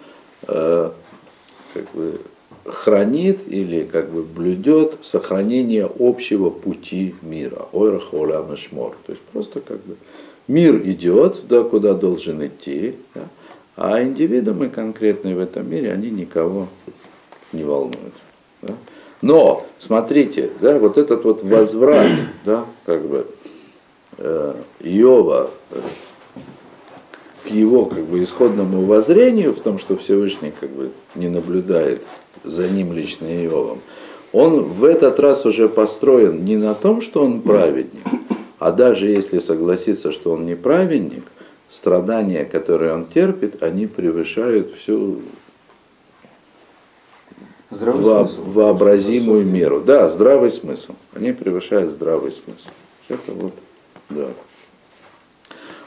э, 0.46 0.90
как 1.74 1.90
бы 1.92 2.20
хранит 2.64 3.40
или 3.46 3.84
как 3.84 4.11
бы 4.11 4.22
блюдет 4.22 4.98
сохранение 5.03 5.90
общего 5.98 6.51
пути 6.51 7.14
мира. 7.22 7.66
Ойра 7.72 7.98
холам 7.98 8.57
шмор, 8.57 8.96
то 9.07 9.12
есть 9.12 9.22
просто 9.32 9.61
как 9.61 9.80
бы 9.84 9.96
Мир 10.51 10.78
идет 10.78 11.42
туда, 11.42 11.62
куда 11.62 11.94
должен 11.94 12.44
идти, 12.44 12.96
да? 13.14 13.20
а 13.76 14.03
индивидуумы 14.03 14.68
конкретные 14.68 15.36
в 15.36 15.38
этом 15.38 15.70
мире, 15.70 15.92
они 15.92 16.11
никого 16.11 16.66
не 17.53 17.62
волнуют. 17.62 18.14
Да? 18.61 18.74
Но, 19.22 19.64
смотрите, 19.78 20.51
да, 20.61 20.76
вот 20.80 20.98
этот 20.98 21.22
вот 21.22 21.44
возврат, 21.44 22.11
да, 22.44 22.64
как 22.84 23.07
бы, 23.07 23.28
э, 24.18 24.55
Иова 24.80 25.53
э, 25.70 25.80
к 27.44 27.46
его 27.46 27.84
как 27.84 28.05
бы 28.07 28.20
исходному 28.20 28.84
воззрению 28.86 29.53
в 29.53 29.61
том, 29.61 29.78
что 29.78 29.96
Всевышний 29.96 30.53
как 30.59 30.70
бы 30.70 30.90
не 31.14 31.28
наблюдает 31.28 32.03
за 32.42 32.68
ним 32.68 32.92
лично 32.92 33.26
Иовом, 33.26 33.78
он 34.32 34.64
в 34.64 34.82
этот 34.84 35.20
раз 35.20 35.46
уже 35.46 35.68
построен 35.68 36.44
не 36.44 36.57
на 36.57 36.74
том, 36.74 37.03
что 37.03 37.24
он 37.24 37.40
праведник, 37.40 38.03
а 38.61 38.71
даже 38.73 39.09
если 39.09 39.39
согласиться, 39.39 40.13
что 40.13 40.33
он 40.33 40.45
неправедник, 40.45 41.25
страдания, 41.71 42.45
которые 42.45 42.93
он 42.93 43.07
терпит, 43.07 43.63
они 43.63 43.87
превышают 43.87 44.75
всю 44.75 45.23
во, 47.71 48.25
вообразимую 48.25 49.47
меру. 49.47 49.81
Да, 49.81 50.11
здравый 50.11 50.51
смысл. 50.51 50.93
Они 51.15 51.33
превышают 51.33 51.91
здравый 51.91 52.33
смысл. 52.33 52.69
Это 53.09 53.33
вот, 53.33 53.55
да. 54.11 54.29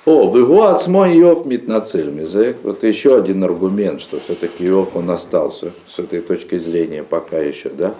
О, 0.05 0.27
в 0.29 0.37
его 0.37 0.65
отсмой 0.65 1.17
Иов 1.19 1.45
митнацель 1.45 2.09
мизек. 2.09 2.57
Вот 2.63 2.83
еще 2.83 3.17
один 3.17 3.43
аргумент, 3.43 4.01
что 4.01 4.19
все-таки 4.19 4.67
Иов 4.67 4.95
он 4.95 5.11
остался 5.11 5.73
с 5.87 5.99
этой 5.99 6.21
точки 6.21 6.57
зрения 6.57 7.03
пока 7.03 7.37
еще, 7.37 7.69
да. 7.69 7.93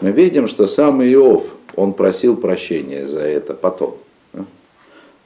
Мы 0.00 0.10
видим, 0.10 0.48
что 0.48 0.66
сам 0.66 1.00
Иов, 1.02 1.44
он 1.76 1.92
просил 1.92 2.36
прощения 2.36 3.06
за 3.06 3.20
это 3.20 3.54
потом. 3.54 3.98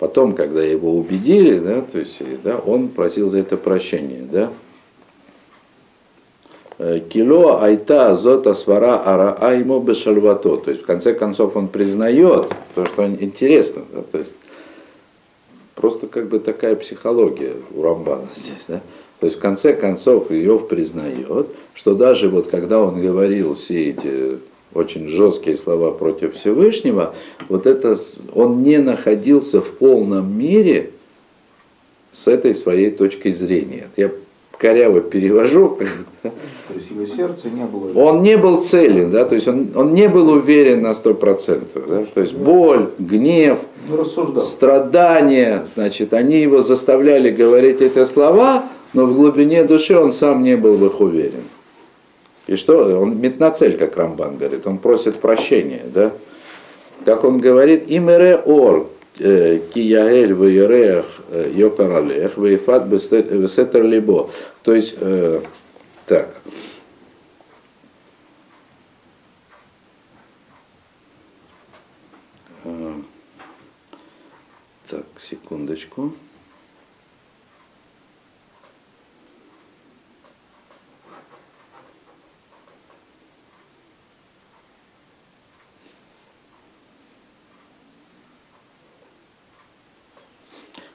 Потом, 0.01 0.35
когда 0.35 0.63
его 0.63 0.97
убедили, 0.97 1.59
да, 1.59 1.83
то 1.83 1.99
есть, 1.99 2.23
да, 2.43 2.57
он 2.57 2.89
просил 2.89 3.29
за 3.29 3.41
это 3.41 3.59
прощения. 3.59 4.27
Да. 4.33 4.51
Э, 6.79 7.01
Кило 7.01 7.61
айта 7.61 8.15
зота 8.15 8.55
свара 8.55 8.99
ара 9.05 9.37
аймо 9.39 9.79
бешальвато. 9.79 10.57
То 10.57 10.71
есть, 10.71 10.85
в 10.85 10.87
конце 10.87 11.13
концов, 11.13 11.55
он 11.55 11.69
признает, 11.69 12.49
потому 12.75 12.87
что 12.87 13.07
интересно. 13.23 13.83
Да, 13.93 14.01
то 14.01 14.19
есть, 14.21 14.33
просто 15.75 16.07
как 16.07 16.31
бы 16.31 16.39
такая 16.39 16.77
психология 16.77 17.57
у 17.75 17.83
Рамбана 17.83 18.29
здесь. 18.35 18.65
Да. 18.69 18.81
То 19.19 19.27
есть, 19.27 19.37
в 19.37 19.41
конце 19.41 19.75
концов, 19.75 20.31
Иов 20.31 20.67
признает, 20.69 21.49
что 21.75 21.95
даже 21.95 22.31
вот 22.31 22.47
когда 22.47 22.81
он 22.81 23.03
говорил 23.03 23.55
все 23.55 23.91
эти 23.91 24.39
очень 24.75 25.09
жесткие 25.09 25.57
слова 25.57 25.93
против 25.93 26.35
Всевышнего, 26.35 27.15
вот 27.49 27.67
это 27.67 27.97
он 28.35 28.59
не 28.59 28.79
находился 28.79 29.61
в 29.61 29.73
полном 29.73 30.39
мире 30.39 30.91
с 32.11 32.29
этой 32.29 32.55
своей 32.55 32.91
точкой 32.91 33.33
зрения. 33.33 33.89
Я 33.97 34.11
коряво 34.59 35.01
перевожу. 35.01 35.79
То 36.23 36.75
есть 36.75 36.91
его 36.91 37.07
сердце 37.07 37.49
не 37.49 37.65
было... 37.65 37.93
Он 37.99 38.23
не 38.23 38.37
был 38.37 38.63
целен, 38.63 39.11
да, 39.11 39.25
то 39.25 39.35
есть 39.35 39.49
он, 39.49 39.71
он 39.75 39.91
не 39.91 40.09
был 40.09 40.29
уверен 40.29 40.83
на 40.83 40.95
сто 40.95 41.15
процентов. 41.15 41.83
Да, 41.89 42.05
то 42.05 42.21
есть 42.21 42.35
боль, 42.35 42.91
гнев, 42.99 43.59
ну, 43.89 44.05
страдания, 44.41 45.67
значит, 45.75 46.15
они 46.15 46.39
его 46.39 46.61
заставляли 46.61 47.31
говорить 47.31 47.81
эти 47.81 48.05
слова, 48.05 48.67
но 48.93 49.07
в 49.07 49.17
глубине 49.17 49.65
души 49.65 49.99
он 49.99 50.13
сам 50.13 50.45
не 50.45 50.57
был 50.57 50.77
в 50.77 50.87
их 50.87 51.01
уверен. 51.01 51.43
И 52.51 52.57
что? 52.57 53.01
Он 53.01 53.17
метноцель, 53.17 53.79
как 53.79 53.97
Рамбан 53.97 54.37
говорит, 54.37 54.67
он 54.67 54.79
просит 54.79 55.21
прощения, 55.21 55.85
да? 55.85 56.13
Как 57.05 57.23
он 57.23 57.39
говорит, 57.39 57.85
имере 57.87 58.43
ор, 58.45 58.91
э, 59.21 59.61
кияэль 59.73 60.33
вейрех 60.33 61.07
э, 61.29 61.53
йокаралех, 61.55 62.37
вейфат 62.37 62.87
бесетер 62.87 63.85
либо. 63.85 64.31
То 64.65 64.75
есть, 64.75 64.97
э, 64.99 65.43
так, 66.07 66.35
э, 72.65 72.93
Так, 74.89 75.07
секундочку. 75.23 76.13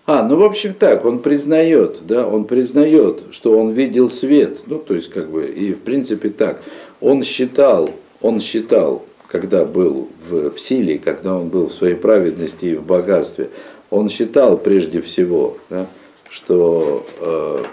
А, 0.08 0.22
ну, 0.22 0.36
в 0.36 0.44
общем, 0.44 0.76
так, 0.76 1.04
он 1.04 1.20
признает, 1.20 2.06
да, 2.06 2.28
он 2.28 2.46
признает, 2.46 3.24
что 3.32 3.60
он 3.60 3.72
видел 3.72 4.08
свет, 4.08 4.60
ну, 4.68 4.78
то 4.78 4.94
есть, 4.94 5.10
как 5.10 5.32
бы, 5.32 5.48
и, 5.48 5.74
в 5.74 5.80
принципе, 5.80 6.30
так, 6.30 6.62
он 7.02 7.24
считал, 7.24 7.90
он 8.22 8.40
считал, 8.40 9.04
когда 9.28 9.66
был 9.66 10.10
в, 10.24 10.52
в 10.52 10.60
силе, 10.60 11.00
когда 11.00 11.36
он 11.36 11.50
был 11.50 11.68
в 11.68 11.74
своей 11.74 11.96
праведности 11.96 12.66
и 12.66 12.76
в 12.76 12.84
богатстве, 12.84 13.50
он 13.90 14.10
считал 14.10 14.60
прежде 14.60 15.02
всего, 15.02 15.58
да, 15.72 15.88
что, 16.30 17.04
э, 17.20 17.64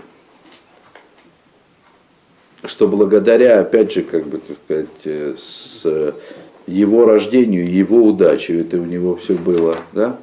что 2.65 2.89
благодаря, 2.89 3.61
опять 3.61 3.93
же, 3.93 4.03
как 4.03 4.27
бы, 4.27 4.39
так 4.39 4.57
сказать, 4.65 4.87
э, 5.05 5.35
с 5.37 6.15
его 6.67 7.05
рождению, 7.05 7.71
его 7.71 8.03
удачей, 8.05 8.63
это 8.63 8.79
у 8.79 8.87
него 8.87 9.17
все 9.17 9.35
было, 9.35 9.77
да, 9.93 10.17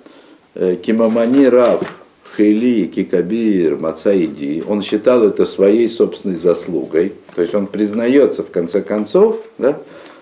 э, 0.55 0.75
Кимамани 0.75 1.45
Рав, 1.45 1.98
Хейли, 2.35 2.87
Кикабир, 2.87 3.77
Мацаиди, 3.77 4.63
он 4.67 4.81
считал 4.81 5.23
это 5.23 5.45
своей 5.45 5.89
собственной 5.89 6.35
заслугой. 6.35 7.13
То 7.35 7.41
есть 7.41 7.55
он 7.55 7.67
признается 7.67 8.43
в 8.43 8.51
конце 8.51 8.81
концов, 8.81 9.37
да, 9.57 9.79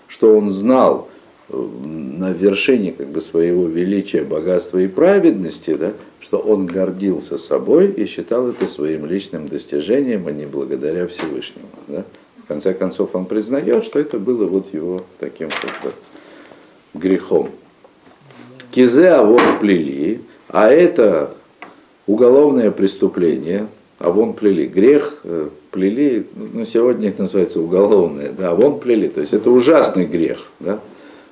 что 0.08 0.38
он 0.38 0.50
знал 0.52 1.10
э, 1.50 1.58
на 1.58 2.32
вершине 2.32 2.92
как 2.92 3.08
бы, 3.08 3.22
своего 3.22 3.68
величия, 3.68 4.24
богатства 4.24 4.80
и 4.80 4.88
праведности, 4.88 5.76
да, 5.76 5.94
что 6.20 6.38
он 6.40 6.66
гордился 6.66 7.38
собой 7.38 7.92
и 7.92 8.06
считал 8.06 8.50
это 8.50 8.68
своим 8.68 9.06
личным 9.06 9.48
достижением, 9.48 10.28
а 10.28 10.32
не 10.32 10.46
благодаря 10.46 11.08
Всевышнему. 11.08 11.68
Да. 11.88 12.04
В 12.44 12.48
конце 12.48 12.74
концов 12.74 13.14
он 13.14 13.26
признает, 13.26 13.84
что 13.84 14.00
это 14.00 14.20
было 14.20 14.46
вот 14.46 14.74
его 14.74 15.02
таким 15.20 15.50
как 15.50 15.84
бы, 15.84 15.94
грехом. 16.94 17.52
Кизе 18.72 19.10
авон 19.10 19.60
плели, 19.60 20.22
а 20.48 20.70
это 20.70 21.36
уголовное 22.08 22.72
преступление, 22.72 23.68
а 24.00 24.12
вон 24.12 24.34
плели, 24.34 24.66
грех 24.66 25.20
э, 25.24 25.50
плели, 25.72 26.26
ну 26.36 26.66
сегодня 26.66 27.10
это 27.10 27.24
называется 27.24 27.60
уголовное, 27.60 28.32
да, 28.32 28.52
а 28.52 28.56
вон 28.56 28.80
плели, 28.80 29.08
то 29.08 29.20
есть 29.20 29.34
это 29.34 29.52
ужасный 29.52 30.06
грех, 30.06 30.48
да, 30.60 30.80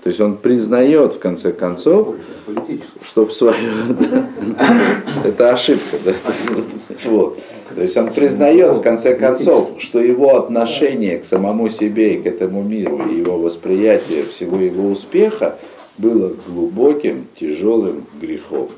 то 0.04 0.10
есть 0.10 0.20
он 0.22 0.38
признает 0.38 1.14
в 1.14 1.20
конце 1.20 1.52
концов, 1.52 2.16
что 3.02 3.26
в 3.26 3.34
своем, 3.34 3.98
да, 4.00 4.30
это 5.24 5.52
ошибка, 5.52 5.98
вот. 7.06 7.40
То 7.74 7.82
есть 7.82 7.98
он 7.98 8.12
признает 8.14 8.76
в 8.76 8.82
конце 8.82 9.16
концов, 9.16 9.72
что 9.80 10.00
его 10.00 10.38
отношение 10.38 11.18
к 11.18 11.24
самому 11.24 11.70
себе 11.70 12.16
и 12.16 12.22
к 12.22 12.28
этому 12.28 12.62
миру, 12.62 13.02
и 13.10 13.16
его 13.16 13.38
восприятие 13.40 14.24
всего 14.24 14.58
его 14.58 14.90
успеха 14.90 15.58
было 15.98 16.34
глубоким, 16.48 17.28
тяжелым 17.40 18.06
грехом. 18.22 18.70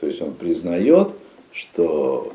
То 0.00 0.06
есть 0.06 0.22
он 0.22 0.32
признает, 0.32 1.08
что 1.52 2.32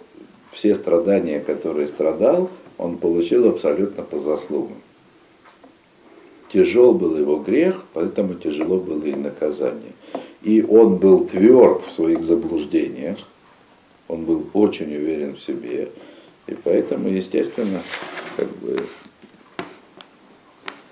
все 0.52 0.76
страдания, 0.76 1.40
которые 1.40 1.88
страдал, 1.88 2.50
он 2.78 2.98
получил 2.98 3.50
абсолютно 3.50 4.04
по 4.04 4.18
заслугам. 4.18 4.82
Тяжел 6.52 6.94
был 6.94 7.18
его 7.18 7.38
грех, 7.38 7.84
поэтому 7.94 8.36
тяжело 8.36 8.80
было 8.80 9.04
и 9.04 9.16
наказание. 9.16 9.94
И 10.44 10.62
он 10.62 10.98
был 10.98 11.26
тверд 11.26 11.84
в 11.84 11.92
своих 11.92 12.24
заблуждениях, 12.24 13.18
он 14.08 14.26
был 14.26 14.46
очень 14.54 14.94
уверен 14.96 15.36
в 15.36 15.42
себе, 15.42 15.90
и 16.46 16.54
поэтому, 16.54 17.10
естественно, 17.10 17.82
как 18.38 18.50
бы 18.58 18.78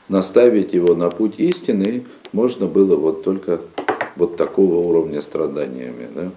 наставить 0.07 0.73
его 0.73 0.95
на 0.95 1.09
путь 1.09 1.35
истины 1.37 2.05
можно 2.31 2.67
было 2.67 2.95
вот 2.95 3.23
только 3.23 3.61
вот 4.15 4.37
такого 4.37 4.75
уровня 4.75 5.21
страданиями. 5.21 6.07
Да? 6.13 6.31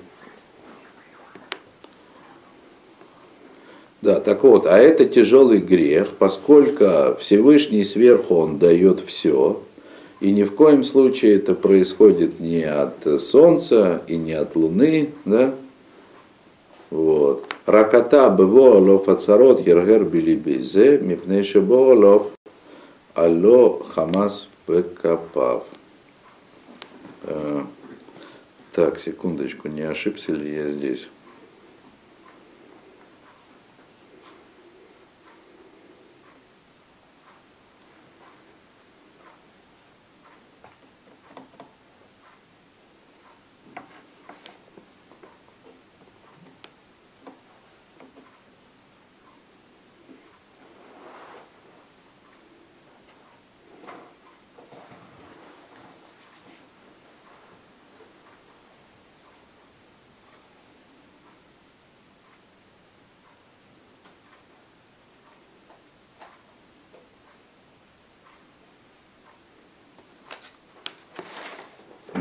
Да, 4.04 4.20
так 4.20 4.44
вот, 4.44 4.66
а 4.66 4.76
это 4.76 5.06
тяжелый 5.06 5.60
грех, 5.60 6.10
поскольку 6.18 7.16
Всевышний 7.18 7.84
сверху 7.84 8.34
он 8.34 8.58
дает 8.58 9.00
все, 9.00 9.62
и 10.20 10.30
ни 10.30 10.42
в 10.42 10.54
коем 10.54 10.82
случае 10.82 11.36
это 11.36 11.54
происходит 11.54 12.38
не 12.38 12.64
от 12.64 13.22
солнца 13.22 14.02
и 14.06 14.16
не 14.16 14.34
от 14.34 14.56
луны, 14.56 15.12
да? 15.24 15.54
Вот. 16.90 17.46
Раката 17.64 18.28
бево 18.28 18.78
лов 18.78 19.08
ацарот 19.08 19.66
ергер 19.66 20.04
билибизе, 20.04 20.98
мипнейше 20.98 21.62
лов 21.62 22.26
алло 23.14 23.82
хамас 23.94 24.48
бекапав. 24.68 25.64
Э, 27.22 27.62
так, 28.74 29.00
секундочку, 29.00 29.68
не 29.68 29.80
ошибся 29.80 30.32
ли 30.32 30.54
я 30.54 30.70
здесь? 30.72 31.08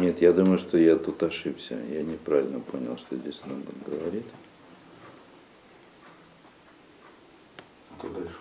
Нет, 0.04 0.13
я 0.24 0.32
думаю, 0.32 0.58
что 0.58 0.78
я 0.78 0.96
тут 0.96 1.22
ошибся. 1.22 1.76
Я 1.92 2.02
неправильно 2.02 2.60
понял, 2.60 2.98
что 2.98 3.16
здесь 3.16 3.42
Рамбан 3.46 3.76
говорит. 3.86 4.24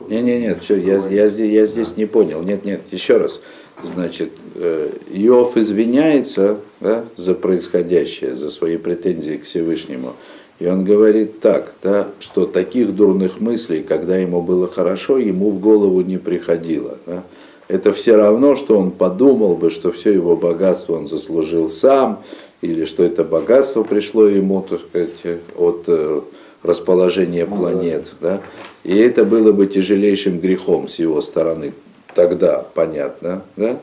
Не, 0.09 0.23
не, 0.23 0.41
нет, 0.41 0.63
все, 0.63 0.77
я, 0.77 1.07
я, 1.09 1.27
я 1.27 1.67
здесь 1.67 1.97
не 1.97 2.07
понял. 2.07 2.43
Нет, 2.43 2.65
нет, 2.65 2.81
еще 2.91 3.19
раз. 3.19 3.41
Значит, 3.83 4.33
э, 4.57 4.91
Иов 5.11 5.57
извиняется 5.57 6.59
да, 6.81 7.05
за 7.17 7.35
происходящее, 7.35 8.35
за 8.35 8.49
свои 8.49 8.77
претензии 8.77 9.37
к 9.37 9.45
Всевышнему. 9.45 10.15
И 10.59 10.67
он 10.67 10.85
говорит 10.85 11.41
так, 11.41 11.75
да, 11.83 12.09
что 12.19 12.47
таких 12.47 12.95
дурных 12.95 13.41
мыслей, 13.41 13.83
когда 13.83 14.17
ему 14.17 14.43
было 14.43 14.67
хорошо, 14.67 15.19
ему 15.19 15.51
в 15.51 15.61
голову 15.61 16.01
не 16.01 16.19
приходило. 16.19 16.99
Да 17.07 17.25
это 17.69 17.93
все 17.93 18.17
равно, 18.17 18.55
что 18.55 18.79
он 18.79 18.91
подумал 18.91 19.57
бы, 19.57 19.71
что 19.71 19.93
все 19.93 20.13
его 20.13 20.37
богатство 20.37 20.95
он 20.95 21.09
заслужил 21.09 21.69
сам, 21.69 22.23
или 22.61 22.85
что 22.85 23.03
это 23.03 23.25
богатство 23.25 23.83
пришло 23.83 24.27
ему, 24.27 24.63
так 24.63 24.81
сказать, 24.81 25.41
от 25.57 25.85
э, 25.89 26.21
расположения 26.63 27.47
ну 27.47 27.57
планет. 27.57 28.13
Да? 28.21 28.41
И 28.85 28.97
это 28.97 29.25
было 29.25 29.53
бы 29.53 29.67
тяжелейшим 29.67 30.39
грехом 30.39 30.89
с 30.89 30.99
его 30.99 31.21
стороны. 31.21 31.73
Тогда, 32.15 32.65
понятно, 32.75 33.43
да? 33.57 33.79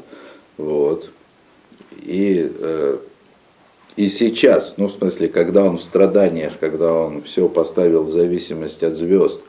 Вот. 0.58 1.10
И, 2.02 2.52
э, 2.60 2.98
и 3.96 4.08
сейчас, 4.08 4.76
ну, 4.78 4.88
в 4.88 4.92
смысле, 4.92 5.28
когда 5.28 5.66
он 5.66 5.78
в 5.78 5.84
страданиях, 5.84 6.54
когда 6.60 6.94
он 6.94 7.22
все 7.22 7.50
поставил 7.50 8.04
в 8.04 8.12
зависимость 8.12 8.84
от 8.84 8.96
звезд, 8.96 9.42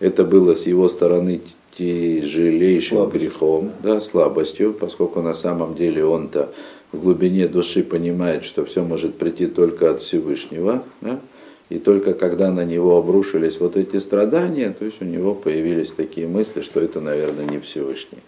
это 0.00 0.24
было 0.24 0.54
с 0.54 0.66
его 0.66 0.88
стороны 0.88 1.42
тяжелейшим 1.78 2.98
Слабость. 2.98 3.14
грехом, 3.16 3.72
да, 3.82 4.00
слабостью, 4.00 4.74
поскольку 4.74 5.22
на 5.22 5.34
самом 5.34 5.74
деле 5.74 6.04
он-то 6.04 6.52
в 6.90 7.00
глубине 7.00 7.46
души 7.46 7.84
понимает, 7.84 8.44
что 8.44 8.64
все 8.64 8.82
может 8.82 9.16
прийти 9.16 9.46
только 9.46 9.90
от 9.90 10.02
Всевышнего, 10.02 10.82
да, 11.00 11.20
и 11.68 11.78
только 11.78 12.14
когда 12.14 12.50
на 12.50 12.64
него 12.64 12.96
обрушились 12.96 13.60
вот 13.60 13.76
эти 13.76 13.98
страдания, 13.98 14.74
то 14.76 14.84
есть 14.84 15.00
у 15.00 15.04
него 15.04 15.34
появились 15.34 15.92
такие 15.92 16.26
мысли, 16.26 16.62
что 16.62 16.80
это, 16.80 17.00
наверное, 17.00 17.44
не 17.44 17.60
Всевышний. 17.60 18.18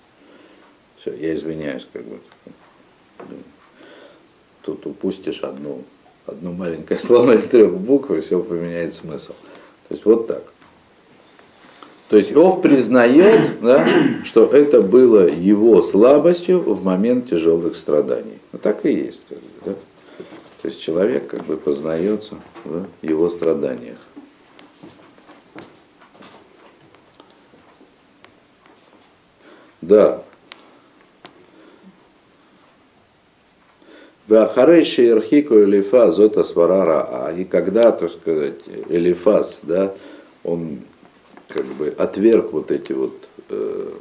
Все, 1.01 1.15
я 1.15 1.35
извиняюсь, 1.35 1.87
как 1.93 2.05
бы. 2.05 2.19
Тут 4.63 4.87
упустишь 4.87 5.41
одну, 5.41 5.83
одно 6.27 6.53
маленькое 6.53 7.01
слово 7.01 7.37
из 7.37 7.47
трех 7.49 7.73
букв, 7.73 8.11
и 8.11 8.21
все 8.21 8.43
поменяет 8.43 8.95
смысл. 8.95 9.33
То 9.89 9.95
есть 9.95 10.05
вот 10.05 10.27
так. 10.27 10.45
То 12.11 12.17
есть 12.17 12.33
Иов 12.33 12.61
признает, 12.61 13.61
да, 13.61 13.89
что 14.25 14.45
это 14.47 14.83
было 14.83 15.29
его 15.29 15.81
слабостью 15.81 16.59
в 16.59 16.83
момент 16.83 17.31
тяжелых 17.31 17.77
страданий. 17.77 18.41
Ну 18.51 18.59
так 18.59 18.85
и 18.85 18.93
есть. 18.93 19.23
Как 19.29 19.39
бы, 19.39 19.45
да? 19.65 19.73
То 20.61 20.69
есть 20.69 20.83
человек 20.83 21.29
как 21.29 21.45
бы 21.45 21.57
познается 21.57 22.35
в 22.65 22.87
его 23.01 23.29
страданиях. 23.29 23.99
Да. 29.81 30.25
Вахарейши 34.27 35.11
Ирхику 35.11 35.55
Элифаз 35.55 36.19
от 36.19 36.37
Асварара. 36.37 37.27
А 37.27 37.33
и 37.33 37.45
когда, 37.45 37.93
так 37.93 38.11
сказать, 38.11 38.59
Элифаз, 38.89 39.61
да, 39.63 39.95
он 40.43 40.81
как 41.53 41.67
бы 41.67 41.89
отверг 41.89 42.53
вот 42.53 42.71
эти 42.71 42.93
вот 42.93 43.29
э, 43.49 43.93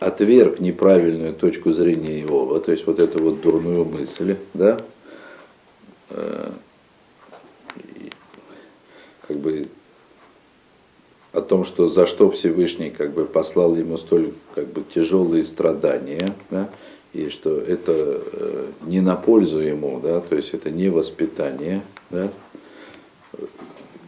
отверг 0.00 0.60
неправильную 0.60 1.34
точку 1.34 1.72
зрения 1.72 2.20
Иова, 2.22 2.60
то 2.60 2.72
есть 2.72 2.86
вот 2.86 2.98
эту 3.00 3.22
вот 3.22 3.40
дурную 3.40 3.84
мысль, 3.84 4.36
да, 4.54 4.80
э, 6.10 6.50
как 9.28 9.36
бы 9.36 9.68
о 11.32 11.40
том, 11.40 11.64
что 11.64 11.88
за 11.88 12.06
что 12.06 12.30
Всевышний 12.30 12.90
как 12.90 13.12
бы 13.12 13.24
послал 13.24 13.76
ему 13.76 13.96
столь 13.96 14.32
как 14.54 14.66
бы 14.68 14.82
тяжелые 14.82 15.44
страдания, 15.44 16.34
да, 16.50 16.70
и 17.12 17.28
что 17.28 17.58
это 17.58 17.92
э, 17.94 18.66
не 18.82 19.00
на 19.00 19.16
пользу 19.16 19.60
ему, 19.60 20.00
да, 20.00 20.20
то 20.20 20.34
есть 20.34 20.54
это 20.54 20.70
не 20.70 20.88
воспитание, 20.88 21.82
да, 22.10 22.32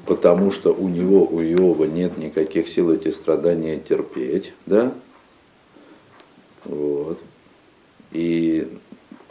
потому 0.07 0.51
что 0.51 0.73
у 0.73 0.89
него, 0.89 1.25
у 1.25 1.41
Иова 1.41 1.85
нет 1.85 2.19
никаких 2.19 2.69
сил 2.69 2.93
эти 2.93 3.11
страдания 3.11 3.79
терпеть, 3.79 4.53
да, 4.67 4.93
вот. 6.65 7.19
И 8.13 8.69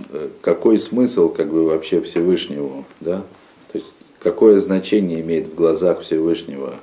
э, 0.10 0.30
какой 0.42 0.80
смысл 0.80 1.30
как 1.30 1.50
бы 1.50 1.66
вообще 1.66 2.02
Всевышнему, 2.02 2.86
да? 3.00 3.24
То 3.72 3.78
есть 3.78 3.92
какое 4.20 4.58
значение 4.58 5.22
имеет 5.22 5.48
в 5.48 5.56
глазах 5.56 6.02
Всевышнего 6.02 6.80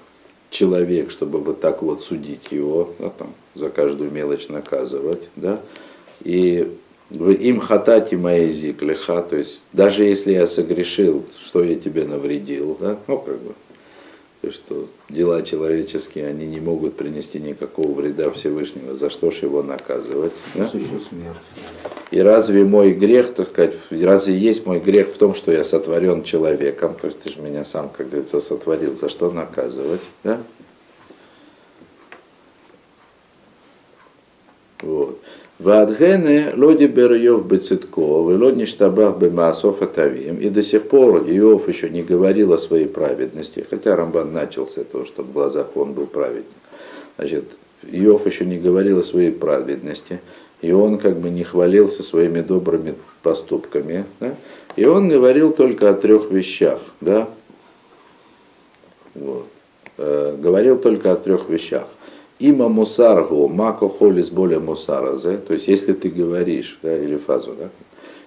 человек, 0.51 1.11
чтобы 1.11 1.41
вот 1.41 1.61
так 1.61 1.82
вот 1.82 2.03
судить 2.03 2.51
его, 2.51 2.95
да, 2.99 3.11
там, 3.11 3.34
за 3.55 3.68
каждую 3.68 4.11
мелочь 4.11 4.49
наказывать, 4.49 5.28
да? 5.36 5.61
И 6.22 6.76
в 7.11 7.30
им 7.30 7.59
хатати 7.61 8.14
маязик 8.14 8.82
лиха, 8.82 9.22
то 9.22 9.36
есть 9.36 9.62
даже 9.72 10.05
если 10.05 10.32
я 10.32 10.47
согрешил, 10.47 11.24
что 11.39 11.62
я 11.64 11.74
тебе 11.76 12.05
навредил, 12.05 12.76
да, 12.78 12.99
ну 13.07 13.18
как 13.18 13.41
бы, 13.41 13.55
то, 14.41 14.53
что 14.53 14.89
дела 15.09 15.43
человеческие, 15.43 16.28
они 16.28 16.47
не 16.47 16.61
могут 16.61 16.97
принести 16.97 17.41
никакого 17.41 17.93
вреда 17.93 18.30
Всевышнего, 18.30 18.95
за 18.95 19.11
что 19.11 19.30
ж 19.30 19.39
его 19.39 19.62
наказывать? 19.62 20.32
Да? 20.55 20.70
И 22.11 22.20
разве 22.20 22.64
мой 22.64 22.93
грех, 22.93 23.34
так 23.34 23.51
сказать, 23.51 23.74
разве 23.91 24.36
есть 24.36 24.64
мой 24.64 24.80
грех 24.80 25.09
в 25.09 25.18
том, 25.18 25.34
что 25.34 25.53
я 25.53 25.64
сотворен 25.64 26.22
человеком, 26.22 26.97
то 27.01 27.09
есть 27.09 27.20
ты 27.20 27.30
же 27.30 27.41
меня 27.41 27.64
сам, 27.64 27.91
как 27.91 28.09
говорится, 28.09 28.41
сотворил, 28.41 28.97
за 28.97 29.09
что 29.09 29.30
наказывать? 29.30 30.01
Да? 30.22 30.41
Вот. 34.80 35.20
Вадгене 35.59 36.52
лоди 36.56 36.86
бер 36.86 37.14
Йов 37.14 37.46
бецитко, 37.46 38.00
велоди 38.00 38.64
штабах 38.64 39.18
бемасов 39.18 39.82
атавим. 39.82 40.36
И 40.36 40.48
до 40.50 40.62
сих 40.62 40.88
пор 40.88 41.24
Иов 41.28 41.68
еще 41.68 41.90
не 41.90 42.02
говорил 42.02 42.52
о 42.52 42.59
своей 42.59 42.86
праведности, 42.86 43.66
хотя 43.68 43.96
Рамбан 43.96 44.32
начал 44.32 44.68
с 44.68 44.76
этого, 44.76 45.04
что 45.04 45.24
в 45.24 45.32
глазах 45.32 45.76
он 45.76 45.94
был 45.94 46.06
праведник. 46.06 46.46
Значит, 47.16 47.44
Иов 47.90 48.26
еще 48.26 48.44
не 48.44 48.59
говорил 48.59 49.00
о 49.00 49.02
своей 49.02 49.32
праведности, 49.32 50.20
и 50.62 50.70
он 50.70 50.98
как 50.98 51.18
бы 51.18 51.28
не 51.28 51.42
хвалился 51.42 52.04
своими 52.04 52.40
добрыми 52.40 52.94
поступками. 53.22 54.04
Да? 54.20 54.36
И 54.76 54.84
он 54.84 55.09
говорил 55.09 55.50
только 55.50 55.90
о 55.90 55.94
трех 55.94 56.30
вещах. 56.30 56.80
Да? 57.00 57.28
Вот. 59.14 59.46
Э, 59.96 60.36
говорил 60.38 60.78
только 60.78 61.11
о 61.11 61.16
трех 61.16 61.48
вещах. 61.48 61.88
Има 62.41 62.68
мусаргу, 62.68 63.49
мако 63.49 63.89
холис 63.89 64.30
более 64.30 64.61
мусаразе. 64.61 65.39
То 65.39 65.55
есть, 65.55 65.68
если 65.68 65.93
ты 65.93 66.09
говоришь, 66.09 66.78
да, 66.82 66.97
или 66.97 67.16
фазу, 67.16 67.55
да, 67.59 67.68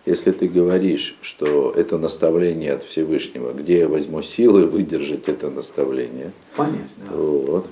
если 0.06 0.32
ты 0.32 0.48
говоришь, 0.48 1.16
что 1.22 1.72
это 1.76 1.98
наставление 1.98 2.74
от 2.74 2.84
Всевышнего, 2.84 3.54
где 3.54 3.80
я 3.80 3.88
возьму 3.88 4.22
силы 4.22 4.66
выдержать 4.66 5.28
это 5.28 5.50
наставление? 5.50 6.32
Понятно. 6.56 6.82
Вот. 7.12 7.68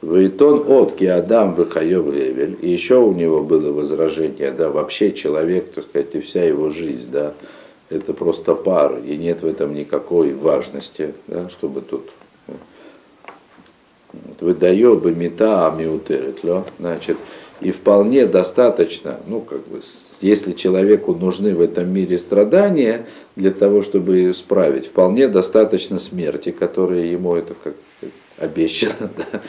Вейтон 0.00 0.64
от 0.68 1.00
Адам 1.02 1.54
Вихаев 1.54 2.06
Левель. 2.06 2.56
И 2.60 2.70
еще 2.70 2.96
у 2.96 3.12
него 3.12 3.42
было 3.42 3.72
возражение, 3.72 4.50
да, 4.50 4.70
вообще 4.70 5.12
человек, 5.12 5.72
так 5.72 5.84
сказать, 5.84 6.14
и 6.14 6.20
вся 6.20 6.44
его 6.44 6.70
жизнь, 6.70 7.10
да, 7.10 7.34
это 7.88 8.12
просто 8.12 8.54
пар, 8.54 8.98
и 8.98 9.16
нет 9.16 9.42
в 9.42 9.46
этом 9.46 9.74
никакой 9.74 10.34
важности, 10.34 11.14
да, 11.28 11.48
чтобы 11.48 11.82
тут 11.82 12.10
выдаю 14.40 14.98
бы 14.98 15.12
мета 15.12 15.68
амиутеретло, 15.68 16.66
значит, 16.78 17.16
и 17.60 17.70
вполне 17.70 18.26
достаточно, 18.26 19.20
ну, 19.26 19.40
как 19.40 19.66
бы, 19.68 19.80
если 20.20 20.52
человеку 20.52 21.14
нужны 21.14 21.54
в 21.54 21.60
этом 21.60 21.92
мире 21.92 22.18
страдания 22.18 23.06
для 23.36 23.50
того, 23.50 23.82
чтобы 23.82 24.30
исправить, 24.30 24.86
вполне 24.86 25.28
достаточно 25.28 25.98
смерти, 25.98 26.50
которая 26.50 27.04
ему 27.04 27.36
это 27.36 27.54
как 27.62 27.74
обещано, 28.38 29.10
да, 29.16 29.40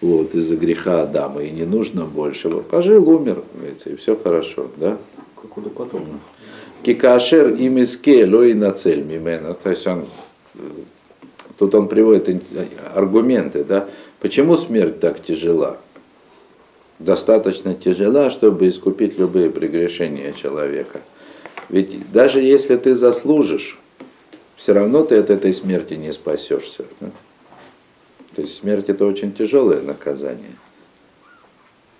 вот, 0.00 0.34
из-за 0.34 0.56
греха 0.56 1.02
Адама, 1.02 1.42
и 1.42 1.50
не 1.50 1.64
нужно 1.64 2.04
большего. 2.04 2.60
Пожил, 2.60 3.08
умер, 3.08 3.42
и 3.84 3.96
все 3.96 4.16
хорошо, 4.16 4.68
да? 4.76 4.96
Как 5.40 5.56
удопотомно. 5.56 6.20
Кикашер 6.82 7.54
имиске 7.58 8.24
лой 8.24 8.54
на 8.54 8.72
цель 8.72 9.02
мимена, 9.02 9.54
то 9.54 9.70
есть 9.70 9.86
он, 9.86 10.06
тут 11.58 11.74
он 11.74 11.88
приводит 11.88 12.42
аргументы, 12.94 13.64
да, 13.64 13.88
Почему 14.20 14.56
смерть 14.56 15.00
так 15.00 15.22
тяжела? 15.22 15.78
Достаточно 16.98 17.74
тяжела, 17.74 18.30
чтобы 18.30 18.66
искупить 18.66 19.18
любые 19.18 19.50
прегрешения 19.50 20.32
человека. 20.32 21.00
Ведь 21.68 22.10
даже 22.10 22.40
если 22.40 22.76
ты 22.76 22.94
заслужишь, 22.94 23.78
все 24.56 24.72
равно 24.72 25.04
ты 25.04 25.16
от 25.16 25.30
этой 25.30 25.54
смерти 25.54 25.94
не 25.94 26.12
спасешься. 26.12 26.84
То 28.34 28.42
есть 28.42 28.56
смерть 28.56 28.88
это 28.88 29.06
очень 29.06 29.32
тяжелое 29.32 29.82
наказание. 29.82 30.56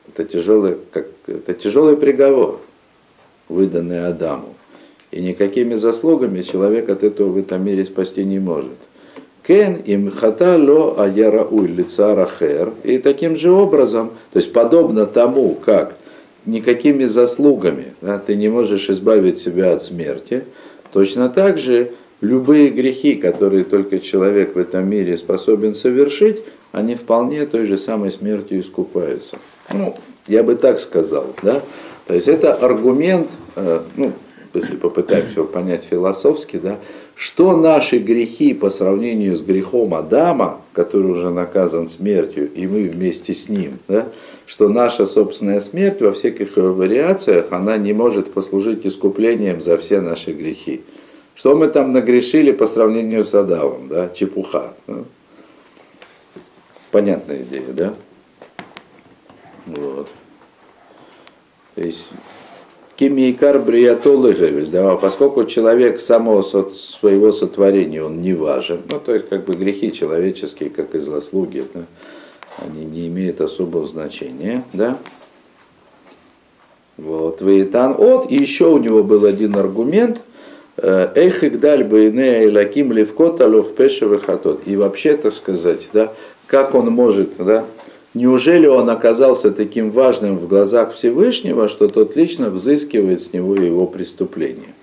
Это 0.09 0.25
тяжелый, 0.25 0.77
как, 0.91 1.07
это 1.27 1.55
тяжелый 1.55 1.97
приговор, 1.97 2.61
выданный 3.49 4.07
Адаму. 4.07 4.55
И 5.13 5.21
никакими 5.21 5.75
заслугами 5.75 6.43
человек 6.43 6.89
от 6.89 7.05
этого 7.05 7.29
в 7.29 7.39
этом 7.39 7.65
мире 7.65 7.85
спасти 7.85 8.25
не 8.25 8.41
может. 8.41 8.77
Кен 9.49 9.77
им 9.87 10.11
хата 10.11 10.59
ло 10.59 10.95
аярауль 10.99 11.71
лица 11.71 12.15
рахер. 12.15 12.75
И 12.85 12.99
таким 12.99 13.35
же 13.35 13.51
образом, 13.51 14.11
то 14.31 14.39
есть 14.41 14.53
подобно 14.53 15.07
тому, 15.07 15.55
как 15.55 15.97
никакими 16.45 17.07
заслугами 17.07 17.95
да, 18.03 18.19
ты 18.19 18.37
не 18.37 18.51
можешь 18.51 18.91
избавить 18.91 19.39
себя 19.39 19.73
от 19.73 19.83
смерти, 19.83 20.45
точно 20.93 21.31
так 21.31 21.57
же 21.57 21.93
любые 22.21 22.69
грехи, 22.69 23.15
которые 23.15 23.65
только 23.65 24.01
человек 24.01 24.55
в 24.55 24.59
этом 24.59 24.87
мире 24.87 25.17
способен 25.17 25.75
совершить, 25.75 26.41
они 26.73 26.95
вполне 26.95 27.47
той 27.47 27.65
же 27.65 27.79
самой 27.79 28.11
смертью 28.11 28.61
искупаются. 28.61 29.39
Ну, 29.73 29.97
я 30.27 30.43
бы 30.43 30.57
так 30.57 30.79
сказал, 30.79 31.25
да. 31.43 31.63
То 32.07 32.13
есть 32.13 32.29
это 32.29 32.53
аргумент, 32.53 33.31
э, 33.57 33.81
ну, 33.97 34.13
если 34.55 34.77
попытаемся 34.77 35.41
его 35.41 35.47
понять 35.47 35.85
философски, 35.85 36.57
да, 36.59 36.79
что 37.15 37.57
наши 37.57 37.99
грехи 37.99 38.55
по 38.55 38.71
сравнению 38.71 39.37
с 39.37 39.43
грехом 39.43 39.95
Адама, 39.95 40.61
который 40.73 41.11
уже 41.11 41.31
наказан 41.31 41.89
смертью, 41.89 42.51
и 42.53 42.67
мы 42.67 42.85
вместе 42.85 43.33
с 43.35 43.49
ним, 43.49 43.79
да, 43.89 44.09
что 44.47 44.69
наша 44.69 45.05
собственная 45.05 45.61
смерть 45.61 46.01
во 46.01 46.13
всяких 46.13 46.57
вариациях, 46.57 47.47
она 47.51 47.77
не 47.77 47.93
может 47.93 48.33
послужить 48.33 48.87
искуплением 48.87 49.61
за 49.61 49.77
все 49.77 50.01
наши 50.01 50.33
грехи. 50.33 50.83
Что 51.35 51.55
мы 51.55 51.69
там 51.69 51.93
нагрешили 51.93 52.51
по 52.51 52.67
сравнению 52.67 53.23
с 53.23 53.35
Адамом, 53.35 53.89
да, 53.89 54.09
чепуха. 54.09 54.75
Да? 54.87 55.05
Понятная 56.91 57.43
идея, 57.43 57.73
да? 57.73 57.95
Вот. 59.67 60.09
То 61.75 61.83
есть 61.83 62.07
Кимикар 62.99 63.61
бриятолыгавель, 63.61 64.67
да, 64.71 64.97
поскольку 64.97 65.45
человек 65.45 66.01
самого 66.01 66.43
своего 66.43 67.31
сотворения, 67.31 68.03
он 68.03 68.21
не 68.21 68.35
важен, 68.35 68.81
ну, 68.91 68.99
то 68.99 69.15
есть 69.15 69.29
как 69.29 69.45
бы 69.45 69.55
грехи 69.55 69.93
человеческие, 69.93 70.69
как 70.69 70.97
и 70.97 70.99
злослуги, 70.99 71.65
да, 71.73 71.83
они 72.59 72.85
не 72.85 73.07
имеют 73.07 73.41
особого 73.41 73.87
значения, 73.87 74.65
да. 74.73 74.99
Вот, 76.97 77.41
Вейтан 77.41 77.95
от, 77.97 78.33
и 78.33 78.35
еще 78.35 78.67
у 78.67 78.79
него 78.79 79.05
был 79.05 79.25
один 79.27 79.55
аргумент, 79.55 80.21
э, 80.77 81.13
Эх, 81.15 81.45
Игдаль 81.45 81.85
Байне 81.85 82.51
Лаким 82.51 82.91
Левкот 82.91 83.41
Алов 83.41 83.77
Пешевых 83.77 84.25
И 84.67 84.75
вообще, 84.75 85.17
так 85.17 85.37
сказать, 85.37 85.89
да, 85.93 86.13
как 86.49 86.75
он 86.75 86.87
может, 86.87 87.37
да, 87.39 87.65
неужели 88.15 88.67
он 88.67 88.91
оказался 88.91 89.51
таким 89.51 89.91
важным 89.91 90.39
в 90.39 90.47
глазах 90.47 90.93
Всевышнего, 90.93 91.69
что 91.69 91.89
тот 91.89 92.17
лично 92.17 92.51
взыскивает 92.51 93.21
с 93.21 93.33
него 93.33 93.55
его 93.55 93.87
преступление? 93.87 94.75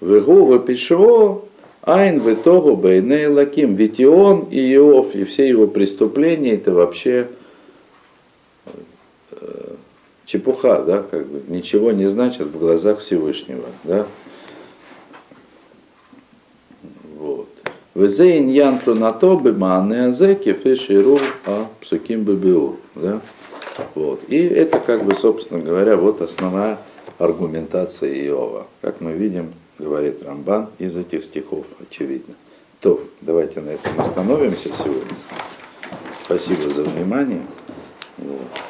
Вегу 0.00 0.44
вапишро, 0.44 1.42
айн 1.82 2.20
в 2.20 2.32
итогу 2.32 2.76
бейней 2.76 3.26
лаким. 3.28 3.74
Ведь 3.76 3.98
и 3.98 4.06
он, 4.06 4.40
и 4.50 4.74
Иов, 4.74 5.14
и 5.14 5.24
все 5.24 5.48
его 5.48 5.66
преступления, 5.66 6.52
это 6.52 6.74
вообще 6.74 7.28
э, 9.30 9.74
чепуха, 10.26 10.82
да, 10.82 11.02
как 11.02 11.26
бы, 11.26 11.42
ничего 11.48 11.92
не 11.92 12.06
значит 12.06 12.48
в 12.48 12.58
глазах 12.58 12.98
Всевышнего, 12.98 13.66
да. 13.84 14.06
Вот. 17.16 17.48
Везейн 17.96 18.50
янту 18.50 18.94
на 18.94 19.10
то 19.10 19.38
бы 19.38 19.54
манне 19.54 20.08
азеки 20.08 20.52
феширу 20.52 21.18
а 21.46 21.66
псуким 21.80 22.24
бибиур, 22.24 22.76
да. 22.94 23.22
Вот. 23.94 24.20
И 24.28 24.36
это, 24.36 24.80
как 24.80 25.04
бы, 25.04 25.14
собственно 25.14 25.60
говоря, 25.60 25.96
вот 25.96 26.20
основная 26.20 26.78
аргументация 27.16 28.12
Иова. 28.12 28.66
Как 28.82 29.00
мы 29.00 29.12
видим, 29.12 29.54
говорит 29.78 30.22
Рамбан 30.22 30.68
из 30.78 30.94
этих 30.94 31.24
стихов, 31.24 31.68
очевидно. 31.80 32.34
То, 32.80 33.00
давайте 33.22 33.62
на 33.62 33.70
этом 33.70 33.98
остановимся 33.98 34.68
сегодня. 34.74 35.16
Спасибо 36.26 36.68
за 36.68 36.82
внимание. 36.82 37.40
Вот. 38.18 38.65